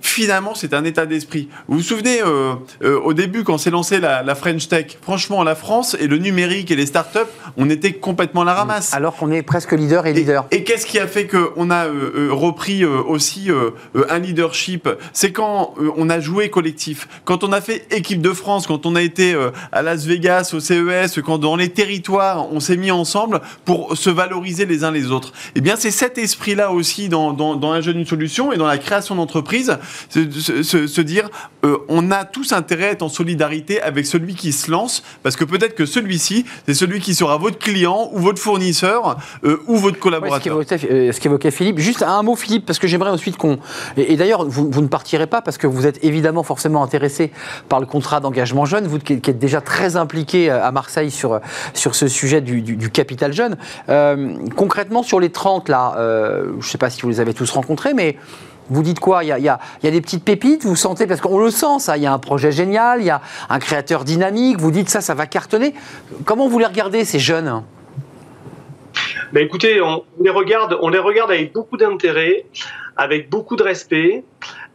finalement, 0.00 0.54
c'est 0.54 0.74
un 0.74 0.84
état 0.84 1.06
d'esprit. 1.06 1.48
Vous 1.68 1.78
vous 1.78 1.82
souvenez, 1.82 2.20
euh, 2.22 2.54
euh, 2.82 2.98
au 3.00 3.14
début, 3.14 3.44
quand 3.44 3.58
s'est 3.58 3.70
lancée 3.70 4.00
la, 4.00 4.34
French 4.34 4.68
Tech, 4.68 4.98
franchement, 5.02 5.42
la 5.42 5.54
France 5.54 5.96
et 5.98 6.06
le 6.06 6.18
numérique 6.18 6.70
et 6.70 6.76
les 6.76 6.86
startups, 6.86 7.18
on 7.56 7.68
était 7.70 7.92
complètement 7.92 8.42
à 8.42 8.44
la 8.44 8.54
ramasse. 8.54 8.94
Alors 8.94 9.16
qu'on 9.16 9.30
est 9.30 9.42
presque 9.42 9.72
leader 9.72 10.06
et 10.06 10.12
leader. 10.12 10.46
Et, 10.50 10.64
qu'est-ce 10.64 10.86
qui 10.86 10.98
a 10.98 11.06
fait 11.06 11.26
qu'on 11.26 11.70
a 11.70 11.86
euh, 11.86 12.28
repris 12.30 12.84
aussi 12.84 13.48
un 14.08 14.18
leadership? 14.18 14.88
C'est 15.12 15.32
quand 15.32 15.74
on 15.96 16.10
a 16.10 16.20
joué 16.20 16.50
collectif, 16.50 17.08
quand 17.24 17.44
on 17.44 17.52
a 17.52 17.60
fait 17.60 17.86
équipe 17.90 18.20
de 18.20 18.32
France, 18.32 18.66
quand 18.66 18.86
on 18.86 18.94
a 18.94 19.02
été 19.02 19.36
à 19.72 19.82
Las 19.82 20.06
Vegas, 20.06 20.50
au 20.54 20.60
CES, 20.60 21.20
quand 21.24 21.38
dans 21.38 21.56
les 21.56 21.70
territoires, 21.70 22.52
on 22.52 22.60
s'est 22.60 22.76
mis 22.76 22.90
ensemble 22.90 23.40
pour 23.64 23.96
se 23.96 24.10
valoriser 24.10 24.66
les 24.66 24.84
uns 24.84 24.90
les 24.90 25.10
autres. 25.10 25.32
Eh 25.54 25.60
bien, 25.60 25.76
c'est 25.76 25.90
cet 25.90 26.18
esprit-là 26.18 26.72
aussi 26.72 27.08
dans, 27.08 27.32
dans, 27.32 27.56
dans 27.56 27.72
un 27.72 27.80
jeune 27.80 27.98
une 27.98 28.06
solution 28.06 28.52
et 28.52 28.56
dans 28.56 28.66
la 28.66 28.78
création 28.78 29.14
d'entreprise 29.14 29.78
se, 30.08 31.00
dire 31.00 31.28
euh, 31.64 31.78
on 31.88 32.10
a 32.10 32.24
tous 32.24 32.52
intérêt 32.52 32.88
à 32.88 32.90
être 32.92 33.02
en 33.02 33.08
solidarité 33.08 33.80
avec 33.82 34.06
celui 34.06 34.34
qui 34.34 34.52
se 34.52 34.70
lance, 34.70 35.02
parce 35.22 35.36
que 35.36 35.44
peut-être 35.44 35.74
que 35.74 35.86
celui-ci, 35.86 36.46
c'est 36.66 36.74
celui 36.74 37.00
qui 37.00 37.14
sera 37.14 37.36
votre 37.36 37.58
client 37.58 38.10
ou 38.12 38.18
votre 38.18 38.40
fournisseur 38.40 39.18
euh, 39.44 39.58
ou 39.66 39.76
votre 39.76 39.98
collaborateur. 39.98 40.58
Euh, 40.58 41.12
ce 41.12 41.20
qu'évoquait 41.20 41.50
Philippe. 41.50 41.78
Juste 41.78 42.02
un 42.02 42.22
mot, 42.22 42.36
Philippe, 42.36 42.66
parce 42.66 42.78
que 42.78 42.86
j'aimerais 42.86 43.10
ensuite 43.10 43.36
qu'on. 43.36 43.58
Et, 43.96 44.16
d'ailleurs, 44.16 44.46
vous, 44.46 44.80
ne 44.80 44.88
partirez 44.88 45.26
pas 45.26 45.42
parce 45.42 45.58
que 45.58 45.66
vous 45.66 45.86
êtes 45.86 46.02
évidemment 46.04 46.42
forcément 46.42 46.82
intéressé 46.82 47.30
par 47.68 47.80
le 47.80 47.86
contrat 47.86 48.20
d'engagement 48.20 48.64
jeune, 48.64 48.86
vous 48.86 48.98
qui, 48.98 49.14
êtes 49.14 49.38
déjà 49.38 49.60
très 49.60 49.96
impliqué 49.96 50.50
à 50.50 50.70
Marseille 50.72 51.10
sur, 51.10 51.40
sur 51.74 51.94
ce 51.94 52.08
sujet 52.08 52.40
du, 52.40 52.90
capital 52.90 53.32
jeune. 53.32 53.56
concrètement, 54.56 55.02
sur 55.02 55.20
les 55.20 55.30
30, 55.30 55.68
là, 55.68 55.94
je 55.96 56.56
ne 56.56 56.62
sais 56.62 56.78
pas 56.78 56.90
si 56.90 57.02
vous 57.02 57.08
les 57.08 57.20
avez 57.20 57.34
tous 57.34 57.50
rencontrés, 57.50 57.94
mais 57.94 58.16
vous 58.70 58.82
dites 58.82 59.00
quoi? 59.00 59.24
Il 59.24 59.28
y, 59.28 59.48
a, 59.48 59.58
des 59.82 60.00
petites 60.00 60.24
pépites, 60.24 60.64
vous 60.64 60.76
sentez, 60.76 61.06
parce 61.06 61.20
qu'on 61.20 61.38
le 61.38 61.50
sent, 61.50 61.80
ça, 61.80 61.96
il 61.96 62.04
y 62.04 62.06
a 62.06 62.12
un 62.12 62.18
projet 62.18 62.52
génial, 62.52 63.00
il 63.00 63.06
y 63.06 63.10
a 63.10 63.20
un 63.48 63.58
créateur 63.58 64.04
dynamique, 64.04 64.58
vous 64.58 64.70
dites 64.70 64.88
ça, 64.88 65.00
ça 65.00 65.14
va 65.14 65.26
cartonner. 65.26 65.74
Comment 66.24 66.48
vous 66.48 66.58
les 66.58 66.66
regardez, 66.66 67.04
ces 67.04 67.18
jeunes? 67.18 67.62
Ben 69.32 69.44
écoutez, 69.44 69.80
on 69.80 70.04
les 70.20 70.30
regarde, 70.30 70.76
on 70.80 70.88
les 70.88 70.98
regarde 70.98 71.30
avec 71.30 71.52
beaucoup 71.52 71.76
d'intérêt, 71.76 72.46
avec 72.96 73.30
beaucoup 73.30 73.54
de 73.54 73.62
respect, 73.62 74.24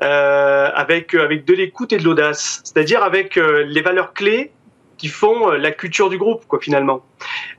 euh, 0.01 0.69
avec 0.73 1.13
avec 1.13 1.45
de 1.45 1.53
l'écoute 1.53 1.91
et 1.91 1.97
de 1.97 2.03
l'audace, 2.03 2.61
c'est-à-dire 2.63 3.03
avec 3.03 3.37
euh, 3.37 3.65
les 3.67 3.81
valeurs 3.81 4.13
clés 4.13 4.51
qui 4.97 5.09
font 5.09 5.51
euh, 5.51 5.57
la 5.57 5.71
culture 5.71 6.09
du 6.09 6.17
groupe, 6.17 6.45
quoi, 6.47 6.59
finalement. 6.61 7.03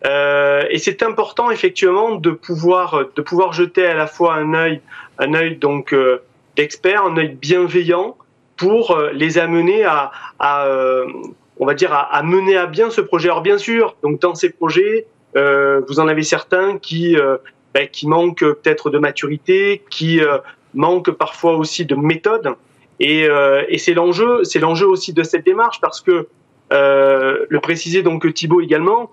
et 0.04 0.78
c'est 0.78 1.02
important, 1.02 1.50
effectivement, 1.50 2.14
de 2.14 2.30
pouvoir 2.30 3.04
de 3.14 3.22
pouvoir 3.22 3.52
jeter 3.52 3.86
à 3.86 3.94
la 3.94 4.06
fois 4.06 4.34
un 4.34 4.54
œil 4.54 4.80
un 5.18 5.34
œil 5.34 5.56
donc 5.56 5.94
d'expert, 6.56 7.04
un 7.04 7.16
œil 7.16 7.28
bienveillant 7.28 8.16
pour 8.56 8.92
euh, 8.92 9.10
les 9.12 9.38
amener 9.38 9.84
à, 9.84 10.10
euh, 10.42 11.06
on 11.58 11.66
va 11.66 11.74
dire, 11.74 11.92
à, 11.92 12.22
mener 12.22 12.56
à 12.56 12.66
bien 12.66 12.90
ce 12.90 13.00
projet. 13.00 13.28
Alors 13.28 13.42
bien 13.42 13.58
sûr, 13.58 13.96
donc 14.02 14.20
dans 14.20 14.34
ces 14.34 14.50
projets, 14.50 15.06
euh, 15.36 15.80
vous 15.88 16.00
en 16.00 16.08
avez 16.08 16.22
certains 16.22 16.78
qui 16.78 17.16
ben, 17.74 17.88
qui 17.88 18.08
manquent 18.08 18.44
peut-être 18.44 18.90
de 18.90 18.98
maturité, 18.98 19.82
qui 19.90 20.20
manquent 20.74 21.10
parfois 21.10 21.56
aussi 21.56 21.84
de 21.84 21.94
méthode. 21.94 22.54
Et, 23.00 23.28
et 23.68 23.78
c'est 23.78 23.92
l'enjeu, 23.92 24.44
c'est 24.44 24.58
l'enjeu 24.58 24.86
aussi 24.86 25.12
de 25.12 25.22
cette 25.22 25.44
démarche 25.44 25.80
parce 25.80 26.00
que 26.00 26.28
le 26.70 27.58
préciser 27.60 28.02
donc 28.02 28.32
Thibaut 28.32 28.62
également, 28.62 29.10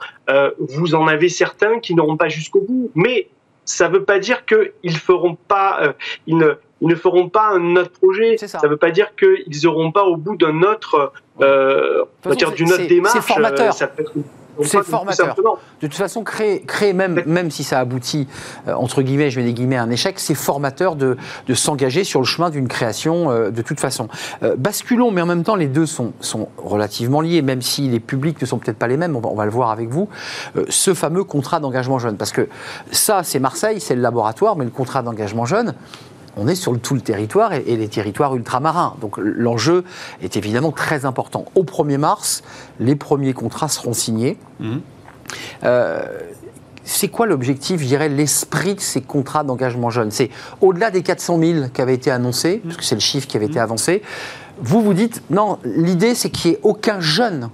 vous 0.59 0.95
en 0.95 1.07
avez 1.07 1.27
certains 1.27 1.79
qui 1.79 1.93
n'auront 1.93 2.15
pas 2.15 2.29
jusqu'au 2.29 2.61
bout, 2.61 2.91
mais 2.95 3.27
ça 3.65 3.87
ne 3.87 3.93
veut 3.93 4.03
pas 4.03 4.19
dire 4.19 4.45
qu'ils 4.45 4.97
feront 4.97 5.35
pas, 5.35 5.93
ils 6.27 6.37
ne, 6.37 6.53
ils 6.83 6.87
ne 6.89 6.95
feront 6.95 7.29
pas 7.29 7.47
un 7.47 7.77
autre 7.77 7.91
projet. 7.91 8.37
Ça 8.37 8.59
ne 8.63 8.67
veut 8.67 8.77
pas 8.77 8.91
dire 8.91 9.15
qu'ils 9.15 9.63
n'auront 9.63 9.91
pas 9.91 10.03
au 10.03 10.17
bout 10.17 10.35
d'un 10.35 10.63
autre, 10.63 11.13
euh, 11.39 12.03
d'une 12.55 12.73
autre 12.73 12.87
démarche. 12.87 13.13
C'est 13.15 13.21
formateur. 13.21 13.73
C'est 14.61 14.83
formateur. 14.83 15.35
De 15.35 15.87
toute 15.87 15.95
façon, 15.95 16.23
créer, 16.23 16.61
créer 16.61 16.93
même, 16.93 17.21
même 17.25 17.51
si 17.51 17.63
ça 17.63 17.79
aboutit, 17.79 18.27
euh, 18.67 18.73
entre 18.73 19.01
guillemets, 19.01 19.29
je 19.29 19.39
mets 19.39 19.45
des 19.45 19.53
guillemets, 19.53 19.77
un 19.77 19.89
échec, 19.89 20.19
c'est 20.19 20.35
formateur 20.35 20.95
de, 20.95 21.17
de 21.47 21.53
s'engager 21.53 22.03
sur 22.03 22.19
le 22.19 22.25
chemin 22.25 22.49
d'une 22.49 22.67
création 22.67 23.31
euh, 23.31 23.51
de 23.51 23.61
toute 23.61 23.79
façon. 23.79 24.07
Euh, 24.43 24.55
basculons, 24.55 25.11
mais 25.11 25.21
en 25.21 25.25
même 25.25 25.43
temps, 25.43 25.55
les 25.55 25.67
deux 25.67 25.85
sont, 25.85 26.13
sont 26.19 26.49
relativement 26.57 27.21
liés, 27.21 27.41
même 27.41 27.61
si 27.61 27.89
les 27.89 27.99
publics 27.99 28.41
ne 28.41 28.45
sont 28.45 28.57
peut-être 28.57 28.77
pas 28.77 28.87
les 28.87 28.97
mêmes, 28.97 29.15
on 29.15 29.19
va, 29.19 29.29
on 29.29 29.35
va 29.35 29.45
le 29.45 29.51
voir 29.51 29.71
avec 29.71 29.89
vous. 29.89 30.07
ce 30.69 30.93
fameux 30.93 31.23
contrat 31.23 31.59
d'engagement 31.59 31.99
jeune, 31.99 32.17
parce 32.17 32.31
que 32.31 32.47
ça, 32.91 33.23
c'est 33.23 33.39
Marseille, 33.39 33.79
c'est 33.79 33.95
le 33.95 34.01
laboratoire, 34.01 34.55
mais 34.55 34.65
le 34.65 34.71
contrat 34.71 35.01
d'engagement 35.01 35.45
jeune, 35.45 35.73
on 36.37 36.47
est 36.47 36.55
sur 36.55 36.77
tout 36.79 36.95
le 36.95 37.01
territoire 37.01 37.53
et, 37.53 37.61
les 37.61 37.87
territoires 37.87 38.35
ultramarins. 38.35 38.95
Donc 39.01 39.17
l'enjeu 39.17 39.83
est 40.21 40.37
évidemment 40.37 40.71
très 40.71 41.05
important. 41.05 41.45
Au 41.55 41.63
1er 41.63 41.97
mars, 41.97 42.43
les 42.79 42.95
premiers 42.95 43.33
contrats 43.33 43.67
seront 43.67 43.93
signés. 43.93 44.37
Mmh. 44.59 44.77
Euh, 45.63 46.03
c'est 46.85 47.07
quoi 47.07 47.27
l'objectif, 47.27 47.81
je 47.81 47.85
dirais, 47.85 48.09
l'esprit 48.09 48.75
de 48.75 48.81
ces 48.81 49.01
contrats 49.01 49.43
d'engagement 49.43 49.89
jeune? 49.89 50.11
C'est 50.11 50.29
au-delà 50.59 50.91
des 50.91 51.01
400 51.01 51.39
000 51.39 51.67
qui 51.73 51.81
avaient 51.81 51.93
été 51.93 52.11
annoncés, 52.11 52.61
mmh. 52.63 52.67
parce 52.67 52.77
que 52.77 52.83
c'est 52.83 52.95
le 52.95 53.01
chiffre 53.01 53.27
qui 53.27 53.37
avait 53.37 53.45
été 53.45 53.59
mmh. 53.59 53.63
avancé. 53.63 54.01
Vous 54.59 54.81
vous 54.81 54.93
dites, 54.93 55.23
non, 55.29 55.59
l'idée 55.63 56.15
c'est 56.15 56.29
qu'il 56.29 56.51
n'y 56.51 56.57
ait 56.57 56.59
aucun 56.63 56.99
jeune 56.99 57.49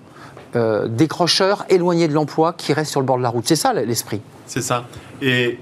euh, 0.56 0.88
décrocheur 0.88 1.66
éloigné 1.70 2.08
de 2.08 2.14
l'emploi 2.14 2.54
qui 2.54 2.74
reste 2.74 2.92
sur 2.92 3.00
le 3.00 3.06
bord 3.06 3.18
de 3.18 3.24
la 3.24 3.30
route. 3.30 3.48
C'est 3.48 3.56
ça 3.56 3.72
l'esprit? 3.74 4.20
C'est 4.48 4.64
ça. 4.64 4.86
Et 5.22 5.60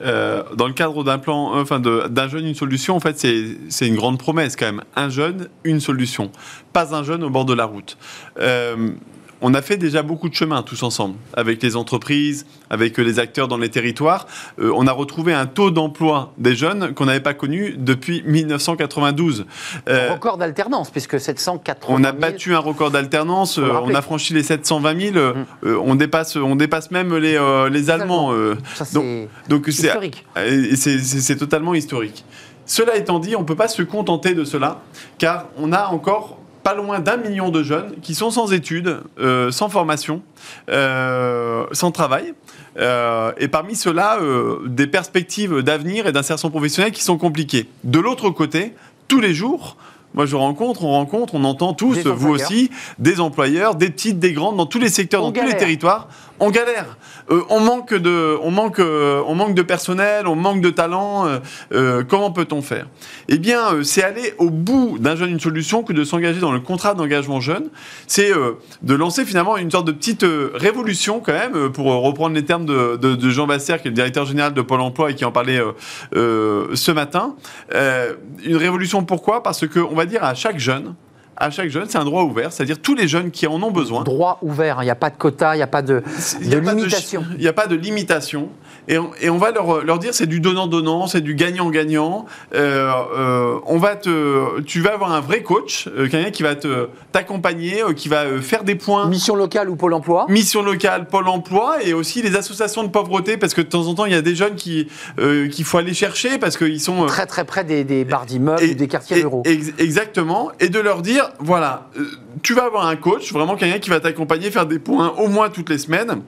euh, 0.00 0.42
dans 0.54 0.66
le 0.66 0.72
cadre 0.72 1.04
d'un 1.04 1.18
plan, 1.18 1.56
euh, 1.56 1.62
enfin 1.62 1.80
d'un 1.80 2.28
jeune, 2.28 2.46
une 2.46 2.54
solution, 2.54 2.96
en 2.96 3.00
fait, 3.00 3.18
c'est 3.18 3.86
une 3.86 3.96
grande 3.96 4.18
promesse 4.18 4.56
quand 4.56 4.66
même. 4.66 4.82
Un 4.94 5.08
jeune, 5.08 5.48
une 5.64 5.80
solution. 5.80 6.30
Pas 6.72 6.94
un 6.94 7.02
jeune 7.02 7.24
au 7.24 7.30
bord 7.30 7.44
de 7.44 7.54
la 7.54 7.64
route. 7.64 7.96
Euh, 8.38 8.90
on 9.40 9.54
a 9.54 9.62
fait 9.62 9.76
déjà 9.76 10.02
beaucoup 10.02 10.28
de 10.28 10.34
chemin 10.34 10.62
tous 10.62 10.82
ensemble, 10.82 11.16
avec 11.34 11.62
les 11.62 11.76
entreprises, 11.76 12.46
avec 12.70 12.96
les 12.98 13.18
acteurs 13.18 13.48
dans 13.48 13.58
les 13.58 13.68
territoires. 13.68 14.26
Euh, 14.58 14.72
on 14.74 14.86
a 14.86 14.92
retrouvé 14.92 15.32
un 15.32 15.46
taux 15.46 15.70
d'emploi 15.70 16.32
des 16.38 16.54
jeunes 16.54 16.94
qu'on 16.94 17.06
n'avait 17.06 17.20
pas 17.20 17.34
connu 17.34 17.74
depuis 17.76 18.22
1992. 18.26 19.46
Euh, 19.88 20.10
un 20.10 20.12
record 20.14 20.38
d'alternance, 20.38 20.90
puisque 20.90 21.20
780 21.20 21.94
On 21.94 22.04
a 22.04 22.12
battu 22.12 22.54
un 22.54 22.58
record 22.58 22.90
d'alternance, 22.90 23.58
euh, 23.58 23.70
on 23.82 23.94
a 23.94 24.02
franchi 24.02 24.34
les 24.34 24.42
720 24.42 25.12
000, 25.12 25.14
mm. 25.14 25.76
on, 25.82 25.94
dépasse, 25.94 26.36
on 26.36 26.56
dépasse 26.56 26.90
même 26.90 27.14
les, 27.16 27.38
les 27.70 27.90
Allemands. 27.90 28.32
donc 29.48 29.66
c'est 29.66 29.88
historique. 29.88 30.26
C'est 30.76 31.36
totalement 31.36 31.74
historique. 31.74 32.24
Cela 32.66 32.96
étant 32.96 33.20
dit, 33.20 33.36
on 33.36 33.40
ne 33.40 33.46
peut 33.46 33.54
pas 33.54 33.68
se 33.68 33.82
contenter 33.82 34.34
de 34.34 34.44
cela, 34.44 34.82
car 35.18 35.46
on 35.56 35.72
a 35.72 35.86
encore 35.86 36.38
pas 36.66 36.74
loin 36.74 36.98
d'un 36.98 37.16
million 37.16 37.50
de 37.50 37.62
jeunes 37.62 37.92
qui 38.02 38.16
sont 38.16 38.32
sans 38.32 38.52
études, 38.52 38.98
euh, 39.20 39.52
sans 39.52 39.68
formation, 39.68 40.22
euh, 40.68 41.64
sans 41.70 41.92
travail. 41.92 42.34
Euh, 42.76 43.30
et 43.38 43.46
parmi 43.46 43.76
ceux-là, 43.76 44.18
des 44.66 44.88
perspectives 44.88 45.62
d'avenir 45.62 46.08
et 46.08 46.12
d'insertion 46.12 46.50
professionnelle 46.50 46.90
qui 46.90 47.04
sont 47.04 47.18
compliquées. 47.18 47.68
De 47.84 48.00
l'autre 48.00 48.30
côté, 48.30 48.74
tous 49.06 49.20
les 49.20 49.32
jours, 49.32 49.76
moi 50.14 50.26
je 50.26 50.34
rencontre, 50.34 50.82
on 50.82 50.90
rencontre, 50.90 51.36
on 51.36 51.44
entend 51.44 51.72
tous, 51.72 51.98
vous 52.04 52.30
aussi, 52.30 52.72
des 52.98 53.20
employeurs, 53.20 53.76
des 53.76 53.90
petites, 53.90 54.18
des 54.18 54.32
grandes, 54.32 54.56
dans 54.56 54.66
tous 54.66 54.80
les 54.80 54.88
secteurs, 54.88 55.22
On 55.22 55.30
dans 55.30 55.40
tous 55.40 55.46
les 55.46 55.56
territoires. 55.56 56.08
On 56.38 56.50
galère. 56.50 56.96
Euh, 57.30 57.42
on 57.48 57.60
manque 57.60 57.94
de, 57.94 58.36
on 58.42 58.50
manque, 58.50 58.78
euh, 58.78 59.22
on 59.26 59.34
manque 59.34 59.54
de 59.54 59.62
personnel, 59.62 60.26
on 60.26 60.36
manque 60.36 60.60
de 60.60 60.70
talent. 60.70 61.26
euh, 61.72 62.04
comment 62.04 62.30
peut-on 62.30 62.62
faire? 62.62 62.86
Eh 63.28 63.38
bien, 63.38 63.82
c'est 63.82 64.02
aller 64.02 64.34
au 64.38 64.50
bout 64.50 64.98
d'un 64.98 65.16
jeune 65.16 65.30
une 65.30 65.40
solution 65.40 65.82
que 65.82 65.92
de 65.92 66.04
s'engager 66.04 66.40
dans 66.40 66.52
le 66.52 66.60
contrat 66.60 66.94
d'engagement 66.94 67.40
jeune. 67.40 67.68
C'est 68.06 68.30
de 68.82 68.94
lancer 68.94 69.24
finalement 69.24 69.56
une 69.56 69.70
sorte 69.70 69.86
de 69.86 69.92
petite 69.92 70.24
révolution 70.54 71.20
quand 71.20 71.32
même, 71.32 71.72
pour 71.72 71.86
reprendre 71.86 72.34
les 72.34 72.44
termes 72.44 72.66
de, 72.66 72.96
de- 72.96 73.30
Jean 73.30 73.46
Basser, 73.46 73.78
qui 73.80 73.88
est 73.88 73.90
le 73.90 73.96
directeur 73.96 74.24
général 74.26 74.54
de 74.54 74.62
Pôle 74.62 74.80
Emploi 74.80 75.10
et 75.10 75.14
qui 75.14 75.24
en 75.24 75.32
parlait 75.32 75.60
ce 76.12 76.90
matin. 76.92 77.34
Une 77.72 78.56
révolution 78.56 79.04
pourquoi? 79.04 79.42
Parce 79.42 79.66
que 79.66 79.80
on 79.80 79.94
va 79.94 80.06
dire 80.06 80.22
à 80.22 80.34
chaque 80.34 80.58
jeune, 80.58 80.94
à 81.36 81.50
chaque 81.50 81.68
jeune, 81.68 81.86
c'est 81.88 81.98
un 81.98 82.04
droit 82.04 82.22
ouvert, 82.22 82.52
c'est-à-dire 82.52 82.78
tous 82.78 82.94
les 82.94 83.08
jeunes 83.08 83.30
qui 83.30 83.46
en 83.46 83.62
ont 83.62 83.70
besoin. 83.70 84.04
Droit 84.04 84.38
ouvert, 84.42 84.78
hein. 84.78 84.82
il 84.82 84.86
n'y 84.86 84.90
a 84.90 84.96
pas 84.96 85.10
de 85.10 85.16
quota, 85.16 85.54
il 85.54 85.58
n'y 85.58 85.62
a 85.62 85.66
pas 85.66 85.82
de, 85.82 86.02
de 86.42 86.58
limitation. 86.58 87.24
Il 87.32 87.40
n'y 87.40 87.48
a 87.48 87.52
pas 87.52 87.66
de 87.66 87.74
limitation. 87.74 88.48
Et 88.88 88.98
on, 88.98 89.10
et 89.20 89.30
on 89.30 89.38
va 89.38 89.50
leur, 89.50 89.84
leur 89.84 89.98
dire 89.98 90.14
c'est 90.14 90.26
du 90.26 90.40
donnant-donnant, 90.40 91.06
c'est 91.06 91.20
du 91.20 91.34
gagnant-gagnant. 91.34 92.26
Euh, 92.54 92.90
euh, 93.16 93.58
on 93.66 93.78
va 93.78 93.96
te, 93.96 94.60
tu 94.60 94.80
vas 94.80 94.92
avoir 94.94 95.12
un 95.12 95.20
vrai 95.20 95.42
coach, 95.42 95.88
euh, 95.88 96.08
quelqu'un 96.08 96.30
qui 96.30 96.42
va 96.42 96.54
te 96.54 96.88
t'accompagner, 97.12 97.82
qui 97.96 98.08
va 98.08 98.40
faire 98.40 98.62
des 98.64 98.74
points. 98.76 99.08
Mission 99.08 99.34
locale 99.34 99.68
ou 99.70 99.76
Pôle 99.76 99.94
emploi? 99.94 100.26
Mission 100.28 100.62
locale, 100.62 101.06
Pôle 101.08 101.28
emploi 101.28 101.82
et 101.84 101.92
aussi 101.94 102.22
les 102.22 102.36
associations 102.36 102.82
de 102.84 102.88
pauvreté 102.88 103.36
parce 103.36 103.54
que 103.54 103.60
de 103.62 103.66
temps 103.66 103.86
en 103.86 103.94
temps 103.94 104.04
il 104.04 104.12
y 104.12 104.16
a 104.16 104.22
des 104.22 104.34
jeunes 104.34 104.54
qui 104.54 104.88
qu'il 105.52 105.64
faut 105.64 105.78
aller 105.78 105.94
chercher 105.94 106.38
parce 106.38 106.56
qu'ils 106.56 106.80
sont 106.80 107.06
très 107.06 107.26
très 107.26 107.44
près 107.44 107.64
des, 107.64 107.84
des 107.84 108.04
barres 108.04 108.26
d'immeubles 108.26 108.62
ou 108.62 108.74
des 108.74 108.88
quartiers 108.88 109.18
et- 109.18 109.22
ruraux. 109.22 109.42
ex- 109.44 109.72
exactement. 109.78 110.50
Et 110.60 110.68
de 110.68 110.78
leur 110.78 111.02
dire, 111.02 111.30
voilà, 111.40 111.88
tu 112.42 112.54
vas 112.54 112.64
avoir 112.64 112.86
un 112.86 112.96
coach, 112.96 113.32
vraiment 113.32 113.56
quelqu'un 113.56 113.78
qui 113.78 113.90
va 113.90 114.00
t'accompagner, 114.00 114.50
faire 114.50 114.66
des 114.66 114.78
points 114.78 115.12
au 115.18 115.28
moins 115.28 115.50
toutes 115.50 115.70
les 115.70 115.78
semaines. 115.78 116.22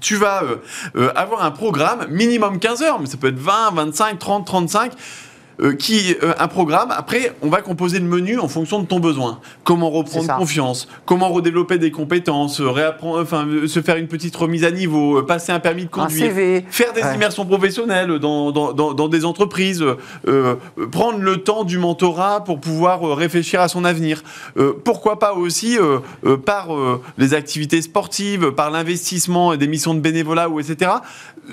Tu 0.00 0.16
vas 0.16 0.42
euh, 0.42 0.56
euh, 0.96 1.12
avoir 1.14 1.42
un 1.42 1.50
programme 1.50 2.06
minimum 2.08 2.58
15 2.58 2.82
heures, 2.82 3.00
mais 3.00 3.06
ça 3.06 3.16
peut 3.16 3.28
être 3.28 3.38
20, 3.38 3.72
25, 3.72 4.18
30, 4.18 4.46
35. 4.46 4.92
Euh, 5.60 5.74
qui 5.74 6.14
euh, 6.22 6.32
un 6.38 6.48
programme. 6.48 6.90
Après, 6.90 7.34
on 7.42 7.48
va 7.48 7.62
composer 7.62 7.98
le 7.98 8.04
menu 8.04 8.38
en 8.38 8.48
fonction 8.48 8.80
de 8.80 8.86
ton 8.86 9.00
besoin. 9.00 9.40
Comment 9.64 9.90
reprendre 9.90 10.36
confiance, 10.36 10.88
comment 11.06 11.28
redévelopper 11.30 11.78
des 11.78 11.90
compétences, 11.90 12.60
euh, 12.60 12.68
réapprendre, 12.70 13.20
enfin, 13.22 13.46
se 13.66 13.80
faire 13.80 13.96
une 13.96 14.08
petite 14.08 14.36
remise 14.36 14.64
à 14.64 14.70
niveau, 14.70 15.22
passer 15.22 15.52
un 15.52 15.60
permis 15.60 15.84
de 15.84 15.90
conduire, 15.90 16.32
faire 16.68 16.92
des 16.92 17.02
Ouais. 17.02 17.14
immersions 17.14 17.46
professionnelles 17.46 18.18
dans, 18.18 18.50
dans, 18.52 18.72
dans, 18.72 18.92
dans 18.94 19.08
des 19.08 19.24
entreprises, 19.24 19.84
euh, 20.28 20.54
prendre 20.92 21.18
le 21.20 21.38
temps 21.38 21.64
du 21.64 21.78
mentorat 21.78 22.42
pour 22.44 22.60
pouvoir 22.60 23.16
réfléchir 23.16 23.60
à 23.60 23.68
son 23.68 23.84
avenir. 23.84 24.22
Pourquoi 24.84 25.18
pas 25.18 25.34
aussi 25.34 25.78
par 26.44 26.68
les 27.18 27.34
activités 27.34 27.80
sportives, 27.82 28.50
par 28.52 28.70
l'investissement 28.70 29.52
et 29.52 29.56
des 29.58 29.68
missions 29.68 29.94
de 29.94 30.00
bénévolat 30.00 30.48
ou 30.48 30.60
etc. 30.60 30.90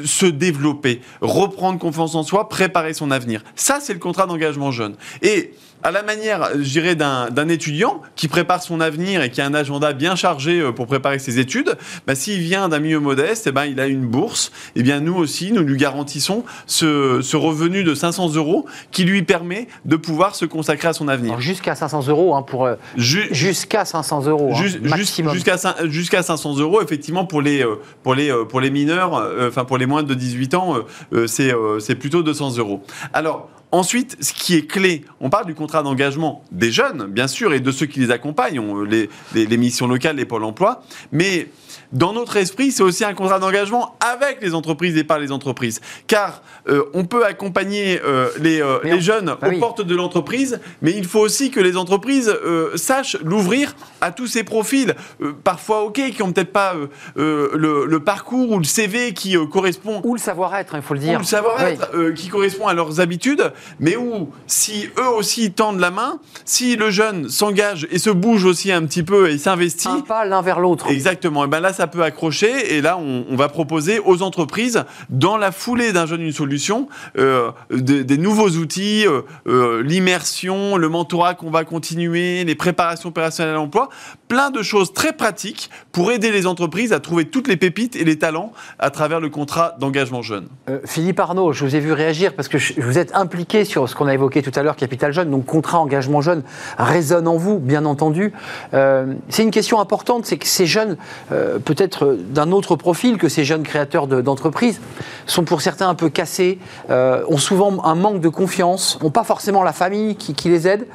Se 0.06 0.26
développer, 0.26 1.02
reprendre 1.22 1.80
confiance 1.80 2.16
en 2.16 2.24
soi, 2.24 2.50
préparer 2.50 2.94
son 2.94 3.12
avenir. 3.12 3.44
Ça, 3.56 3.80
c'est 3.82 3.94
le 3.94 4.00
contrat 4.00 4.26
d'engagement 4.26 4.72
jeune. 4.72 4.96
Et 5.22 5.54
à 5.84 5.92
la 5.92 6.02
manière, 6.04 6.50
je 6.56 6.62
dirais, 6.70 6.96
d'un 6.96 7.48
étudiant 7.50 8.02
qui 8.16 8.28
prépare 8.28 8.62
son 8.64 8.80
avenir 8.80 9.22
et 9.22 9.30
qui 9.30 9.42
a 9.42 9.46
un 9.46 9.54
agenda 9.54 9.94
bien 9.94 10.16
chargé 10.16 10.60
euh, 10.62 10.72
pour 10.72 10.88
préparer 10.88 11.20
ses 11.20 11.40
études, 11.40 11.76
bah, 12.08 12.16
s'il 12.16 12.40
vient 12.40 12.70
d'un 12.70 12.80
milieu 12.80 13.00
modeste, 13.00 13.48
eh 13.48 13.52
ben, 13.52 13.66
il 13.66 13.80
a 13.80 13.88
une 13.88 14.06
bourse. 14.06 14.52
Eh 14.76 14.84
bien, 14.84 15.00
nous 15.00 15.16
aussi, 15.16 15.52
nous 15.52 15.62
lui 15.62 15.78
garantissons 15.78 16.44
ce, 16.68 17.20
ce 17.22 17.36
revenu 17.38 17.84
de 17.84 17.94
500 17.96 18.34
euros 18.36 18.66
qui 18.92 19.04
lui 19.04 19.24
permet 19.24 19.68
de 19.86 19.96
pouvoir 19.96 20.36
se 20.36 20.46
consacrer 20.46 20.88
à 20.88 20.94
son 20.94 21.08
avenir. 21.08 21.40
Jusqu'à 21.40 21.76
500 21.76 22.08
euros 22.08 22.36
hein, 22.36 22.42
pour 22.44 22.66
euh, 22.66 22.76
Ju- 22.98 23.28
jusqu'à 23.32 23.86
500 23.86 24.26
euros 24.28 24.52
hein, 24.54 24.58
maximum. 24.82 25.34
Jusqu'à 25.34 25.56
cin- 25.56 25.90
jusqu'à 25.90 26.24
500 26.24 26.58
euros, 26.58 26.82
effectivement, 26.82 27.26
pour 27.26 27.42
les, 27.42 27.64
euh, 27.64 27.76
pour 28.04 28.16
les, 28.16 28.32
euh, 28.32 28.46
pour 28.46 28.62
les 28.62 28.70
mineurs, 28.72 29.16
euh, 29.16 29.50
enfin 29.50 29.66
pour 29.66 29.78
les 29.78 29.86
moins 29.86 30.04
de 30.04 30.14
18 30.14 30.54
ans, 30.54 30.76
euh, 30.78 30.82
euh, 31.14 31.28
c'est 31.28 31.54
euh, 31.54 31.80
c'est 31.80 31.96
plutôt 31.96 32.24
200 32.24 32.58
euros. 32.58 32.82
Alors, 33.14 33.50
ensuite, 33.74 34.16
ce 34.22 34.32
qui 34.34 34.56
est 34.56 34.66
clé, 34.68 35.04
on 35.20 35.30
parle 35.30 35.46
du 35.48 35.56
contrat 35.56 35.84
d'engagement 35.84 36.44
des 36.52 36.72
jeunes, 36.72 37.08
bien 37.08 37.28
sûr, 37.28 37.54
et 37.54 37.60
de 37.60 37.72
ceux 37.72 37.88
qui 37.88 38.00
les 38.00 38.12
accompagnent, 38.12 38.62
les, 38.86 39.10
les, 39.34 39.46
les 39.46 39.58
missions 39.58 39.88
locales, 39.88 40.16
les 40.16 40.26
pôles 40.26 40.44
emploi, 40.46 40.84
mais 41.12 41.48
dans 41.92 42.14
notre 42.14 42.38
esprit, 42.38 42.72
c'est 42.72 42.82
aussi 42.84 43.04
un 43.04 43.14
contrat 43.14 43.38
d'engagement 43.40 43.96
avec 44.00 44.42
les 44.42 44.54
entreprises 44.56 44.96
et 44.98 45.04
par 45.04 45.20
les 45.20 45.32
entreprises. 45.32 45.80
Car 46.08 46.42
euh, 46.70 46.84
on 46.94 47.06
peut 47.06 47.26
accompagner 47.26 48.00
euh, 48.04 48.30
les, 48.40 48.62
euh, 48.62 48.78
Mais 48.84 48.92
les 48.92 48.98
on- 48.98 49.02
jeunes 49.02 49.26
Bah 49.40 49.48
aux 49.48 49.50
oui. 49.50 49.60
portes 49.60 49.82
de 49.82 49.96
l'entreprise, 49.96 50.60
mais 50.82 50.92
il 50.92 51.06
faut 51.06 51.20
aussi 51.20 51.52
que 51.52 51.60
les 51.60 51.76
entreprises 51.78 52.32
sachent 52.76 53.18
l'ouvrir 53.24 53.76
à 54.02 54.12
tous 54.12 54.28
ces 54.28 54.44
profils, 54.44 54.96
parfois 55.44 55.84
ok, 55.84 55.94
qui 56.12 56.22
n'ont 56.22 56.32
peut-être 56.32 56.52
pas 56.54 56.76
le, 57.16 57.86
le 57.88 58.00
parcours 58.00 58.52
ou 58.52 58.58
le 58.60 58.64
CV 58.64 59.14
qui 59.14 59.36
correspond 59.52 60.02
Ou 60.04 60.14
le 60.16 60.20
savoir-être, 60.20 60.76
hein, 60.76 60.80
il 60.80 60.84
faut 60.84 60.94
le 60.94 61.00
ou 61.00 61.04
dire. 61.04 61.20
le 61.20 61.26
savoir-être 61.26 62.12
qui 62.16 62.28
correspond 62.30 62.68
à 62.68 62.74
leurs 62.74 63.00
habitudes, 63.00 63.52
mais 63.80 63.96
où 63.96 64.30
si 64.48 64.88
eux 65.00 65.08
aussi 65.10 65.52
tendent 65.52 65.80
la 65.80 65.92
main, 65.92 66.20
si 66.46 66.76
le 66.76 66.90
jeune 66.90 67.30
s'engage 67.30 67.88
et 67.92 67.98
se 68.00 68.10
bouge 68.10 68.46
aussi 68.46 68.72
un 68.72 68.86
petit 68.86 69.04
peu 69.04 69.30
et 69.30 69.38
s'investit, 69.38 69.88
Un 69.88 70.02
pas 70.02 70.26
l'un 70.26 70.42
vers 70.42 70.60
l'autre. 70.60 70.90
Exactement. 70.90 71.46
Et 71.46 71.48
ben 71.48 71.60
là, 71.60 71.74
ça 71.74 71.88
peut 71.88 72.04
accrocher. 72.04 72.76
Et 72.76 72.82
là, 72.82 72.98
on, 72.98 73.26
on 73.30 73.36
va 73.36 73.50
proposer 73.50 74.00
aux 74.04 74.22
entreprises, 74.22 74.84
dans 75.10 75.38
la 75.38 75.52
foulée 75.52 75.92
d'un 75.94 76.06
jeune 76.06 76.22
une 76.22 76.32
solution, 76.32 76.88
euh, 77.18 77.52
des, 77.72 78.04
des 78.04 78.18
nouveaux 78.18 78.50
outils, 78.50 79.06
euh, 79.08 79.22
euh, 79.48 79.82
l'immersion, 79.84 80.78
le 80.78 80.90
mentorat 80.90 81.34
qu'on 81.36 81.50
va 81.50 81.64
continuer, 81.64 82.44
les 82.44 82.56
préparations 82.56 83.10
opérationnelles 83.10 83.54
à 83.54 83.58
l'emploi, 83.58 83.90
plein 84.28 84.50
de 84.50 84.62
choses 84.62 84.94
très 84.94 85.14
pratiques 85.14 85.70
pour 85.92 86.12
aider 86.12 86.32
les 86.32 86.46
entreprises 86.48 86.94
à 86.94 87.00
trouver 87.00 87.26
toutes 87.26 87.48
les 87.48 87.58
pépites 87.58 87.96
et 87.96 88.04
les 88.04 88.18
talents 88.18 88.52
à 88.80 88.90
travers 88.90 89.20
le 89.20 89.30
contrat 89.30 89.76
d'engagement 89.80 90.22
jeune. 90.22 90.48
Philippe 90.86 91.20
Arnaud, 91.20 91.54
je 91.54 91.64
vous 91.66 91.76
ai 91.76 91.80
vu 91.80 91.92
réagir 91.94 92.34
parce 92.36 92.48
que 92.48 92.58
je- 92.58 92.74
vous 92.82 92.98
êtes 92.98 93.14
impliqué 93.16 93.53
sur 93.64 93.88
ce 93.88 93.94
qu'on 93.94 94.08
a 94.08 94.14
évoqué 94.14 94.42
tout 94.42 94.52
à 94.56 94.64
l'heure, 94.64 94.76
Capital 94.76 95.14
Jeune, 95.14 95.30
donc 95.30 95.46
contrat 95.46 95.80
engagement 95.80 96.22
jeune 96.22 96.42
résonne 96.80 97.28
en 97.28 97.38
vous, 97.38 97.60
bien 97.60 97.86
entendu. 97.86 98.34
Euh, 98.74 99.14
c'est 99.30 99.44
une 99.44 99.52
question 99.52 99.80
importante, 99.80 100.26
c'est 100.26 100.38
que 100.38 100.48
ces 100.48 100.66
jeunes, 100.66 100.98
euh, 101.32 101.60
peut-être 101.60 102.18
d'un 102.20 102.52
autre 102.52 102.76
profil 102.76 103.18
que 103.18 103.30
ces 103.30 103.44
jeunes 103.44 103.62
créateurs 103.62 104.08
de- 104.08 104.22
d'entreprises, 104.22 104.82
sont 105.28 105.44
pour 105.44 105.62
certains 105.62 105.88
un 105.88 105.96
peu 105.96 106.10
cassés, 106.10 106.58
euh, 106.90 107.24
ont 107.28 107.38
souvent 107.38 107.84
un 107.86 107.96
manque 107.96 108.22
de 108.22 108.30
confiance, 108.30 109.00
n'ont 109.04 109.12
pas 109.12 109.24
forcément 109.24 109.62
la 109.62 109.74
famille 109.74 110.16
qui, 110.16 110.50
les 110.50 110.68
aide. 110.68 110.88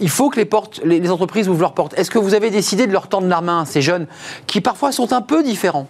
Il 0.00 0.10
faut 0.10 0.30
que 0.30 0.40
les, 0.84 1.10
entreprises 1.10 1.48
ouvrent 1.48 1.60
leurs 1.60 1.74
portes. 1.74 1.96
Est-ce 1.96 2.10
que 2.10 2.18
vous 2.18 2.34
avez 2.34 2.50
décidé 2.50 2.86
de 2.86 2.92
leur 2.92 3.06
tendre 3.06 3.28
la 3.28 3.40
main 3.40 3.64
ces 3.64 3.80
jeunes 3.80 4.06
qui 4.46 4.60
parfois 4.60 4.90
sont 4.90 5.12
un 5.12 5.22
peu 5.22 5.42
différents 5.42 5.86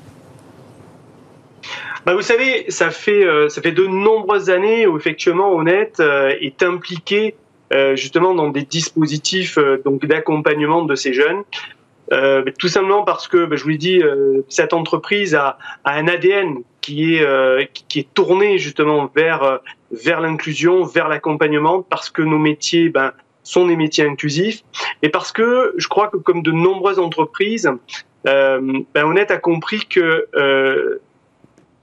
Bah, 2.07 2.15
vous 2.15 2.23
savez, 2.23 2.67
ça 2.71 2.91
fait, 2.93 3.25
euh, 3.25 3.49
ça 3.49 3.61
fait 3.61 3.73
de 3.73 3.85
nombreuses 3.85 4.49
années 4.49 4.87
où 4.87 4.97
effectivement 4.97 5.53
Honnête 5.53 5.97
euh, 5.99 6.33
est 6.41 6.63
impliqué 6.63 7.35
euh, 7.73 7.97
justement 7.97 8.33
dans 8.33 8.49
des 8.49 8.63
dispositifs 8.63 9.59
euh, 9.59 9.83
donc 9.85 10.07
d'accompagnement 10.07 10.85
de 10.85 10.95
ces 10.95 11.13
jeunes. 11.13 11.43
Euh, 12.13 12.45
mais 12.47 12.53
tout 12.53 12.69
simplement 12.69 13.03
parce 13.03 13.27
que, 13.27 13.45
bah, 13.47 13.57
je 13.57 13.65
vous 13.65 13.71
l'ai 13.71 13.77
dit, 13.77 14.01
euh, 14.01 14.43
cette 14.49 14.73
entreprise 14.73 15.35
a, 15.35 15.59
a 15.83 15.95
un 15.95 16.07
ADN 16.07 16.59
qui 16.81 17.17
est, 17.17 17.69
qui, 17.89 17.99
est 17.99 18.15
tourné 18.15 18.59
justement 18.59 19.11
vers, 19.17 19.59
vers 19.91 20.21
l'inclusion, 20.21 20.85
vers 20.85 21.09
l'accompagnement, 21.09 21.83
parce 21.83 22.11
que 22.11 22.23
nos 22.23 22.39
métiers 22.39 22.89
ben, 22.91 23.11
sont 23.43 23.67
des 23.67 23.75
métiers 23.75 24.07
inclusifs, 24.07 24.63
et 25.03 25.09
parce 25.09 25.33
que 25.33 25.75
je 25.77 25.89
crois 25.89 26.07
que 26.07 26.19
comme 26.19 26.45
de 26.45 26.53
nombreuses 26.53 27.01
entreprises, 27.01 27.69
euh, 28.27 28.61
ben, 28.95 29.05
Honnête 29.05 29.31
a 29.31 29.39
compris 29.39 29.87
que 29.87 30.27
euh, 30.35 31.01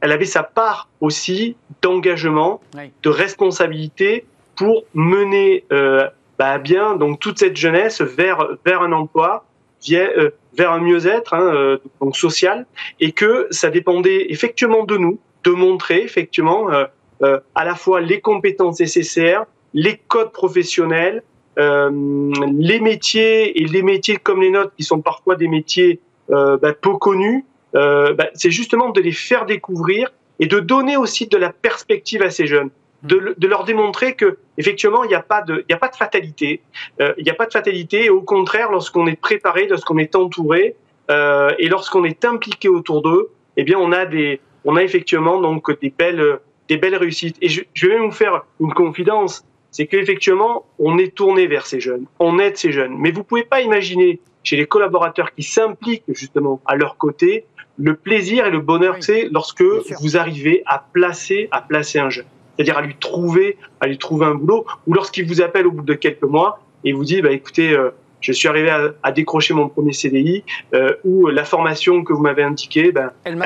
elle 0.04 0.12
avait 0.12 0.26
sa 0.26 0.43
part 0.43 0.89
aussi 0.99 1.56
d'engagement, 1.82 2.60
Oui. 2.76 2.91
de 3.01 3.10
responsabilité 3.10 4.26
pour 4.58 4.84
mener 4.93 5.64
euh, 5.72 6.08
bah, 6.38 6.58
bien 6.58 6.97
donc 6.97 7.22
toute 7.22 7.39
cette 7.39 7.56
jeunesse 7.56 8.01
vers 8.01 8.45
vers 8.66 8.82
un 8.82 8.91
emploi, 8.91 9.45
via- 9.82 10.12
euh, 10.18 10.32
vers 10.58 10.74
un 10.74 10.80
mieux-être 10.80 11.34
hein, 11.34 11.41
euh, 11.56 11.78
donc 12.01 12.18
social, 12.18 12.66
et 12.99 13.14
que 13.14 13.47
ça 13.49 13.70
dépendait 13.70 14.26
effectivement 14.30 14.84
de 14.84 14.97
nous 14.97 15.20
de 15.45 15.51
montrer 15.51 16.01
effectivement 16.04 16.70
euh, 16.70 17.39
à 17.56 17.64
la 17.64 17.76
fois 17.76 18.01
les 18.01 18.20
compétences 18.20 18.82
nécessaires, 18.82 19.45
les 19.74 19.95
codes 20.10 20.32
professionnels, 20.34 21.24
les 21.58 22.80
métiers 22.82 23.62
et 23.62 23.66
les 23.66 23.82
métiers 23.82 24.18
comme 24.18 24.41
les 24.41 24.49
nôtres 24.51 24.74
qui 24.76 24.84
sont 24.84 25.01
parfois 25.01 25.36
des 25.38 25.47
métiers 25.47 25.99
bah, 26.30 26.74
peu 26.82 26.93
connus, 26.97 27.45
euh, 27.76 28.13
bah, 28.13 28.28
c'est 28.34 28.51
justement 28.51 28.89
de 28.89 29.01
les 29.01 29.11
faire 29.11 29.45
découvrir 29.45 30.11
et 30.39 30.47
de 30.47 30.59
donner 30.59 30.97
aussi 30.97 31.28
de 31.28 31.38
la 31.38 31.51
perspective 31.51 32.21
à 32.24 32.30
ces 32.30 32.47
jeunes, 32.47 32.69
de, 33.03 33.15
le- 33.17 33.36
de 33.38 33.47
leur 33.47 33.63
démontrer 33.65 34.15
que 34.15 34.38
effectivement 34.57 35.03
il 35.03 35.09
n'y 35.09 35.15
a 35.15 35.21
pas 35.21 35.41
de, 35.41 35.63
il 35.67 35.74
a 35.74 35.78
pas 35.78 35.89
de 35.89 35.95
fatalité, 35.95 36.61
Euh, 37.01 37.13
il 37.17 37.24
n'y 37.24 37.30
a 37.32 37.36
pas 37.36 37.45
de 37.45 37.51
fatalité. 37.53 38.05
Et 38.05 38.09
au 38.09 38.21
contraire, 38.21 38.71
lorsqu'on 38.71 39.05
est 39.07 39.19
préparé, 39.19 39.67
lorsqu'on 39.67 39.97
est 39.97 40.15
entouré 40.15 40.76
euh, 41.11 41.51
et 41.59 41.67
lorsqu'on 41.69 42.03
est 42.03 42.24
impliqué 42.26 42.67
autour 42.69 43.01
d'eux, 43.01 43.30
eh 43.57 43.63
bien 43.63 43.78
on 43.80 43.91
a 43.91 44.05
des, 44.05 44.39
on 44.65 44.76
a 44.76 44.84
effectivement 44.84 45.39
donc 45.41 45.63
des 45.82 45.89
belles, 46.01 46.39
des 46.69 46.78
belles 46.78 46.95
réussites. 46.95 47.38
Et 47.41 47.49
je, 47.49 47.61
je 47.74 47.88
vais 47.88 47.93
même 47.95 48.05
vous 48.05 48.11
faire 48.26 48.45
une 48.59 48.74
confidence. 48.74 49.43
c'est 49.76 49.88
qu'effectivement, 49.88 50.65
on 50.78 50.97
est 50.99 51.13
tourné 51.15 51.47
vers 51.47 51.65
ces 51.65 51.80
jeunes, 51.80 52.05
on 52.19 52.38
aide 52.39 52.57
ces 52.57 52.71
jeunes. 52.71 52.95
Mais 52.97 53.11
vous 53.11 53.24
pouvez 53.24 53.43
pas 53.43 53.61
imaginer 53.61 54.19
chez 54.43 54.55
les 54.55 54.67
collaborateurs 54.67 55.34
qui 55.36 55.41
s'impliquent 55.43 56.03
justement 56.09 56.61
à 56.65 56.76
leur 56.76 56.95
côté 56.97 57.45
le 57.78 57.95
plaisir 57.95 58.45
et 58.45 58.51
le 58.51 58.59
bonheur 58.59 58.97
c'est 58.99 59.30
lorsque 59.32 59.63
vous 59.99 60.17
arrivez 60.17 60.63
à 60.65 60.86
placer, 60.93 61.47
à 61.51 61.61
placer 61.61 61.99
un 61.99 62.09
jeune. 62.09 62.26
C'est-à-dire 62.55 62.78
à 62.78 62.82
lui 62.82 62.95
trouver, 62.95 63.57
à 63.80 63.88
lui 63.88 63.97
trouver 63.97 64.28
un 64.28 64.36
boulot, 64.36 64.65
ou 64.86 64.93
lorsqu'il 64.93 65.28
vous 65.28 65.41
appelle 65.41 65.65
au 65.65 65.71
bout 65.71 65.84
de 65.84 65.95
quelques 65.95 66.24
mois 66.24 66.59
et 66.84 66.93
vous 66.93 67.03
dit, 67.03 67.21
bah 67.21 67.32
écoutez, 67.32 67.71
euh, 67.71 67.89
je 68.24 68.32
suis 68.32 68.47
arrivé 68.47 68.69
à, 69.03 69.11
décrocher 69.11 69.53
mon 69.53 69.69
premier 69.69 69.93
CDI, 69.93 70.43
euh, 70.74 70.93
où 71.03 71.28
la 71.28 71.43
formation 71.43 72.03
que 72.03 72.13
vous 72.13 72.21
m'avez 72.21 72.41
indiquée, 72.41 72.91
ben, 72.91 73.11
elle, 73.26 73.38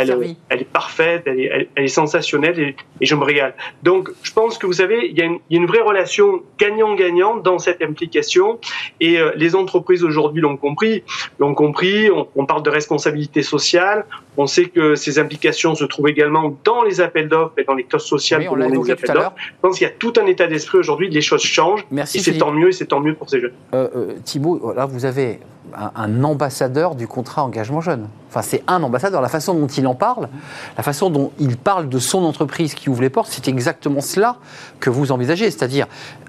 elle, 0.50 0.62
est 0.62 0.72
parfaite, 0.72 1.24
elle 1.26 1.40
est, 1.40 1.70
elle, 1.76 1.84
est 1.84 1.88
sensationnelle 1.88 2.60
et, 2.60 2.76
et, 3.02 3.06
je 3.06 3.16
me 3.16 3.24
régale. 3.24 3.56
Donc, 3.84 4.10
je 4.22 4.32
pense 4.32 4.58
que 4.58 4.66
vous 4.66 4.74
savez, 4.74 5.08
il 5.10 5.18
y 5.18 5.22
a 5.22 5.26
une, 5.26 5.40
il 5.50 5.58
y 5.58 5.60
a 5.60 5.62
une 5.62 5.68
vraie 5.68 5.82
relation 5.82 6.44
gagnant-gagnant 6.60 7.38
dans 7.38 7.60
cette 7.60 7.82
implication 7.82 8.60
et 9.00 9.20
euh, 9.20 9.32
les 9.36 9.56
entreprises 9.56 10.04
aujourd'hui 10.04 10.42
l'ont 10.42 10.58
compris, 10.58 11.04
l'ont 11.40 11.56
compris. 11.56 12.10
On, 12.12 12.28
on, 12.36 12.46
parle 12.46 12.64
de 12.64 12.70
responsabilité 12.70 13.42
sociale. 13.42 14.06
On 14.38 14.46
sait 14.46 14.66
que 14.66 14.96
ces 14.96 15.18
implications 15.20 15.74
se 15.76 15.86
trouvent 15.86 16.10
également 16.10 16.56
dans 16.64 16.84
les 16.84 17.02
appels 17.02 17.28
d'offres 17.28 17.54
et 17.58 17.64
dans 17.64 17.74
les 17.74 17.84
clauses 17.84 18.06
sociales. 18.06 18.42
Oui, 18.42 18.48
on 18.50 18.62
évoqué 18.62 18.96
tout 18.96 19.12
à 19.12 19.14
l'heure. 19.14 19.34
Je 19.38 19.54
pense 19.62 19.78
qu'il 19.78 19.88
y 19.88 19.90
a 19.90 19.94
tout 19.94 20.14
un 20.20 20.26
état 20.28 20.48
d'esprit 20.48 20.78
aujourd'hui. 20.78 21.10
Les 21.10 21.22
choses 21.22 21.42
changent. 21.42 21.86
Merci. 21.90 22.18
Et 22.18 22.22
c'est 22.22 22.38
tant 22.38 22.52
mieux 22.52 22.70
et 22.70 22.72
c'est 22.72 22.86
tant 22.86 23.00
mieux 23.00 23.16
pour 23.16 23.30
ces 23.30 23.42
jeunes. 23.42 23.54
Euh, 23.74 23.88
euh, 23.96 24.14
Thibault, 24.24 24.67
là, 24.74 24.86
vous 24.86 25.06
avez 25.06 25.40
un, 25.76 26.24
ambassadeur 26.24 26.96
du 26.96 27.08
contrat 27.08 27.44
engagement 27.44 27.82
jeune. 27.82 28.08
Enfin, 28.30 28.42
c'est 28.42 28.64
un 28.68 28.82
ambassadeur. 28.84 29.22
La 29.22 29.30
façon 29.30 29.54
dont 29.54 29.68
il 29.68 29.86
en 29.88 29.96
parle, 29.96 30.30
la 30.78 30.84
façon 30.84 31.10
dont 31.10 31.32
il 31.40 31.58
parle 31.58 31.90
de 31.90 32.00
son 32.00 32.24
entreprise 32.24 32.74
qui 32.74 32.90
ouvre 32.90 33.02
les 33.02 33.10
portes, 33.10 33.30
c'est 33.32 33.48
exactement 33.48 34.02
cela 34.02 34.38
que 34.80 34.90
vous 34.90 35.12
envisagez. 35.12 35.52
C'est-à-dire 35.52 35.88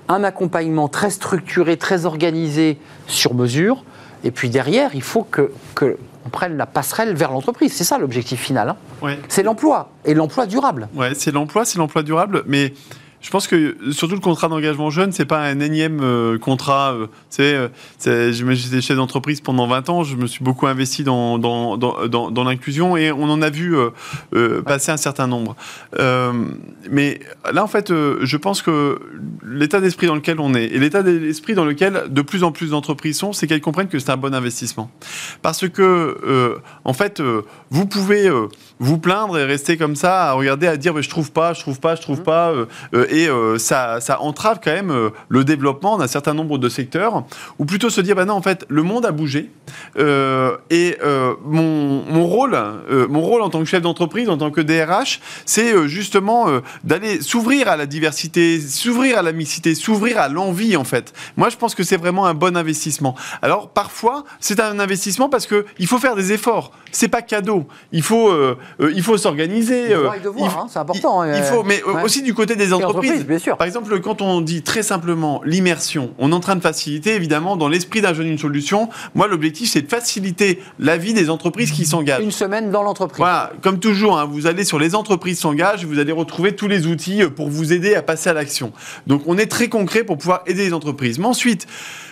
un 0.09 0.25
accompagnement 0.25 0.89
très 0.89 1.11
structuré, 1.11 1.77
très 1.77 2.07
organisé, 2.07 2.79
sur 3.07 3.35
mesure. 3.35 3.85
Et 4.25 4.31
puis 4.31 4.51
derrière, 4.51 4.95
il 4.95 5.03
faut 5.03 5.23
que, 5.23 5.53
que 5.75 5.99
on 6.27 6.31
prenne 6.31 6.57
la 6.57 6.67
passerelle 6.67 7.15
vers 7.15 7.31
l'entreprise. 7.31 7.73
C'est 7.73 7.85
ça 7.85 7.99
l'objectif 7.99 8.41
final. 8.41 8.75
Hein. 9.03 9.17
C'est 9.29 9.43
l'emploi 9.43 9.91
et 10.05 10.15
l'emploi 10.15 10.47
durable. 10.47 10.89
Ouais, 10.95 11.15
c'est 11.15 11.31
l'emploi, 11.31 11.65
c'est 11.65 11.79
l'emploi 11.79 12.03
durable, 12.03 12.43
mais 12.47 12.75
je 13.21 13.31
pense 13.31 13.49
que 13.49 13.77
surtout 13.91 14.15
le 14.15 14.21
contrat 14.21 14.49
d'engagement 14.49 14.91
jeune, 14.91 15.13
c'est 15.13 15.25
pas 15.25 15.41
un 15.41 15.61
énième 15.61 16.01
euh, 16.03 16.39
contrat. 16.39 16.95
Euh, 16.95 17.69
euh 18.07 18.33
j'étais 18.33 18.81
chef 18.81 18.97
d'entreprise 18.97 19.41
pendant 19.41 19.67
20 19.67 19.89
ans, 19.91 20.05
je 20.05 20.17
me 20.17 20.27
suis 20.27 20.45
beaucoup 20.45 20.67
investi 20.67 21.03
dans, 21.05 21.39
dans, 21.39 21.77
dans, 21.77 22.31
dans 22.31 22.45
l'inclusion 22.45 22.97
et 22.97 23.11
on 23.11 23.25
en 23.25 23.43
a 23.43 23.51
vu 23.51 23.77
euh, 24.35 24.63
passer 24.63 24.93
un 24.93 24.97
certain 24.97 25.27
nombre. 25.27 25.57
mais 26.91 27.21
là, 27.53 27.65
en 27.65 27.67
fait, 27.67 27.89
je 27.89 28.37
pense 28.37 28.63
que 28.63 29.01
l'état 29.45 29.81
d'esprit 29.81 30.07
dans 30.07 30.15
lequel 30.15 30.41
on 30.41 30.55
est 30.55 30.67
et 30.67 30.79
l'état 30.79 31.03
d'esprit 31.03 31.55
dans 31.55 31.65
lequel 31.65 32.05
de 32.09 32.23
plus 32.23 32.45
en 32.45 32.53
plus 32.53 32.71
d'entreprises 32.71 33.19
sont, 33.19 33.33
c'est 33.33 33.47
qu'elles 33.47 33.61
comprennent 33.61 33.89
que 33.89 33.99
c'est 33.99 34.11
un 34.11 34.17
bon 34.17 34.35
investissement. 34.35 34.91
Parce 35.43 35.69
que, 35.69 36.59
en 36.85 36.93
fait, 36.93 37.21
vous 37.71 37.87
pouvez 37.87 38.31
vous 38.79 38.99
plaindre 38.99 39.39
et 39.39 39.45
rester 39.45 39.77
comme 39.77 39.97
ça 39.97 40.31
à 40.31 40.33
regarder, 40.33 40.67
à 40.67 40.77
dire 40.77 41.01
je 41.01 41.09
trouve 41.09 41.33
pas, 41.33 41.53
je 41.53 41.61
trouve 41.61 41.81
pas, 41.81 41.97
je 41.97 42.03
trouve 42.03 42.21
mmh. 42.21 42.25
pas 42.25 42.53
et 43.11 43.29
euh, 43.29 43.59
ça, 43.59 44.01
ça, 44.01 44.21
entrave 44.21 44.61
quand 44.63 44.73
même 44.73 44.91
euh, 44.91 45.11
le 45.29 45.45
développement 45.45 45.99
d'un 45.99 46.07
certain 46.07 46.35
nombre 46.35 46.59
de 46.59 46.69
secteurs, 46.69 47.25
ou 47.59 47.65
plutôt 47.65 47.91
se 47.91 48.01
dire, 48.01 48.15
bah 48.15 48.25
non, 48.25 48.35
en 48.35 48.43
fait, 48.43 48.65
le 48.69 48.83
monde 48.83 49.07
a 49.07 49.13
bougé, 49.13 49.51
euh, 49.99 50.57
et 50.71 50.99
mon, 51.45 52.05
mon, 52.05 52.27
rôle, 52.27 52.59
mon 53.09 53.21
rôle 53.21 53.43
en 53.43 53.51
tant 53.51 53.61
que 53.61 53.65
chef 53.67 53.83
d'entreprise, 53.83 54.29
en 54.29 54.39
tant 54.39 54.51
que 54.51 54.61
DRH, 54.61 55.21
c'est 55.45 55.89
justement 55.89 56.47
d'aller 56.85 57.21
s'ouvrir 57.21 57.69
à 57.69 57.77
la 57.77 57.87
diversité, 57.87 58.61
s'ouvrir 58.61 59.19
à 59.19 59.23
la 59.23 59.33
mixité, 59.33 59.75
s'ouvrir 59.75 60.19
à 60.19 60.29
l'envie, 60.29 60.77
en 60.77 60.85
fait. 60.85 61.13
Moi, 61.37 61.49
je 61.49 61.57
pense 61.57 61.75
que 61.75 61.83
c'est 61.83 61.97
vraiment 61.97 62.27
un 62.27 62.35
bon 62.35 62.57
investissement. 62.57 63.15
Alors, 63.43 63.69
parfois, 63.69 64.25
c'est 64.41 64.61
un 64.61 64.79
investissement 64.79 65.29
parce 65.29 65.47
qu'il 65.47 65.87
faut 65.87 65.99
faire 65.99 66.17
des 66.17 66.33
efforts. 66.33 66.73
C'est 66.93 67.09
pas 67.09 67.23
cadeau. 67.23 67.67
Il 67.93 68.03
faut, 68.03 68.33
il 68.81 69.03
faut 69.03 69.17
s'organiser. 69.17 69.95
Hein, 69.95 70.67
c'est 70.69 70.79
important. 70.79 71.25
Il, 71.25 71.43
faut, 71.43 71.63
mais 71.63 71.83
aussi 72.05 72.23
du 72.23 72.35
côté 72.35 72.57
des 72.57 72.73
entreprises 72.73 73.27
Bien 73.27 73.39
sûr. 73.39 73.57
Par 73.57 73.67
exemple, 73.67 74.01
quand 74.01 74.23
on 74.23 74.41
dit 74.41 74.63
très 74.63 74.83
simplement 74.83 75.41
l'immersion, 75.45 76.15
on 76.19 76.33
est 76.33 76.35
en 76.35 76.41
train 76.41 76.57
de 76.57 76.61
faciliter, 76.61 77.15
évidemment, 77.15 77.57
dans 77.57 77.69
l'esprit 77.69 78.01
d'un 78.01 78.15
jeune 78.15 78.27
une 78.27 78.39
solution. 78.39 78.89
Moi, 79.15 79.29
l'objectif, 79.29 79.71
c'est 79.71 79.83
de 79.83 79.89
faciliter 79.89 80.63
la 80.79 80.97
vie 80.97 81.15
des 81.15 81.31
entreprises 81.31 81.73
qui 81.73 81.87
s'engagent. 81.87 82.23
Une 82.23 82.31
semaine 82.31 82.71
dans 82.71 82.83
l'entreprise. 82.83 83.19
Voilà, 83.19 83.53
comme 83.63 83.79
toujours, 83.79 84.19
hein, 84.19 84.27
vous 84.31 84.47
allez 84.47 84.65
sur 84.65 84.79
les 84.79 84.95
entreprises 84.95 85.39
s'engagent, 85.39 85.85
vous 85.85 85.99
allez 85.99 86.13
retrouver 86.13 86.55
tous 86.55 86.69
les 86.69 86.87
outils 86.87 87.23
pour 87.37 87.49
vous 87.49 87.73
aider 87.73 87.95
à 87.95 88.03
passer 88.03 88.31
à 88.31 88.33
l'action. 88.33 88.73
Donc, 89.07 89.23
on 89.27 89.39
est 89.39 89.47
très 89.47 89.69
concret 89.69 90.05
pour 90.05 90.19
pouvoir 90.19 90.43
aider 90.47 90.65
les 90.65 90.73
entreprises. 90.73 91.19
Mais 91.19 91.27
ensuite, 91.27 91.67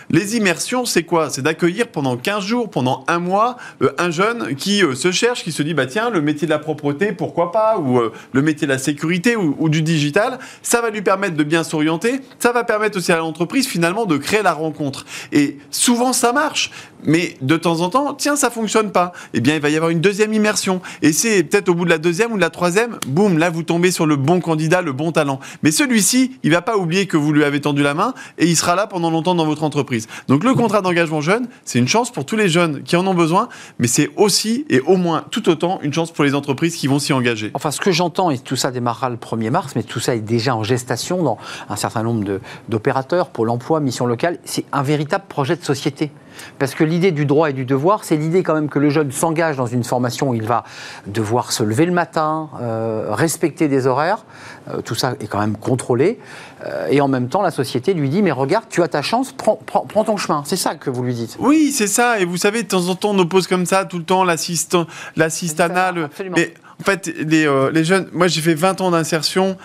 les 0.09 0.37
immersions, 0.37 0.85
c'est 0.85 1.03
quoi? 1.03 1.29
C'est 1.29 1.41
d'accueillir 1.41 1.87
pendant 1.87 2.15
15 2.15 2.43
jours, 2.43 2.69
pendant 2.69 3.03
un 3.07 3.19
mois, 3.19 3.57
euh, 3.81 3.91
un 3.97 4.09
jeune 4.09 4.55
qui 4.55 4.83
euh, 4.83 4.95
se 4.95 5.11
cherche, 5.11 5.43
qui 5.43 5.51
se 5.51 5.63
dit, 5.63 5.73
bah 5.73 5.85
tiens, 5.85 6.09
le 6.09 6.21
métier 6.21 6.47
de 6.47 6.51
la 6.51 6.59
propreté, 6.59 7.11
pourquoi 7.11 7.51
pas, 7.51 7.77
ou 7.77 7.99
euh, 7.99 8.13
le 8.31 8.41
métier 8.41 8.67
de 8.67 8.71
la 8.71 8.77
sécurité, 8.77 9.35
ou, 9.35 9.67
du 9.69 9.81
digital, 9.81 10.39
ça 10.61 10.81
va 10.81 10.89
lui 10.89 11.01
permettre 11.01 11.35
de 11.35 11.43
bien 11.43 11.63
s'orienter, 11.63 12.21
ça 12.39 12.53
va 12.53 12.63
permettre 12.63 12.97
aussi 12.97 13.11
à 13.11 13.17
l'entreprise 13.17 13.67
finalement 13.67 14.05
de 14.05 14.17
créer 14.17 14.41
la 14.41 14.53
rencontre. 14.53 15.05
Et 15.33 15.57
souvent 15.71 16.13
ça 16.13 16.31
marche, 16.31 16.71
mais 17.03 17.35
de 17.41 17.57
temps 17.57 17.81
en 17.81 17.89
temps, 17.89 18.13
tiens, 18.13 18.35
ça 18.35 18.49
fonctionne 18.49 18.91
pas. 18.91 19.11
Eh 19.33 19.41
bien, 19.41 19.55
il 19.55 19.61
va 19.61 19.69
y 19.69 19.75
avoir 19.75 19.91
une 19.91 20.01
deuxième 20.01 20.33
immersion. 20.33 20.81
Et 21.01 21.13
c'est 21.13 21.43
peut-être 21.43 21.69
au 21.69 21.73
bout 21.73 21.85
de 21.85 21.89
la 21.89 21.97
deuxième 21.97 22.31
ou 22.31 22.35
de 22.35 22.41
la 22.41 22.49
troisième, 22.49 22.97
boum, 23.07 23.37
là 23.37 23.49
vous 23.49 23.63
tombez 23.63 23.91
sur 23.91 24.05
le 24.05 24.15
bon 24.15 24.39
candidat, 24.39 24.81
le 24.81 24.93
bon 24.93 25.11
talent. 25.11 25.39
Mais 25.63 25.71
celui-ci, 25.71 26.39
il 26.43 26.51
va 26.51 26.61
pas 26.61 26.77
oublier 26.77 27.05
que 27.07 27.17
vous 27.17 27.33
lui 27.33 27.43
avez 27.43 27.61
tendu 27.61 27.83
la 27.83 27.93
main 27.93 28.13
et 28.37 28.45
il 28.45 28.55
sera 28.55 28.75
là 28.75 28.87
pendant 28.87 29.11
longtemps 29.11 29.35
dans 29.35 29.45
votre 29.45 29.63
entreprise. 29.63 29.96
Donc 30.27 30.43
le 30.43 30.53
contrat 30.53 30.81
d'engagement 30.81 31.21
jeune, 31.21 31.47
c'est 31.65 31.79
une 31.79 31.87
chance 31.87 32.11
pour 32.11 32.25
tous 32.25 32.35
les 32.35 32.49
jeunes 32.49 32.83
qui 32.83 32.95
en 32.95 33.07
ont 33.07 33.13
besoin, 33.13 33.49
mais 33.79 33.87
c'est 33.87 34.09
aussi 34.15 34.65
et 34.69 34.79
au 34.81 34.97
moins 34.97 35.25
tout 35.31 35.49
autant 35.49 35.79
une 35.81 35.93
chance 35.93 36.11
pour 36.11 36.23
les 36.23 36.35
entreprises 36.35 36.75
qui 36.75 36.87
vont 36.87 36.99
s'y 36.99 37.13
engager. 37.13 37.51
Enfin, 37.53 37.71
ce 37.71 37.79
que 37.79 37.91
j'entends, 37.91 38.29
et 38.29 38.37
tout 38.37 38.55
ça 38.55 38.71
démarrera 38.71 39.09
le 39.09 39.17
1er 39.17 39.49
mars, 39.49 39.73
mais 39.75 39.83
tout 39.83 39.99
ça 39.99 40.15
est 40.15 40.21
déjà 40.21 40.55
en 40.55 40.63
gestation 40.63 41.23
dans 41.23 41.37
un 41.69 41.75
certain 41.75 42.03
nombre 42.03 42.39
d'opérateurs, 42.69 43.29
Pôle 43.29 43.49
emploi, 43.49 43.79
mission 43.79 44.05
locale, 44.05 44.39
c'est 44.45 44.65
un 44.71 44.83
véritable 44.83 45.25
projet 45.27 45.55
de 45.55 45.63
société. 45.63 46.11
Parce 46.59 46.75
que 46.75 46.83
l'idée 46.83 47.11
du 47.11 47.25
droit 47.25 47.49
et 47.49 47.53
du 47.53 47.65
devoir, 47.65 48.03
c'est 48.03 48.15
l'idée 48.15 48.43
quand 48.43 48.53
même 48.53 48.69
que 48.69 48.79
le 48.79 48.89
jeune 48.89 49.11
s'engage 49.11 49.57
dans 49.57 49.65
une 49.65 49.83
formation 49.83 50.29
où 50.29 50.33
il 50.33 50.43
va 50.43 50.63
devoir 51.05 51.51
se 51.51 51.63
lever 51.63 51.85
le 51.85 51.91
matin, 51.91 52.49
euh, 52.61 53.07
respecter 53.09 53.67
des 53.67 53.87
horaires, 53.87 54.25
euh, 54.69 54.81
tout 54.81 54.95
ça 54.95 55.13
est 55.19 55.27
quand 55.27 55.39
même 55.39 55.57
contrôlé, 55.57 56.19
euh, 56.65 56.87
et 56.89 57.01
en 57.01 57.07
même 57.07 57.29
temps 57.29 57.41
la 57.41 57.51
société 57.51 57.93
lui 57.93 58.09
dit 58.09 58.21
mais 58.21 58.31
regarde, 58.31 58.65
tu 58.69 58.81
as 58.83 58.87
ta 58.87 59.01
chance, 59.01 59.31
prends, 59.31 59.59
prends, 59.65 60.03
ton 60.03 60.17
chemin. 60.17 60.43
C'est 60.45 60.55
ça 60.55 60.75
que 60.75 60.89
vous 60.89 61.03
lui 61.03 61.13
dites. 61.13 61.37
Oui, 61.39 61.71
c'est 61.71 61.87
ça, 61.87 62.19
et 62.19 62.25
vous 62.25 62.37
savez, 62.37 62.63
de 62.63 62.67
temps 62.67 62.87
en 62.87 62.95
temps 62.95 63.11
on 63.11 63.19
oppose 63.19 63.47
comme 63.47 63.65
ça 63.65 63.85
tout 63.85 63.97
le 63.97 64.05
temps 64.05 64.23
l'assistant, 64.23 64.87
l'assistanat, 65.15 65.93
mais 66.35 66.53
en 66.79 66.83
fait 66.83 67.07
les, 67.17 67.47
les 67.71 67.83
jeunes, 67.83 68.07
moi 68.13 68.27
j'ai 68.27 68.41
fait 68.41 68.55
20 68.55 68.81
ans 68.81 68.91
d'insertion, 68.91 69.57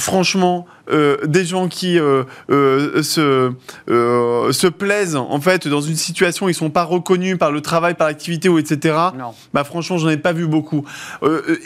franchement, 0.00 0.66
euh, 0.90 1.18
des 1.26 1.44
gens 1.44 1.68
qui 1.68 1.98
euh, 1.98 2.24
euh, 2.50 3.02
se, 3.02 3.52
se 3.86 4.66
plaisent 4.66 5.16
en 5.16 5.40
fait 5.40 5.68
dans 5.68 5.80
une 5.80 5.96
situation 5.96 6.46
où 6.46 6.48
ils 6.48 6.54
sont 6.54 6.70
pas 6.70 6.84
reconnus 6.84 7.38
par 7.38 7.52
le 7.52 7.60
travail, 7.60 7.94
par 7.94 8.08
l'activité 8.08 8.48
ou 8.48 8.58
etc. 8.58 8.96
Non. 9.16 9.32
Bah 9.54 9.64
franchement, 9.64 9.98
j'en 9.98 10.08
ai 10.08 10.16
pas 10.16 10.32
vu 10.32 10.46
beaucoup. 10.46 10.84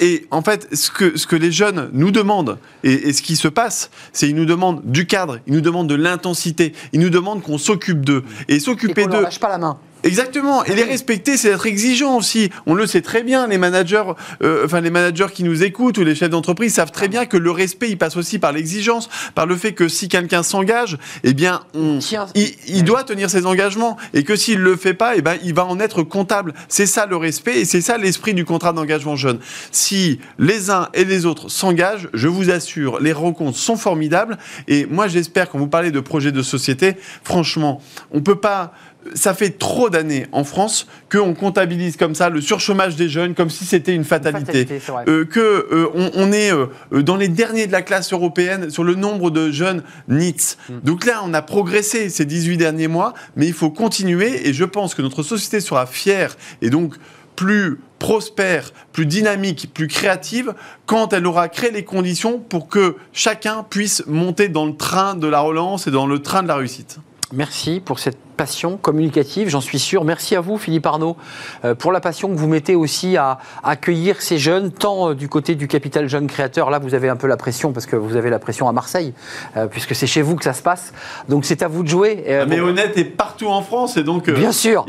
et 0.00 0.26
en 0.30 0.42
fait, 0.42 0.68
ce 0.74 0.90
que 0.90 1.16
ce 1.16 1.26
que 1.26 1.36
les 1.36 1.52
jeunes 1.52 1.88
nous 1.92 2.10
demandent 2.10 2.58
et, 2.82 3.12
ce 3.12 3.22
qui 3.22 3.36
se 3.36 3.48
passe, 3.48 3.90
c'est 4.12 4.28
ils 4.28 4.34
nous 4.34 4.46
demandent 4.46 4.82
du 4.84 5.06
cadre, 5.06 5.38
ils 5.46 5.54
nous 5.54 5.60
demandent 5.60 5.88
de 5.88 5.94
l'intensité, 5.94 6.74
ils 6.92 7.00
nous 7.00 7.10
demandent 7.10 7.42
qu'on 7.42 7.58
s'occupe 7.58 8.04
d'eux 8.04 8.24
et 8.48 8.58
s'occuper 8.58 9.06
d'eux. 9.06 9.22
Lâche 9.22 9.40
pas 9.40 9.48
la 9.48 9.58
main. 9.58 9.78
Exactement. 10.04 10.64
Et 10.64 10.74
les 10.74 10.84
respecter, 10.84 11.38
c'est 11.38 11.48
être 11.48 11.66
exigeant 11.66 12.16
aussi. 12.18 12.50
On 12.66 12.74
le 12.74 12.86
sait 12.86 13.00
très 13.00 13.22
bien. 13.22 13.46
Les 13.46 13.56
managers, 13.56 14.04
euh, 14.42 14.66
enfin 14.66 14.82
les 14.82 14.90
managers 14.90 15.32
qui 15.32 15.44
nous 15.44 15.62
écoutent 15.62 15.96
ou 15.96 16.04
les 16.04 16.14
chefs 16.14 16.28
d'entreprise 16.28 16.74
savent 16.74 16.92
très 16.92 17.08
bien 17.08 17.24
que 17.24 17.38
le 17.38 17.50
respect, 17.50 17.88
il 17.88 17.96
passe 17.96 18.16
aussi 18.16 18.38
par 18.38 18.52
l'exigence, 18.52 19.08
par 19.34 19.46
le 19.46 19.56
fait 19.56 19.72
que 19.72 19.88
si 19.88 20.08
quelqu'un 20.08 20.42
s'engage, 20.42 20.98
eh 21.24 21.32
bien, 21.32 21.62
on, 21.74 21.98
il, 22.34 22.84
doit 22.84 23.02
tenir 23.04 23.30
ses 23.30 23.46
engagements 23.46 23.96
et 24.12 24.24
que 24.24 24.36
s'il 24.36 24.58
le 24.58 24.76
fait 24.76 24.92
pas, 24.92 25.16
eh 25.16 25.22
ben, 25.22 25.36
il 25.42 25.54
va 25.54 25.64
en 25.64 25.80
être 25.80 26.02
comptable. 26.02 26.52
C'est 26.68 26.86
ça 26.86 27.06
le 27.06 27.16
respect 27.16 27.60
et 27.60 27.64
c'est 27.64 27.80
ça 27.80 27.96
l'esprit 27.96 28.34
du 28.34 28.44
contrat 28.44 28.74
d'engagement 28.74 29.16
jeune. 29.16 29.38
Si 29.70 30.20
les 30.38 30.70
uns 30.70 30.88
et 30.92 31.06
les 31.06 31.24
autres 31.24 31.48
s'engagent, 31.48 32.10
je 32.12 32.28
vous 32.28 32.50
assure, 32.50 33.00
les 33.00 33.12
rencontres 33.14 33.58
sont 33.58 33.76
formidables. 33.76 34.36
Et 34.68 34.84
moi, 34.84 35.08
j'espère 35.08 35.48
quand 35.48 35.58
vous 35.58 35.68
parlez 35.68 35.90
de 35.90 36.00
projet 36.00 36.30
de 36.30 36.42
société, 36.42 36.96
franchement, 37.22 37.80
on 38.10 38.20
peut 38.20 38.38
pas 38.38 38.74
ça 39.14 39.34
fait 39.34 39.50
trop 39.50 39.90
d'années 39.90 40.26
en 40.32 40.44
France 40.44 40.86
qu'on 41.10 41.34
comptabilise 41.34 41.96
comme 41.96 42.14
ça 42.14 42.30
le 42.30 42.40
surchômage 42.40 42.96
des 42.96 43.08
jeunes 43.08 43.34
comme 43.34 43.50
si 43.50 43.64
c'était 43.64 43.94
une 43.94 44.04
fatalité. 44.04 44.66
euh, 45.08 45.24
que 45.24 45.40
euh, 45.40 46.10
on, 46.14 46.32
est 46.32 46.52
euh, 46.52 47.02
dans 47.02 47.16
les 47.16 47.28
derniers 47.28 47.66
de 47.66 47.72
la 47.72 47.82
classe 47.82 48.12
européenne 48.12 48.70
sur 48.70 48.84
le 48.84 48.94
nombre 48.94 49.30
de 49.30 49.50
jeunes 49.50 49.82
NITS. 50.08 50.56
Mm. 50.68 50.72
Donc 50.82 51.06
là, 51.06 51.20
on 51.24 51.34
a 51.34 51.42
progressé 51.42 52.08
ces 52.08 52.24
18 52.24 52.56
derniers 52.56 52.88
mois, 52.88 53.14
mais 53.36 53.46
il 53.46 53.52
faut 53.52 53.70
continuer 53.70 54.48
et 54.48 54.52
je 54.52 54.64
pense 54.64 54.94
que 54.94 55.02
notre 55.02 55.22
société 55.22 55.60
sera 55.60 55.86
fière 55.86 56.36
et 56.62 56.70
donc 56.70 56.94
plus 57.36 57.80
prospère, 57.98 58.70
plus 58.92 59.06
dynamique, 59.06 59.70
plus 59.72 59.88
créative 59.88 60.54
quand 60.86 61.12
elle 61.12 61.26
aura 61.26 61.48
créé 61.48 61.70
les 61.70 61.84
conditions 61.84 62.38
pour 62.38 62.68
que 62.68 62.96
chacun 63.12 63.64
puisse 63.68 64.04
monter 64.06 64.48
dans 64.48 64.66
le 64.66 64.76
train 64.76 65.14
de 65.14 65.26
la 65.26 65.40
relance 65.40 65.86
et 65.86 65.90
dans 65.90 66.06
le 66.06 66.20
train 66.20 66.42
de 66.42 66.48
la 66.48 66.56
réussite. 66.56 66.98
Merci 67.32 67.80
pour 67.84 67.98
cette 67.98 68.18
passion 68.36 68.76
communicative, 68.76 69.48
j'en 69.48 69.60
suis 69.60 69.78
sûr. 69.78 70.04
Merci 70.04 70.36
à 70.36 70.40
vous, 70.40 70.58
Philippe 70.58 70.86
Arnaud, 70.86 71.16
euh, 71.64 71.74
pour 71.74 71.92
la 71.92 72.00
passion 72.00 72.28
que 72.28 72.34
vous 72.34 72.48
mettez 72.48 72.74
aussi 72.74 73.16
à 73.16 73.38
accueillir 73.62 74.20
ces 74.20 74.38
jeunes, 74.38 74.70
tant 74.70 75.10
euh, 75.10 75.14
du 75.14 75.28
côté 75.28 75.54
du 75.54 75.66
capital 75.68 76.08
jeune 76.08 76.26
créateur. 76.26 76.70
Là, 76.70 76.78
vous 76.78 76.94
avez 76.94 77.08
un 77.08 77.16
peu 77.16 77.26
la 77.26 77.36
pression 77.36 77.72
parce 77.72 77.86
que 77.86 77.96
vous 77.96 78.16
avez 78.16 78.30
la 78.30 78.38
pression 78.38 78.68
à 78.68 78.72
Marseille, 78.72 79.14
euh, 79.56 79.66
puisque 79.66 79.94
c'est 79.94 80.06
chez 80.06 80.22
vous 80.22 80.36
que 80.36 80.44
ça 80.44 80.52
se 80.52 80.62
passe. 80.62 80.92
Donc, 81.28 81.44
c'est 81.44 81.62
à 81.62 81.68
vous 81.68 81.82
de 81.82 81.88
jouer. 81.88 82.24
Ah, 82.28 82.46
mais 82.46 82.60
Honnête 82.60 82.96
est 82.98 83.04
partout 83.04 83.46
en 83.46 83.62
France 83.62 83.96
et 83.96 84.04
donc. 84.04 84.30
Bien 84.30 84.52
sûr 84.52 84.84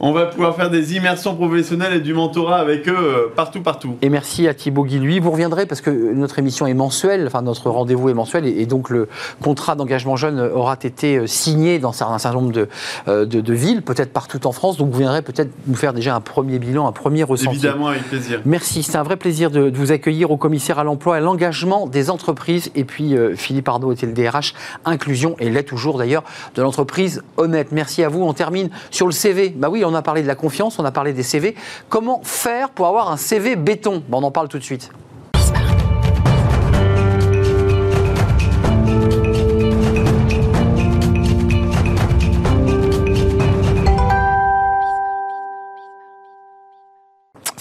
on 0.00 0.12
va 0.12 0.26
pouvoir 0.26 0.54
faire 0.54 0.70
des 0.70 0.94
immersions 0.94 1.34
professionnelles 1.34 1.94
et 1.94 2.00
du 2.00 2.12
mentorat 2.12 2.56
avec 2.56 2.88
eux 2.88 2.96
euh, 2.96 3.32
partout, 3.34 3.62
partout. 3.62 3.96
Et 4.02 4.08
merci 4.10 4.46
à 4.46 4.54
Thibaut 4.54 4.84
Guilhuy. 4.84 5.20
Vous 5.20 5.30
reviendrez 5.30 5.66
parce 5.66 5.80
que 5.80 5.90
notre 5.90 6.38
émission 6.38 6.66
est 6.66 6.74
mensuelle, 6.74 7.24
enfin 7.26 7.42
notre 7.42 7.70
rendez-vous 7.70 8.10
est 8.10 8.14
mensuel 8.14 8.46
et, 8.46 8.66
donc 8.66 8.90
le 8.90 9.08
contrat 9.42 9.74
d'engagement 9.74 10.16
jeune 10.16 10.40
aura 10.40 10.76
été 10.82 11.16
euh, 11.16 11.26
signé 11.26 11.78
dans 11.78 11.90
un 11.90 12.18
certain 12.18 12.32
nombre 12.32 12.66
euh, 13.08 13.24
de, 13.24 13.40
de, 13.40 13.54
villes, 13.54 13.82
peut-être 13.82 14.12
partout 14.12 14.46
en 14.46 14.52
France. 14.52 14.76
Donc 14.76 14.90
vous 14.90 14.98
viendrez 14.98 15.22
peut-être 15.22 15.50
nous 15.66 15.74
faire 15.74 15.94
déjà 15.94 16.14
un 16.14 16.20
premier 16.20 16.58
bilan, 16.58 16.86
un 16.86 16.92
premier 16.92 17.22
ressenti. 17.22 17.56
Évidemment, 17.56 17.88
avec 17.88 18.04
plaisir. 18.04 18.40
Merci, 18.44 18.82
c'est 18.82 18.96
un 18.96 19.02
vrai 19.02 19.16
plaisir 19.16 19.50
de, 19.50 19.70
vous 19.74 19.92
accueillir 19.92 20.30
au 20.30 20.36
commissaire 20.36 20.78
à 20.78 20.84
l'emploi 20.84 21.16
et 21.16 21.18
à 21.18 21.22
l'engagement 21.22 21.86
des 21.86 22.10
entreprises. 22.10 22.70
Et 22.74 22.84
puis 22.84 23.14
Philippe 23.34 23.68
Arnaud 23.68 23.92
était 23.92 24.06
le 24.06 24.12
DRH 24.12 24.54
inclusion 24.84 25.36
et 25.38 25.50
l'est 25.50 25.62
toujours 25.62 25.98
d'ailleurs 25.98 26.24
de 26.54 26.62
l'entreprise 26.62 27.22
honnête. 27.36 27.68
Merci 27.72 28.02
à 28.02 28.08
vous. 28.08 28.22
On 28.22 28.32
termine 28.32 28.70
sur 28.90 29.06
le 29.06 29.12
CV. 29.12 29.54
Bah 29.56 29.68
oui, 29.70 29.84
on 29.86 29.94
a 29.94 30.02
parlé 30.02 30.22
de 30.22 30.26
la 30.26 30.34
confiance, 30.34 30.78
on 30.78 30.84
a 30.84 30.92
parlé 30.92 31.12
des 31.12 31.22
CV. 31.22 31.54
Comment 31.88 32.20
faire 32.22 32.70
pour 32.70 32.86
avoir 32.86 33.10
un 33.10 33.16
CV 33.16 33.56
béton? 33.56 34.02
On 34.10 34.22
en 34.22 34.30
parle 34.30 34.48
tout 34.48 34.58
de 34.58 34.64
suite. 34.64 34.90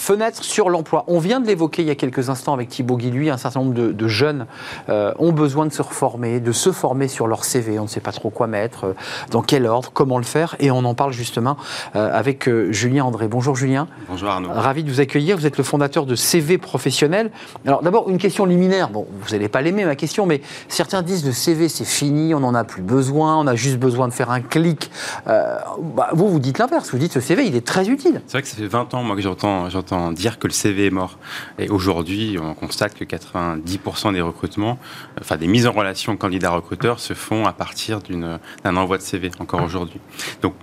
Fenêtre 0.06 0.44
sur 0.44 0.70
l'emploi. 0.70 1.04
On 1.08 1.18
vient 1.18 1.40
de 1.40 1.48
l'évoquer 1.48 1.82
il 1.82 1.88
y 1.88 1.92
a 1.92 1.96
quelques 1.96 2.30
instants 2.30 2.54
avec 2.54 2.70
Thibaut 2.70 2.96
Guilhuy. 2.96 3.32
Un 3.32 3.38
certain 3.38 3.62
nombre 3.62 3.74
de, 3.74 4.08
jeunes 4.08 4.46
euh, 4.88 5.12
ont 5.18 5.32
besoin 5.32 5.66
de 5.66 5.74
se 5.74 5.82
reformer, 5.82 6.40
de 6.40 6.52
se 6.52 6.72
former 6.72 7.08
sur 7.08 7.26
leur 7.26 7.44
CV. 7.44 7.80
On 7.80 7.86
ne 7.86 7.88
sait 7.88 8.02
pas 8.02 8.12
trop 8.12 8.30
quoi 8.30 8.46
mettre, 8.46 8.84
euh, 8.84 8.94
dans 9.32 9.42
quel 9.42 9.66
ordre, 9.66 9.90
comment 9.92 10.20
le 10.20 10.24
faire. 10.24 10.56
Et 10.60 10.70
on 10.70 10.86
en 10.86 10.94
parle 10.94 11.12
justement 11.12 11.58
euh, 11.96 12.12
avec 12.14 12.48
Julien 12.70 13.06
André. 13.06 13.28
Bonjour 13.28 13.56
Julien. 13.56 13.88
Bonjour 14.08 14.30
Arnaud. 14.30 14.50
Ravi 14.54 14.84
de 14.84 14.92
vous 14.92 15.00
accueillir. 15.00 15.38
Vous 15.38 15.48
êtes 15.48 15.58
le 15.58 15.64
fondateur 15.64 16.06
de 16.06 16.14
CV 16.14 16.60
Professionnel. 16.60 17.32
Alors 17.66 17.82
d'abord, 17.82 18.08
une 18.08 18.20
question 18.20 18.46
liminaire. 18.46 18.90
Bon, 18.90 19.08
vous 19.10 19.32
n'allez 19.32 19.50
pas 19.50 19.64
l'aimer 19.64 19.86
ma 19.86 19.96
question, 19.96 20.28
mais 20.28 20.42
certains 20.68 21.02
disent 21.02 21.26
le 21.26 21.32
CV 21.32 21.68
c'est 21.68 21.84
fini, 21.84 22.36
on 22.36 22.42
n'en 22.42 22.54
a 22.54 22.64
plus 22.64 22.84
besoin, 22.84 23.38
on 23.38 23.48
a 23.48 23.56
juste 23.56 23.78
besoin 23.78 24.08
de 24.08 24.14
faire 24.14 24.30
un 24.30 24.42
clic. 24.42 24.92
Bah, 25.26 26.10
vous, 26.12 26.30
vous 26.30 26.40
dites 26.40 26.60
l'inverse. 26.60 26.92
Vous 26.92 27.00
dites 27.00 27.14
ce 27.14 27.22
CV, 27.22 27.48
il 27.48 27.56
est 27.56 27.66
très 27.66 27.90
utile. 27.90 28.22
C'est 28.28 28.34
vrai 28.34 28.44
que 28.44 28.48
ça 28.48 28.56
fait 28.56 28.68
20 28.68 28.94
ans 28.94 29.02
moi 29.02 29.16
que 29.16 29.24
j'entends 29.24 29.68
dire 30.12 30.40
que 30.40 30.48
le 30.48 30.54
CV 30.54 30.88
est 30.88 30.92
mort. 30.92 31.18
Et 31.60 31.70
aujourd'hui, 31.70 32.38
on 32.42 32.54
constate 32.54 32.94
que 32.96 33.04
90% 33.04 34.14
des 34.14 34.22
recrutements, 34.22 34.78
enfin 35.20 35.38
des 35.38 35.48
mises 35.48 35.68
en 35.68 35.72
relation 35.72 36.18
candidats-recruteurs 36.18 37.00
se 37.00 37.14
font 37.14 37.46
à 37.46 37.54
partir 37.54 38.00
d'un 38.00 38.78
envoi 38.78 38.98
de 38.98 39.04
CV, 39.04 39.32
encore 39.40 39.64
aujourd'hui. 39.64 40.00
Donc 40.42 40.54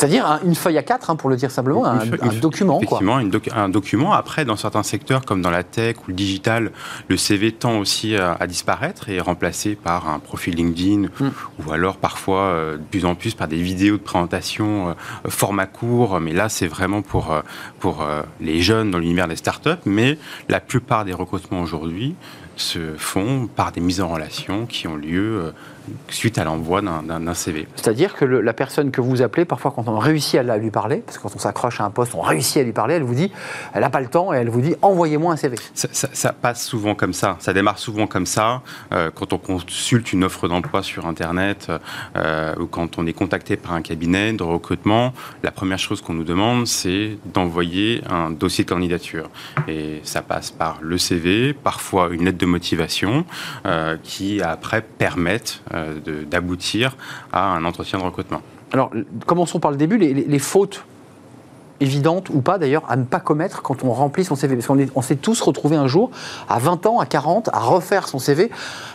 c'est-à-dire 0.00 0.40
une 0.46 0.54
feuille 0.54 0.78
à 0.78 0.82
quatre, 0.82 1.10
hein, 1.10 1.16
pour 1.16 1.28
le 1.28 1.36
dire 1.36 1.50
simplement, 1.50 1.84
un, 1.84 2.06
document. 2.40 2.78
Effectivement, 2.78 3.20
un 3.54 3.68
document. 3.68 4.12
Après, 4.14 4.46
dans 4.46 4.56
certains 4.56 4.82
secteurs, 4.82 5.26
comme 5.26 5.42
dans 5.42 5.50
la 5.50 5.62
tech 5.62 5.96
ou 5.98 6.04
le 6.08 6.14
digital, 6.14 6.72
le 7.08 7.16
CV 7.18 7.52
tend 7.52 7.78
aussi 7.78 8.16
à, 8.16 8.46
disparaître 8.46 9.10
et 9.10 9.16
est 9.16 9.20
remplacé 9.20 9.74
par 9.74 10.08
un 10.08 10.18
profil 10.18 10.54
LinkedIn 10.54 11.08
hmm. 11.20 11.30
ou 11.58 11.72
alors 11.72 11.98
parfois 11.98 12.44
euh, 12.44 12.76
de 12.78 12.82
plus 12.82 13.04
en 13.04 13.14
plus 13.14 13.34
par 13.34 13.46
des 13.46 13.60
vidéos 13.60 13.98
de 13.98 14.02
présentation 14.02 14.88
euh, 14.88 14.92
format 15.28 15.66
court. 15.66 16.18
Mais 16.18 16.32
là, 16.32 16.48
c'est 16.48 16.66
vraiment 16.66 17.02
pour, 17.02 17.30
euh, 17.32 17.42
pour 17.78 18.06
les 18.40 18.62
jeunes 18.62 18.90
dans 18.90 18.98
l'univers 18.98 19.28
des 19.28 19.36
startups. 19.36 19.84
Mais 19.84 20.16
la 20.48 20.60
plupart 20.60 21.04
des 21.04 21.12
recrutements 21.12 21.60
aujourd'hui 21.60 22.14
se 22.56 22.94
font 22.96 23.48
par 23.54 23.70
des 23.70 23.82
mises 23.82 24.00
en 24.00 24.08
relation 24.08 24.64
qui 24.64 24.88
ont 24.88 24.96
lieu 24.96 25.52
suite 26.08 26.38
à 26.38 26.44
l'envoi 26.44 26.80
d'un 26.82 27.34
CV. 27.34 27.66
C'est-à-dire 27.76 28.14
que 28.14 28.24
la 28.24 28.52
personne 28.52 28.90
que 28.90 29.00
vous 29.00 29.22
appelez, 29.22 29.44
parfois 29.44 29.72
quand 29.74 29.88
on 29.88 29.98
réussit 29.98 30.40
à, 30.40 30.56
lui 30.56 30.70
parler, 30.70 31.02
parce 31.04 31.18
que 31.18 31.22
quand 31.22 31.34
on 31.34 31.38
s'accroche 31.38 31.80
à 31.80 31.84
un 31.84 31.90
poste, 31.90 32.14
on 32.14 32.20
réussit 32.20 32.58
à 32.58 32.62
lui 32.62 32.72
parler, 32.72 32.94
elle 32.94 33.02
vous 33.02 33.14
dit, 33.14 33.30
elle 33.72 33.82
n'a 33.82 33.90
pas 33.90 34.00
le 34.00 34.08
temps 34.08 34.32
et 34.32 34.38
elle 34.38 34.50
vous 34.50 34.60
dit, 34.60 34.74
envoyez-moi 34.82 35.32
un 35.32 35.36
CV. 35.36 35.56
Ça, 35.74 36.32
passe 36.32 36.64
souvent 36.64 36.94
comme 36.94 37.12
ça, 37.12 37.36
ça 37.40 37.52
démarre 37.52 37.78
souvent 37.78 38.06
comme 38.06 38.26
ça. 38.26 38.62
Euh, 38.92 39.10
quand 39.14 39.32
on 39.32 39.38
consulte 39.38 40.12
une 40.12 40.24
offre 40.24 40.48
d'emploi 40.48 40.82
sur 40.82 41.06
Internet 41.06 41.70
euh, 42.16 42.54
ou 42.56 42.66
quand 42.66 42.98
on 42.98 43.06
est 43.06 43.12
contacté 43.12 43.56
par 43.56 43.72
un 43.72 43.82
cabinet 43.82 44.32
de 44.32 44.42
recrutement, 44.42 45.12
la 45.42 45.50
première 45.50 45.78
chose 45.78 46.00
qu'on 46.00 46.14
nous 46.14 46.24
demande, 46.24 46.66
c'est 46.66 47.18
d'envoyer 47.32 48.02
un 48.08 48.30
dossier 48.30 48.64
de 48.64 48.70
candidature. 48.70 49.30
Et 49.68 50.00
ça 50.02 50.22
passe 50.22 50.50
par 50.50 50.78
le 50.80 50.98
CV, 50.98 51.52
parfois 51.52 52.08
une 52.10 52.24
lettre 52.24 52.38
de 52.38 52.46
motivation, 52.46 53.24
euh, 53.66 53.96
qui 54.02 54.42
après 54.42 54.82
permettent 54.82 55.62
d'aboutir 56.30 56.96
à 57.32 57.52
un 57.52 57.64
entretien 57.64 57.98
de 57.98 58.04
recrutement. 58.04 58.42
Alors, 58.72 58.90
commençons 59.26 59.60
par 59.60 59.70
le 59.70 59.76
début. 59.76 59.98
Les, 59.98 60.38
fautes 60.38 60.84
évidentes 61.80 62.28
ou 62.28 62.42
pas 62.42 62.58
d'ailleurs 62.58 62.84
à 62.88 62.96
ne 62.96 63.04
pas 63.04 63.20
commettre 63.20 63.62
quand 63.62 63.84
on 63.84 63.92
remplit 63.92 64.24
son 64.24 64.36
CV. 64.36 64.54
Parce 64.54 64.66
qu'on 64.66 64.78
on 64.94 65.02
s'est 65.02 65.16
tous 65.16 65.40
retrouvés 65.40 65.76
un 65.76 65.86
jour, 65.86 66.10
à 66.48 66.58
20 66.58 66.86
ans, 66.86 67.00
à 67.00 67.06
40, 67.06 67.48
à 67.52 67.60
refaire 67.60 68.06
son 68.06 68.18
CV 68.18 68.50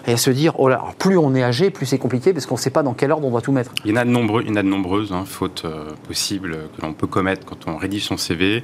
et 0.08 0.14
à 0.14 0.18
se 0.18 0.30
dire, 0.30 0.54
oh 0.60 0.70
là, 0.70 0.84
plus 1.00 1.18
on 1.18 1.34
est 1.36 1.44
âgé, 1.44 1.72
plus 1.72 1.86
c'est 1.86 1.98
compliqué 1.98 2.32
parce 2.32 2.46
qu'on 2.46 2.56
ne 2.56 2.60
sait 2.60 2.70
pas 2.70 2.84
dans 2.84 2.94
quel 2.94 3.12
ordre 3.12 3.28
on 3.28 3.32
doit 3.32 3.42
tout 3.42 3.52
mettre. 3.52 3.72
Il 3.84 3.92
y 3.92 3.94
en 3.94 3.98
a 3.98 4.06
de, 4.06 4.12
nombreux, 4.12 4.44
il 4.44 4.50
y 4.50 4.52
en 4.52 4.56
a 4.56 4.64
de 4.64 4.68
nombreuses 4.68 5.12
hein, 5.12 5.24
fautes 5.26 5.64
euh, 5.66 5.90
possibles 6.08 6.58
que 6.76 6.82
l'on 6.86 6.94
peut 6.94 7.08
commettre 7.08 7.46
quand 7.46 7.68
on 7.68 7.78
rédige 7.78 8.06
son 8.06 8.18
CV. 8.18 8.64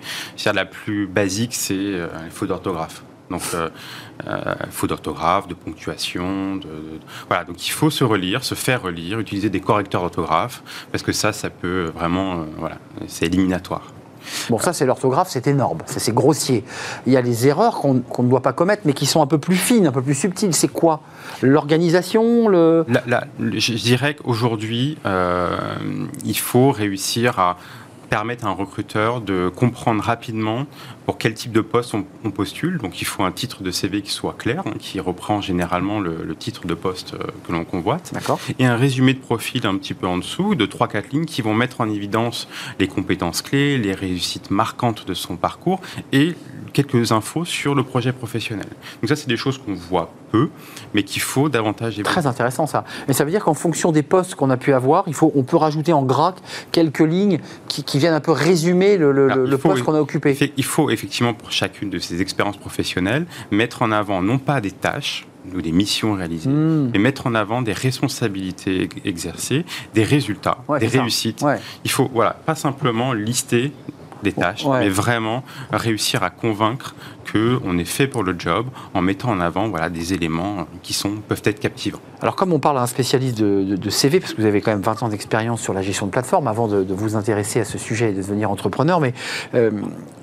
La 0.54 0.66
plus 0.66 1.08
basique, 1.08 1.56
c'est 1.56 1.74
euh, 1.76 2.08
les 2.24 2.30
fautes 2.30 2.50
d'orthographe. 2.50 3.04
Donc, 3.32 3.42
euh, 3.54 3.70
euh, 4.28 4.56
faute 4.70 4.90
d'orthographe, 4.90 5.48
de 5.48 5.54
ponctuation, 5.54 6.58
de, 6.58 6.68
voilà. 7.28 7.44
Donc, 7.44 7.66
il 7.68 7.72
faut 7.72 7.90
se 7.90 8.04
relire, 8.04 8.44
se 8.44 8.56
faire 8.56 8.82
relire, 8.84 9.20
utiliser 9.20 9.50
des 9.50 9.62
correcteurs 9.62 10.02
d'orthographe, 10.02 10.62
parce 10.92 11.04
que 11.04 11.12
ça, 11.12 11.34
ça 11.34 11.50
peut 11.50 11.92
vraiment, 11.96 12.34
euh, 12.34 12.46
voilà, 12.58 12.78
c'est 13.08 13.26
éliminatoire. 13.26 13.94
Bon, 14.50 14.60
ça, 14.60 14.74
c'est 14.74 14.86
l'orthographe, 14.86 15.30
c'est 15.30 15.48
énorme, 15.48 15.80
c'est 15.86 16.14
grossier. 16.14 16.64
Il 17.08 17.14
y 17.14 17.18
a 17.18 17.22
les 17.22 17.48
erreurs 17.48 17.80
qu'on 17.80 18.24
ne 18.24 18.30
doit 18.30 18.42
pas 18.42 18.54
commettre, 18.54 18.84
mais 18.86 18.94
qui 18.94 19.06
sont 19.06 19.22
un 19.22 19.28
peu 19.28 19.40
plus 19.40 19.56
fines, 19.56 19.88
un 19.88 19.92
peu 19.92 20.02
plus 20.02 20.14
subtiles. 20.14 20.54
C'est 20.54 20.68
quoi? 20.68 21.02
L'organisation 21.42 22.48
le... 22.48 22.86
je 23.40 23.74
dirais 23.74 24.16
qu'aujourd'hui, 24.16 24.98
euh, 25.06 25.58
il 26.24 26.38
faut 26.38 26.72
réussir 26.72 27.40
à 27.40 27.58
permettre 28.12 28.46
à 28.46 28.50
un 28.50 28.54
recruteur 28.54 29.22
de 29.22 29.50
comprendre 29.50 30.04
rapidement 30.04 30.66
pour 31.06 31.18
quel 31.18 31.34
type 31.34 31.52
de 31.52 31.62
poste 31.62 31.94
on, 31.94 32.32
postule. 32.32 32.78
Donc 32.78 33.02
il 33.02 33.06
faut 33.06 33.24
un 33.24 33.32
titre 33.32 33.64
de 33.64 33.72
CV 33.72 34.02
qui 34.02 34.12
soit 34.12 34.36
clair, 34.38 34.64
hein, 34.66 34.74
qui 34.80 35.00
reprend 35.00 35.42
généralement 35.42 36.00
le, 36.00 36.36
titre 36.36 36.66
de 36.66 36.74
poste 36.74 37.14
euh, 37.14 37.28
que 37.46 37.52
l'on 37.52 37.66
convoite. 37.66 38.14
Et 38.58 38.66
un 38.66 38.76
résumé 38.76 39.14
de 39.14 39.20
profil 39.20 39.68
un 39.68 39.76
petit 39.78 39.94
peu 39.94 40.08
en 40.08 40.18
dessous, 40.18 40.56
de 40.56 40.66
3-4 40.66 41.12
lignes, 41.12 41.26
qui 41.26 41.42
vont 41.42 41.54
mettre 41.54 41.82
en 41.82 41.90
évidence 41.90 42.48
les 42.80 42.88
compétences 42.88 43.42
clés, 43.42 43.78
les 43.78 43.94
réussites 43.94 44.50
marquantes 44.50 45.06
de 45.06 45.14
son 45.14 45.36
parcours 45.36 45.82
et 46.14 46.36
quelques 46.74 47.12
infos 47.12 47.46
sur 47.46 47.76
le 47.76 47.84
projet 47.84 48.14
professionnel. 48.14 48.68
Donc 49.02 49.10
ça, 49.10 49.16
c'est 49.16 49.28
des 49.28 49.38
choses 49.38 49.58
qu'on 49.58 49.74
voit 49.74 50.12
peu, 50.32 50.50
mais 50.94 51.04
qu'il 51.04 51.22
faut 51.22 51.50
davantage 51.50 52.00
évoluer. 52.00 52.12
Très 52.14 52.28
intéressant 52.28 52.66
ça. 52.66 52.86
Mais 53.08 53.14
ça 53.14 53.26
veut 53.26 53.32
dire 53.32 53.44
qu'en 53.44 53.54
fonction 53.54 53.92
des 53.92 54.04
postes 54.04 54.36
qu'on 54.36 54.50
a 54.50 54.58
pu 54.58 54.74
avoir, 54.74 55.04
il 55.08 55.14
faut, 55.14 55.32
on 55.36 55.44
peut 55.44 55.58
rajouter 55.58 55.94
en 55.94 56.04
gras 56.04 56.36
quelques 56.72 57.00
lignes 57.00 57.40
qui, 57.68 58.00
viennent 58.00 58.14
un 58.14 58.22
peu 58.22 58.32
résumer 58.32 58.98
le, 58.98 59.12
le, 59.12 59.58
poste 59.58 59.84
qu'on 59.84 59.94
a 59.94 60.00
occupé. 60.00 60.38
Il 60.58 60.64
faut 60.64 60.86
effectivement 60.94 61.34
pour 61.34 61.52
chacune 61.52 61.90
de 61.90 62.00
ces 62.00 62.22
expériences 62.22 62.58
professionnelles 62.58 63.26
mettre 63.52 63.82
en 63.82 63.92
avant 63.92 64.22
non 64.22 64.38
pas 64.38 64.62
des 64.62 64.72
tâches, 64.72 65.26
ou 65.56 65.62
des 65.62 65.72
missions 65.72 66.14
réalisées, 66.14 66.50
hmm. 66.50 66.92
mais 66.94 67.00
mettre 67.00 67.28
en 67.28 67.36
avant 67.36 67.62
des 67.62 67.74
responsabilités 67.74 68.90
exercées, 69.06 69.66
des 69.94 70.04
résultats, 70.04 70.60
des 70.80 70.88
réussites. 70.88 71.44
Il 71.84 71.92
faut 71.92 72.10
voilà, 72.14 72.32
pas 72.46 72.56
simplement 72.56 73.14
lister 73.14 73.72
des 74.24 74.34
tâches, 74.34 74.66
mais 74.66 74.90
vraiment 74.90 75.44
réussir 75.72 76.24
à 76.24 76.30
convaincre 76.30 76.96
qu'on 77.32 77.78
est 77.78 77.86
fait 77.86 78.08
pour 78.08 78.24
le 78.24 78.36
job 78.38 78.68
en 78.94 79.02
mettant 79.02 79.30
en 79.30 79.40
avant 79.40 79.70
voilà, 79.70 79.90
des 79.90 80.14
éléments 80.14 80.68
qui 80.82 80.94
sont, 80.94 81.18
peuvent 81.28 81.42
être 81.46 81.60
captivants. 81.60 82.00
Alors 82.22 82.36
comme 82.36 82.54
on 82.54 82.60
parle 82.60 82.78
à 82.78 82.82
un 82.82 82.88
spécialiste 82.88 83.38
de, 83.38 83.90
CV, 83.90 84.20
parce 84.20 84.34
que 84.34 84.42
vous 84.42 84.48
avez 84.48 84.62
quand 84.62 84.72
même 84.72 84.82
20 84.82 85.04
ans 85.04 85.10
d'expérience 85.10 85.62
sur 85.62 85.74
la 85.74 85.82
gestion 85.82 86.06
de 86.06 86.12
plateforme 86.12 86.48
avant 86.48 86.68
de, 86.68 86.94
vous 86.94 87.16
intéresser 87.16 87.60
à 87.60 87.66
ce 87.66 87.78
sujet 87.78 88.10
et 88.10 88.14
de 88.14 88.18
devenir 88.18 88.52
entrepreneur, 88.52 89.00
mais 89.00 89.14
euh, 89.56 89.72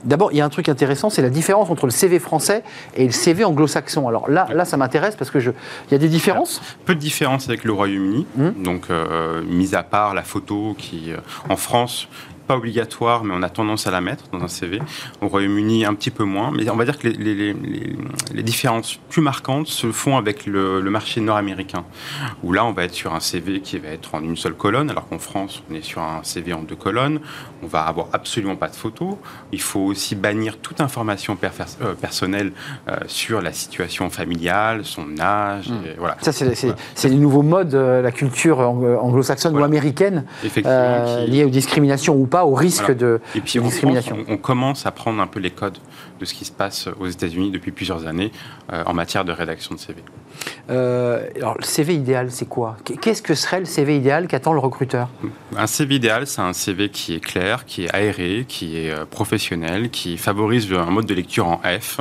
d'abord 0.05 0.33
il 0.33 0.39
y 0.39 0.41
a 0.41 0.45
un 0.45 0.49
truc 0.49 0.69
intéressant, 0.69 1.11
c'est 1.11 1.23
la 1.23 1.31
différence 1.31 1.71
entre 1.71 1.87
le 1.87 1.93
CV 1.93 2.19
français 2.19 2.63
et 2.95 3.05
le 3.05 3.13
CV 3.13 3.45
anglo-saxon. 3.45 4.09
Alors 4.09 4.29
là, 4.31 4.49
là 4.55 4.65
ça 4.65 4.77
m'intéresse 4.77 5.17
parce 5.17 5.31
que 5.31 5.41
je... 5.41 5.51
il 5.89 5.93
y 5.93 5.95
a 5.95 5.99
des 5.99 6.09
différences? 6.09 6.61
Peu 6.85 6.95
de 6.95 7.01
différences 7.01 7.49
avec 7.49 7.65
le 7.65 7.73
Royaume-Uni, 7.73 8.27
mmh. 8.37 8.63
donc 8.63 8.91
euh, 8.91 9.43
mis 9.45 9.75
à 9.75 9.83
part 9.83 10.15
la 10.15 10.23
photo 10.23 10.75
qui, 10.79 11.13
euh, 11.13 11.17
en 11.49 11.57
France, 11.57 12.09
pas 12.49 12.57
obligatoire, 12.57 13.25
mais 13.25 13.35
on 13.37 13.43
a 13.43 13.51
tendance 13.51 13.87
à 13.87 13.91
la 13.91 14.01
mettre 14.01 14.25
dans 14.33 14.43
un 14.43 14.49
CV. 14.49 14.81
Au 15.21 15.29
Royaume-Uni, 15.29 15.85
un 15.85 15.95
petit 15.95 16.11
peu 16.11 16.25
moins. 16.25 16.51
Mais 16.51 16.69
on 16.71 16.77
va 16.77 16.87
dire 16.87 16.99
que 16.99 17.07
les, 17.07 18.43
différences 18.43 18.99
plus 19.11 19.21
marquantes 19.21 19.67
se 19.67 19.93
font 19.93 20.17
avec 20.17 20.47
le, 20.47 20.81
marché 20.89 21.21
nord-américain, 21.21 21.85
où 22.43 22.53
là, 22.53 22.65
on 22.65 22.73
va 22.73 22.85
être 22.85 22.95
sur 22.95 23.15
un 23.15 23.21
CV 23.21 23.61
qui 23.61 23.79
va 23.79 23.91
être 23.91 24.15
en 24.15 24.23
une 24.23 24.37
seule 24.37 24.55
colonne, 24.55 24.91
alors 24.91 25.07
qu'en 25.09 25.19
France, 25.19 25.63
on 25.71 25.75
est 25.75 25.83
sur 25.83 26.01
un 26.01 26.21
CV 26.23 26.55
en 26.55 26.63
deux 26.63 26.75
colonnes. 26.75 27.21
On 27.63 27.67
va 27.67 27.83
avoir 27.83 28.07
absolument 28.15 28.57
pas 28.57 28.69
de 28.69 28.77
photos. 28.77 29.17
Il 29.53 29.61
faut 29.61 29.81
aussi 29.81 30.15
bannir 30.15 30.59
toute 30.59 30.81
information 30.81 31.37
euh, 31.83 31.95
personnelle 31.95 32.53
euh, 32.89 32.97
sur 33.07 33.43
la 33.43 33.53
situation 33.53 34.09
familiale, 34.09 34.85
son 34.85 35.21
âge. 35.21 35.69
Hmm. 35.69 35.83
voilà. 35.99 36.17
Ça, 36.23 36.33
c'est 36.33 37.09
les 37.09 37.17
nouveaux 37.17 37.43
modes, 37.43 37.75
euh, 37.75 38.01
la 38.01 38.11
culture 38.11 38.61
anglo-saxonne 38.61 39.55
ou 39.57 39.63
américaine, 39.63 40.25
liée 41.27 41.45
aux 41.45 41.51
discriminations 41.51 42.17
ou 42.17 42.27
pas, 42.27 42.38
au 42.45 42.55
risque 42.55 42.91
de, 42.95 43.21
Et 43.35 43.41
puis, 43.41 43.61
discrimination. 43.61 44.25
on, 44.29 44.37
commence 44.37 44.87
à 44.87 44.91
prendre 44.91 45.21
un 45.21 45.27
peu 45.27 45.41
les 45.41 45.51
codes 45.51 45.79
de 46.21 46.25
ce 46.25 46.35
qui 46.35 46.45
se 46.45 46.53
passe 46.53 46.89
aux 46.99 47.07
États-Unis 47.07 47.51
depuis 47.51 47.71
plusieurs 47.71 48.07
années 48.07 48.33
en 48.71 48.95
matière 48.95 49.25
de 49.25 49.33
rédaction 49.33 49.75
de 49.75 49.81
CV. 49.81 50.03
Alors, 50.69 51.57
le 51.59 51.65
CV 51.65 51.95
idéal, 51.95 52.31
c'est 52.31 52.47
quoi 52.47 52.77
Qu'est-ce 53.01 53.23
que 53.23 53.35
serait 53.35 53.61
le 53.61 53.67
CV 53.67 53.97
idéal 53.97 54.29
qu'attend 54.29 54.53
le 54.53 54.59
recruteur 54.59 55.09
Un 55.57 55.67
CV 55.67 55.97
idéal, 55.97 56.27
c'est 56.27 56.43
un 56.43 56.53
CV 56.53 56.91
qui 56.91 57.15
est 57.15 57.21
clair, 57.21 57.65
qui 57.65 57.85
est 57.85 57.95
aéré, 57.95 58.45
qui 58.47 58.77
est 58.77 58.95
professionnel, 59.07 59.91
qui 59.91 60.17
favorise 60.19 60.71
un 60.73 60.91
mode 60.91 61.07
de 61.07 61.15
lecture 61.15 61.47
en 61.47 61.61
F, 61.81 62.01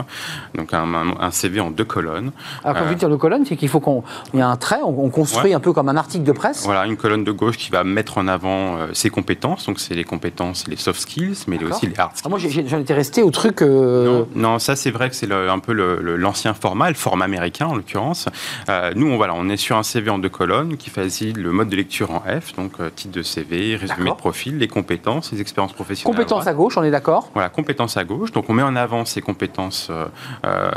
donc 0.55 0.73
un, 0.73 1.31
CV 1.31 1.59
en 1.59 1.71
deux 1.71 1.85
colonnes. 1.85 2.31
Alors, 2.63 2.77
quand 2.77 2.85
vous 2.85 2.95
dites 2.95 3.05
deux 3.05 3.17
colonnes, 3.17 3.45
c'est 3.45 3.55
qu'il 3.55 3.69
faut 3.69 3.79
qu'on 3.79 4.03
y 4.33 4.37
ait 4.37 4.41
un 4.41 4.57
trait, 4.57 4.79
on, 4.83 5.09
construit 5.09 5.53
un 5.53 5.59
peu 5.59 5.73
comme 5.73 5.89
un 5.89 5.97
article 5.97 6.23
de 6.23 6.31
presse. 6.31 6.63
Voilà, 6.63 6.85
une 6.85 6.97
colonne 6.97 7.23
de 7.23 7.31
gauche 7.31 7.57
qui 7.57 7.71
va 7.71 7.83
mettre 7.83 8.17
en 8.17 8.27
avant 8.27 8.77
euh, 8.77 8.87
ses 8.93 9.09
compétences, 9.09 9.65
donc 9.65 9.79
c'est 9.79 9.93
les 9.93 10.03
compétences, 10.03 10.67
les 10.67 10.75
soft 10.75 11.01
skills, 11.01 11.37
mais 11.47 11.63
aussi 11.63 11.87
les 11.87 11.99
hard 11.99 12.15
skills. 12.15 12.23
Ah, 12.25 12.29
moi, 12.29 12.39
j'en 12.39 12.79
étais 12.79 12.93
resté 12.93 13.23
au 13.23 13.31
truc. 13.31 13.61
Euh, 13.61 14.23
non, 14.35 14.59
ça 14.59 14.75
c'est 14.75 14.91
vrai 14.91 15.09
que 15.09 15.15
c'est 15.15 15.31
un 15.31 15.59
peu 15.59 15.73
l'ancien 15.73 16.53
format, 16.53 16.89
le 16.89 16.95
format 16.95 17.25
américain 17.25 17.67
en 17.67 17.75
l'occurrence. 17.75 18.26
Euh, 18.69 18.91
nous, 18.95 19.07
on, 19.07 19.17
voilà, 19.17 19.33
on 19.35 19.49
est 19.49 19.57
sur 19.57 19.77
un 19.77 19.83
CV 19.83 20.09
en 20.09 20.19
deux 20.19 20.29
colonnes 20.29 20.77
qui 20.77 20.89
facilite 20.89 21.37
le 21.37 21.51
mode 21.51 21.69
de 21.69 21.75
lecture 21.75 22.11
en 22.11 22.19
F, 22.19 22.53
donc 22.55 22.73
titre 22.95 23.13
de 23.13 23.21
CV, 23.21 23.75
résumé 23.75 24.09
de 24.09 24.15
profil, 24.15 24.57
les 24.57 24.67
compétences, 24.67 25.31
les 25.31 25.41
expériences 25.41 25.73
professionnelles. 25.73 26.15
Compétences 26.15 26.47
à, 26.47 26.53
gauche, 26.53 26.77
on 26.77 26.83
est 26.83 26.91
d'accord 26.91 27.29
Voilà, 27.33 27.49
compétences 27.49 27.97
à 27.97 28.03
gauche. 28.03 28.31
Donc 28.31 28.49
on 28.49 28.53
met 28.53 28.63
en 28.63 28.75
avant 28.75 29.05
ses 29.05 29.21
compétences 29.21 29.87
euh, 29.89 30.05
euh, 30.45 30.71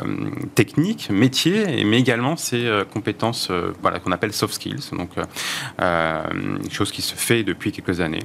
techniques, 0.55 1.11
métiers, 1.11 1.85
mais 1.85 1.99
également 1.99 2.37
ses 2.37 2.67
euh, 2.67 2.85
compétences 2.85 3.51
voilà, 3.83 3.99
qu'on 3.99 4.13
appelle 4.13 4.33
soft 4.33 4.55
skills, 4.55 4.91
donc 4.93 5.11
chose 6.71 6.93
qui 6.93 7.03
se 7.03 7.15
fait 7.15 7.43
depuis 7.43 7.73
quelques 7.73 8.01
années. 8.01 8.23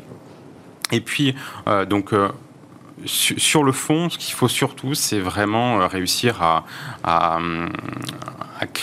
Et 0.92 1.02
puis, 1.02 1.36
donc, 1.90 2.14
sur 3.06 3.64
le 3.64 3.72
fond, 3.72 4.10
ce 4.10 4.18
qu'il 4.18 4.34
faut 4.34 4.48
surtout, 4.48 4.94
c'est 4.94 5.20
vraiment 5.20 5.88
réussir 5.88 6.42
à, 6.42 6.66
à, 7.04 7.40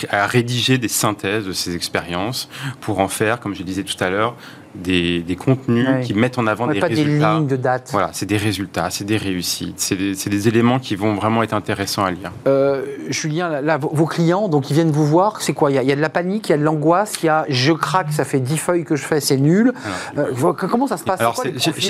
à, 0.09 0.27
rédiger 0.27 0.77
des 0.77 0.87
synthèses 0.87 1.45
de 1.45 1.53
ces 1.53 1.75
expériences 1.75 2.49
pour 2.81 2.99
en 2.99 3.07
faire, 3.07 3.39
comme 3.39 3.55
je 3.55 3.63
disais 3.63 3.83
tout 3.83 4.01
à 4.03 4.09
l'heure, 4.09 4.35
des, 4.75 5.37
contenus 5.37 5.87
qui 6.05 6.13
mettent 6.13 6.37
en 6.37 6.47
avant 6.47 6.67
des 6.67 6.79
pas 6.79 6.87
résultats. 6.87 7.33
Des 7.33 7.39
lignes 7.39 7.47
de 7.47 7.55
date. 7.55 7.89
Voilà, 7.91 8.09
c'est 8.13 8.25
des 8.25 8.37
résultats, 8.37 8.89
c'est 8.89 9.03
des 9.03 9.17
réussites, 9.17 9.79
c'est 9.79 9.95
des, 9.95 10.47
éléments 10.47 10.79
qui 10.79 10.95
vont 10.95 11.15
vraiment 11.15 11.41
être 11.43 11.53
intéressants 11.53 12.03
à 12.03 12.11
lire. 12.11 12.31
Euh, 12.47 12.83
Julien, 13.09 13.61
là, 13.61 13.77
vos 13.77 14.05
clients, 14.05 14.49
donc 14.49 14.69
ils 14.69 14.73
viennent 14.73 14.91
vous 14.91 15.05
voir, 15.05 15.41
c'est 15.41 15.53
quoi? 15.53 15.71
Il 15.71 15.75
y, 15.75 15.91
a, 15.91 15.95
de 15.95 16.01
la 16.01 16.09
panique, 16.09 16.49
il 16.49 16.51
y 16.51 16.55
a 16.55 16.57
de 16.57 16.63
l'angoisse, 16.63 17.13
il 17.23 17.27
y 17.27 17.29
a 17.29 17.45
je 17.47 17.71
craque, 17.71 18.11
ça 18.11 18.25
fait 18.25 18.39
10 18.39 18.57
feuilles 18.57 18.83
que 18.83 18.95
je 18.95 19.03
fais, 19.03 19.19
c'est 19.19 19.37
nul. 19.37 19.73
Euh, 20.17 20.53
comment 20.53 20.87
ça 20.87 20.97
se 20.97 21.03
passe? 21.03 21.19
Alors, 21.19 21.41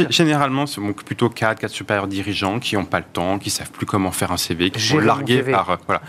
généralement, 0.09 0.65
c'est 0.65 0.81
plutôt 1.05 1.29
4, 1.29 1.59
4 1.59 1.71
supérieurs 1.71 2.07
dirigeants 2.07 2.59
qui 2.59 2.75
n'ont 2.75 2.85
pas 2.85 2.99
le 2.99 3.05
temps, 3.11 3.39
qui 3.39 3.49
savent 3.49 3.71
plus 3.71 3.85
comment 3.85 4.11
faire 4.11 4.31
un 4.31 4.37
CV, 4.37 4.69
qui 4.69 4.81
sont 4.81 4.99
largués 4.99 5.41
par. 5.41 5.71
Euh, 5.71 5.75
voilà. 5.87 6.01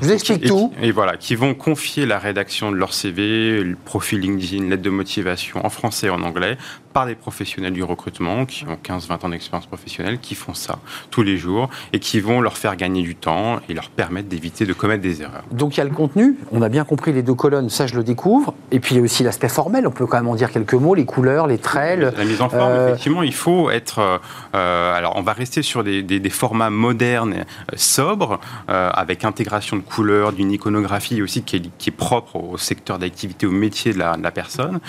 Je 0.00 0.06
vous 0.06 0.12
explique 0.12 0.46
tout. 0.46 0.72
Et, 0.80 0.92
voilà, 0.92 1.16
qui 1.16 1.34
vont 1.34 1.54
confier 1.54 2.06
la 2.06 2.18
rédaction 2.18 2.70
de 2.70 2.76
leur 2.76 2.94
CV, 2.94 3.62
le 3.62 3.76
profil 3.76 4.20
LinkedIn, 4.20 4.68
lettre 4.68 4.82
de 4.82 4.90
motivation 4.90 5.64
en 5.64 5.70
français 5.70 6.06
et 6.06 6.10
en 6.20 6.26
anglais 6.26 6.56
par 6.92 7.06
des 7.06 7.14
professionnels 7.14 7.72
du 7.72 7.82
recrutement 7.82 8.46
qui 8.46 8.64
ont 8.66 8.78
15-20 8.82 9.26
ans 9.26 9.28
d'expérience 9.28 9.66
professionnelle, 9.66 10.18
qui 10.18 10.34
font 10.34 10.54
ça 10.54 10.78
tous 11.10 11.22
les 11.22 11.36
jours 11.36 11.70
et 11.92 11.98
qui 11.98 12.20
vont 12.20 12.40
leur 12.40 12.56
faire 12.56 12.76
gagner 12.76 13.02
du 13.02 13.14
temps 13.14 13.60
et 13.68 13.74
leur 13.74 13.90
permettre 13.90 14.28
d'éviter 14.28 14.66
de 14.66 14.72
commettre 14.72 15.02
des 15.02 15.22
erreurs. 15.22 15.44
Donc 15.52 15.76
il 15.76 15.78
y 15.78 15.80
a 15.80 15.84
le 15.84 15.90
contenu, 15.90 16.36
on 16.52 16.62
a 16.62 16.68
bien 16.68 16.84
compris 16.84 17.12
les 17.12 17.22
deux 17.22 17.34
colonnes, 17.34 17.70
ça 17.70 17.86
je 17.86 17.94
le 17.94 18.02
découvre, 18.02 18.54
et 18.70 18.80
puis 18.80 18.94
il 18.94 18.98
y 18.98 19.00
a 19.00 19.04
aussi 19.04 19.22
l'aspect 19.22 19.48
formel, 19.48 19.86
on 19.86 19.90
peut 19.90 20.06
quand 20.06 20.18
même 20.18 20.28
en 20.28 20.34
dire 20.34 20.50
quelques 20.50 20.74
mots, 20.74 20.94
les 20.94 21.04
couleurs, 21.04 21.46
les 21.46 21.58
traits. 21.58 22.00
La 22.00 22.24
mise 22.24 22.40
en 22.40 22.48
forme, 22.48 22.72
euh, 22.72 22.88
effectivement, 22.88 23.22
il 23.22 23.34
faut 23.34 23.70
être... 23.70 23.98
Euh, 23.98 24.18
euh, 24.54 24.94
alors 24.94 25.14
on 25.16 25.22
va 25.22 25.32
rester 25.32 25.62
sur 25.62 25.84
des, 25.84 26.30
formats 26.30 26.70
modernes, 26.70 27.44
sobres, 27.74 28.40
avec 28.68 29.24
intégration 29.24 29.76
de 29.76 29.82
couleurs, 29.82 30.32
d'une 30.32 30.52
iconographie 30.52 31.22
aussi 31.22 31.42
qui 31.42 31.56
est, 31.56 31.90
propre 31.90 32.36
au 32.36 32.56
secteur 32.56 32.98
d'activité, 32.98 33.46
au 33.46 33.50
métier 33.50 33.92
de 33.92 33.98
la, 33.98 34.16
de 34.16 34.22
la 34.22 34.30
personne. 34.30 34.80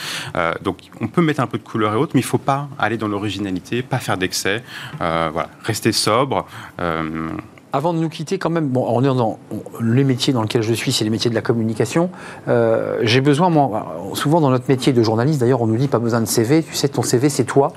donc 0.61 0.77
on 1.01 1.07
peut 1.07 1.21
mettre 1.21 1.41
un 1.41 1.47
peu 1.47 1.57
de 1.57 1.63
couleur 1.63 1.90
et 1.93 1.97
autres, 1.97 2.11
mais 2.13 2.21
il 2.21 2.25
ne 2.25 2.29
faut 2.29 2.37
pas 2.37 2.67
aller 2.79 2.97
dans 2.97 3.07
l'originalité, 3.07 3.81
pas 3.81 3.99
faire 3.99 4.17
d'excès, 4.17 4.63
euh, 5.01 5.29
voilà, 5.31 5.49
rester 5.63 5.91
sobre. 5.91 6.45
Euh, 6.79 7.29
avant 7.73 7.93
de 7.93 7.99
nous 7.99 8.09
quitter, 8.09 8.37
quand 8.37 8.49
même, 8.49 8.67
bon, 8.67 8.85
on 8.85 9.01
est 9.01 9.07
dans 9.07 9.39
les 9.79 10.03
métiers 10.03 10.33
dans 10.33 10.41
lesquels 10.41 10.61
je 10.61 10.73
suis, 10.73 10.91
c'est 10.91 11.05
les 11.05 11.09
métiers 11.09 11.29
de 11.29 11.35
la 11.35 11.41
communication. 11.41 12.09
Euh, 12.49 12.99
j'ai 13.03 13.21
besoin, 13.21 13.49
moi, 13.49 14.11
souvent 14.13 14.41
dans 14.41 14.49
notre 14.49 14.65
métier 14.67 14.91
de 14.91 15.01
journaliste, 15.01 15.39
d'ailleurs, 15.39 15.61
on 15.61 15.67
nous 15.67 15.77
dit 15.77 15.87
pas 15.87 15.99
besoin 15.99 16.19
de 16.19 16.25
CV. 16.25 16.63
Tu 16.63 16.75
sais, 16.75 16.89
ton 16.89 17.01
CV, 17.01 17.29
c'est 17.29 17.45
toi. 17.45 17.71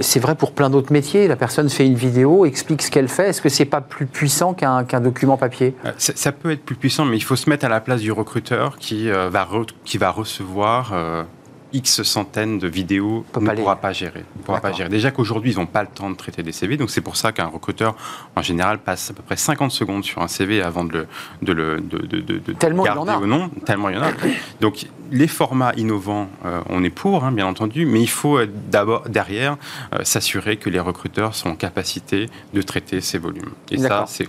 c'est 0.00 0.20
vrai 0.20 0.34
pour 0.34 0.52
plein 0.52 0.70
d'autres 0.70 0.94
métiers. 0.94 1.28
La 1.28 1.36
personne 1.36 1.68
fait 1.68 1.86
une 1.86 1.94
vidéo, 1.94 2.46
explique 2.46 2.80
ce 2.80 2.90
qu'elle 2.90 3.08
fait. 3.08 3.28
Est-ce 3.28 3.42
que 3.42 3.50
c'est 3.50 3.66
pas 3.66 3.82
plus 3.82 4.06
puissant 4.06 4.54
qu'un 4.54 5.00
document 5.02 5.36
papier? 5.36 5.74
Ça, 5.98 6.32
peut 6.32 6.50
être 6.52 6.64
plus 6.64 6.76
puissant, 6.76 7.04
mais 7.04 7.18
il 7.18 7.22
faut 7.22 7.36
se 7.36 7.50
mettre 7.50 7.66
à 7.66 7.68
la 7.68 7.80
place 7.80 8.00
du 8.00 8.12
recruteur 8.12 8.78
qui 8.78 9.10
va 9.10 9.46
qui 9.84 9.98
va 9.98 10.10
recevoir 10.10 10.94
X 11.72 12.02
centaines 12.02 12.58
de 12.58 12.68
vidéos 12.68 13.24
ne 13.38 13.50
pourra 13.50 13.76
pas 13.76 13.92
gérer. 13.92 14.24
pourra 14.44 14.60
pas 14.60 14.72
gérer. 14.72 14.88
Déjà 14.88 15.10
qu'aujourd'hui, 15.10 15.52
ils 15.52 15.58
n'ont 15.58 15.66
pas 15.66 15.82
le 15.82 15.88
temps 15.88 16.10
de 16.10 16.16
traiter 16.16 16.42
des 16.42 16.52
CV, 16.52 16.76
donc 16.76 16.90
c'est 16.90 17.00
pour 17.00 17.16
ça 17.16 17.32
qu'un 17.32 17.46
recruteur, 17.46 17.94
en 18.36 18.42
général, 18.42 18.78
passe 18.78 19.10
à 19.10 19.14
peu 19.14 19.22
près 19.22 19.36
50 19.36 19.70
secondes 19.70 20.04
sur 20.04 20.22
un 20.22 20.28
CV 20.28 20.62
avant 20.62 20.84
de 20.84 20.92
le, 20.92 21.06
de 21.42 21.52
le 21.52 21.80
de, 21.80 21.98
de, 21.98 22.20
de, 22.38 22.52
Tellement 22.54 22.84
garder 22.84 23.00
il 23.02 23.12
y 23.12 23.16
en 23.16 23.18
a. 23.18 23.22
ou 23.22 23.26
non. 23.26 23.50
Tellement 23.64 23.88
il 23.90 23.96
y 23.96 23.98
en 23.98 24.02
a. 24.02 24.12
Donc 24.60 24.86
les 25.10 25.28
formats 25.28 25.72
innovants, 25.76 26.28
euh, 26.44 26.60
on 26.68 26.84
est 26.84 26.90
pour, 26.90 27.24
hein, 27.24 27.32
bien 27.32 27.46
entendu, 27.46 27.86
mais 27.86 28.00
il 28.00 28.08
faut 28.08 28.38
d'abord, 28.46 29.08
derrière, 29.08 29.56
euh, 29.94 30.04
s'assurer 30.04 30.56
que 30.56 30.70
les 30.70 30.80
recruteurs 30.80 31.34
sont 31.34 31.50
en 31.50 31.54
capacité 31.54 32.28
de 32.52 32.62
traiter 32.62 33.00
ces 33.00 33.18
volumes. 33.18 33.50
Et 33.70 33.78
ça, 33.78 34.04
c'est 34.06 34.28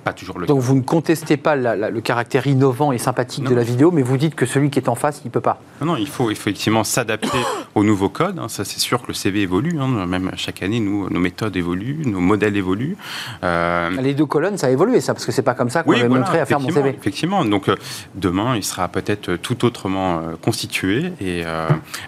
pas 0.00 0.12
toujours 0.12 0.38
le 0.38 0.46
Donc 0.46 0.60
vous 0.60 0.74
ne 0.74 0.82
contestez 0.82 1.36
pas 1.36 1.56
le 1.56 2.00
caractère 2.00 2.46
innovant 2.46 2.92
et 2.92 2.98
sympathique 2.98 3.44
de 3.44 3.54
la 3.54 3.62
vidéo, 3.62 3.90
mais 3.90 4.02
vous 4.02 4.16
dites 4.16 4.34
que 4.34 4.46
celui 4.46 4.70
qui 4.70 4.78
est 4.78 4.88
en 4.88 4.94
face, 4.94 5.20
il 5.24 5.28
ne 5.28 5.32
peut 5.32 5.40
pas. 5.40 5.60
Non, 5.80 5.86
non, 5.88 5.96
il 5.96 6.08
faut 6.08 6.30
effectivement 6.30 6.84
s'adapter 6.84 7.38
aux 7.74 7.84
nouveaux 7.84 8.08
codes. 8.08 8.38
Hein. 8.38 8.48
Ça, 8.48 8.64
c'est 8.64 8.80
sûr 8.80 9.02
que 9.02 9.08
le 9.08 9.14
CV 9.14 9.42
évolue. 9.42 9.78
Hein. 9.80 10.06
Même 10.06 10.30
chaque 10.36 10.62
année, 10.62 10.80
nous, 10.80 11.08
nos 11.10 11.20
méthodes 11.20 11.56
évoluent, 11.56 12.02
nos 12.06 12.20
modèles 12.20 12.56
évoluent. 12.56 12.96
Euh, 13.42 13.90
Les 14.00 14.14
deux 14.14 14.26
colonnes, 14.26 14.58
ça 14.58 14.68
a 14.68 14.70
évolué, 14.70 15.00
ça, 15.00 15.14
parce 15.14 15.26
que 15.26 15.32
c'est 15.32 15.42
pas 15.42 15.54
comme 15.54 15.70
ça 15.70 15.82
qu'on 15.82 15.90
oui, 15.90 16.00
avait 16.00 16.08
montré 16.08 16.40
à 16.40 16.46
faire 16.46 16.60
mon 16.60 16.70
CV. 16.70 16.90
Effectivement. 16.90 17.44
Donc 17.44 17.68
euh, 17.68 17.76
demain, 18.14 18.56
il 18.56 18.64
sera 18.64 18.88
peut-être 18.88 19.36
tout 19.36 19.64
autrement 19.64 20.18
euh, 20.18 20.20
constitué, 20.40 21.12
et, 21.20 21.42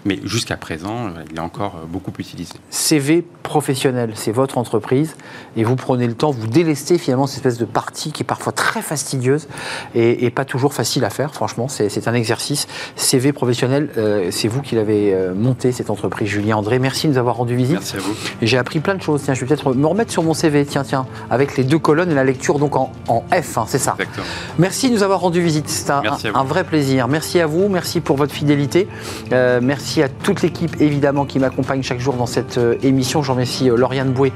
mais 0.05 0.19
jusqu'à 0.25 0.57
présent, 0.57 1.11
il 1.31 1.37
est 1.37 1.41
encore 1.41 1.81
beaucoup 1.89 2.13
utilisé. 2.19 2.55
CV 2.71 3.25
professionnel, 3.43 4.13
c'est 4.15 4.33
votre 4.33 4.59
entreprise, 4.59 5.17
et 5.57 5.65
vous 5.65 5.77
prenez 5.77 6.07
le 6.07 6.15
temps, 6.15 6.31
vous 6.31 6.47
délestez 6.47 6.99
finalement 6.99 7.27
cette 7.27 7.39
espèce 7.39 7.59
de 7.59 7.65
partie 7.83 8.13
qui 8.13 8.23
est 8.23 8.27
parfois 8.27 8.53
très 8.53 8.81
fastidieuse 8.81 9.49
et, 9.97 10.31
pas 10.31 10.45
toujours 10.45 10.73
facile 10.73 11.05
à 11.05 11.11
faire, 11.11 11.35
franchement. 11.35 11.67
C'est 11.69 12.07
un 12.07 12.15
exercice. 12.15 12.69
CV 12.95 13.33
professionnel, 13.33 13.91
euh, 13.99 14.29
c'est 14.31 14.47
vous 14.47 14.63
qui 14.63 14.77
l'avez 14.77 15.13
euh, 15.13 15.35
monté, 15.35 15.73
cette 15.73 15.91
entreprise, 15.91 16.29
Julien 16.29 16.57
André. 16.59 16.79
Merci 16.79 17.09
de 17.09 17.13
nous 17.13 17.19
avoir 17.19 17.37
rendu 17.37 17.57
visite. 17.57 17.79
Merci 17.79 17.97
à 17.97 18.01
vous. 18.01 18.15
J'ai 18.41 18.57
appris 18.57 18.79
plein 18.79 18.95
de 18.95 19.03
choses. 19.03 19.23
Tiens, 19.25 19.35
je 19.35 19.41
vais 19.41 19.47
peut-être 19.47 19.75
me 19.75 19.87
remettre 19.87 20.13
sur 20.13 20.23
mon 20.23 20.33
CV, 20.33 20.65
tiens, 20.65 20.85
tiens, 20.85 21.07
avec 21.29 21.57
les 21.57 21.65
deux 21.65 21.81
colonnes 21.81 22.13
et 22.13 22.15
la 22.15 22.23
lecture 22.23 22.61
donc 22.61 22.77
en, 22.77 22.93
F, 23.33 23.59
hein, 23.59 23.65
c'est 23.67 23.79
ça. 23.79 23.95
Exactement. 23.99 24.27
Merci 24.59 24.89
de 24.89 24.95
nous 24.95 25.03
avoir 25.03 25.21
rendu 25.21 25.41
visite. 25.43 25.69
C'est 25.69 25.91
un, 25.91 26.03
un, 26.35 26.45
vrai 26.45 26.63
plaisir. 26.63 27.09
Merci 27.09 27.41
à 27.41 27.47
vous, 27.47 27.69
merci 27.69 28.01
pour 28.01 28.17
votre 28.17 28.33
fidélité. 28.33 28.87
Euh, 29.33 29.59
merci 29.61 30.03
à 30.03 30.09
toute 30.09 30.43
l'équipe, 30.43 30.81
évidemment, 30.81 31.25
qui 31.25 31.41
m'accompagne 31.41 31.83
chaque 31.83 32.01
jour 32.01 32.15
dans 32.15 32.27
cette 32.27 32.61
émission. 32.83 33.23
Je 33.23 33.33
remercie 33.33 33.69
Lauriane 33.69 34.13
Boué 34.13 34.33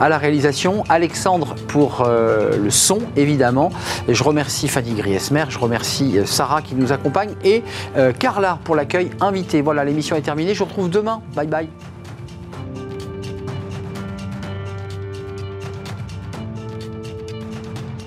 à 0.00 0.10
la 0.10 0.18
réalisation, 0.18 0.84
Alexandre 0.90 1.54
pour 1.66 2.06
le 2.06 2.70
son 2.70 2.89
évidemment. 3.16 3.70
je 4.08 4.22
remercie 4.22 4.68
Fanny 4.68 4.94
Griesmer, 4.94 5.44
je 5.48 5.58
remercie 5.58 6.18
euh, 6.18 6.26
Sarah 6.26 6.62
qui 6.62 6.74
nous 6.74 6.92
accompagne 6.92 7.34
et 7.44 7.62
euh, 7.96 8.12
Carla 8.12 8.58
pour 8.64 8.74
l'accueil 8.74 9.10
invité. 9.20 9.62
Voilà, 9.62 9.84
l'émission 9.84 10.16
est 10.16 10.22
terminée. 10.22 10.54
Je 10.54 10.60
vous 10.60 10.66
retrouve 10.66 10.90
demain. 10.90 11.22
Bye 11.34 11.46
bye. 11.46 11.68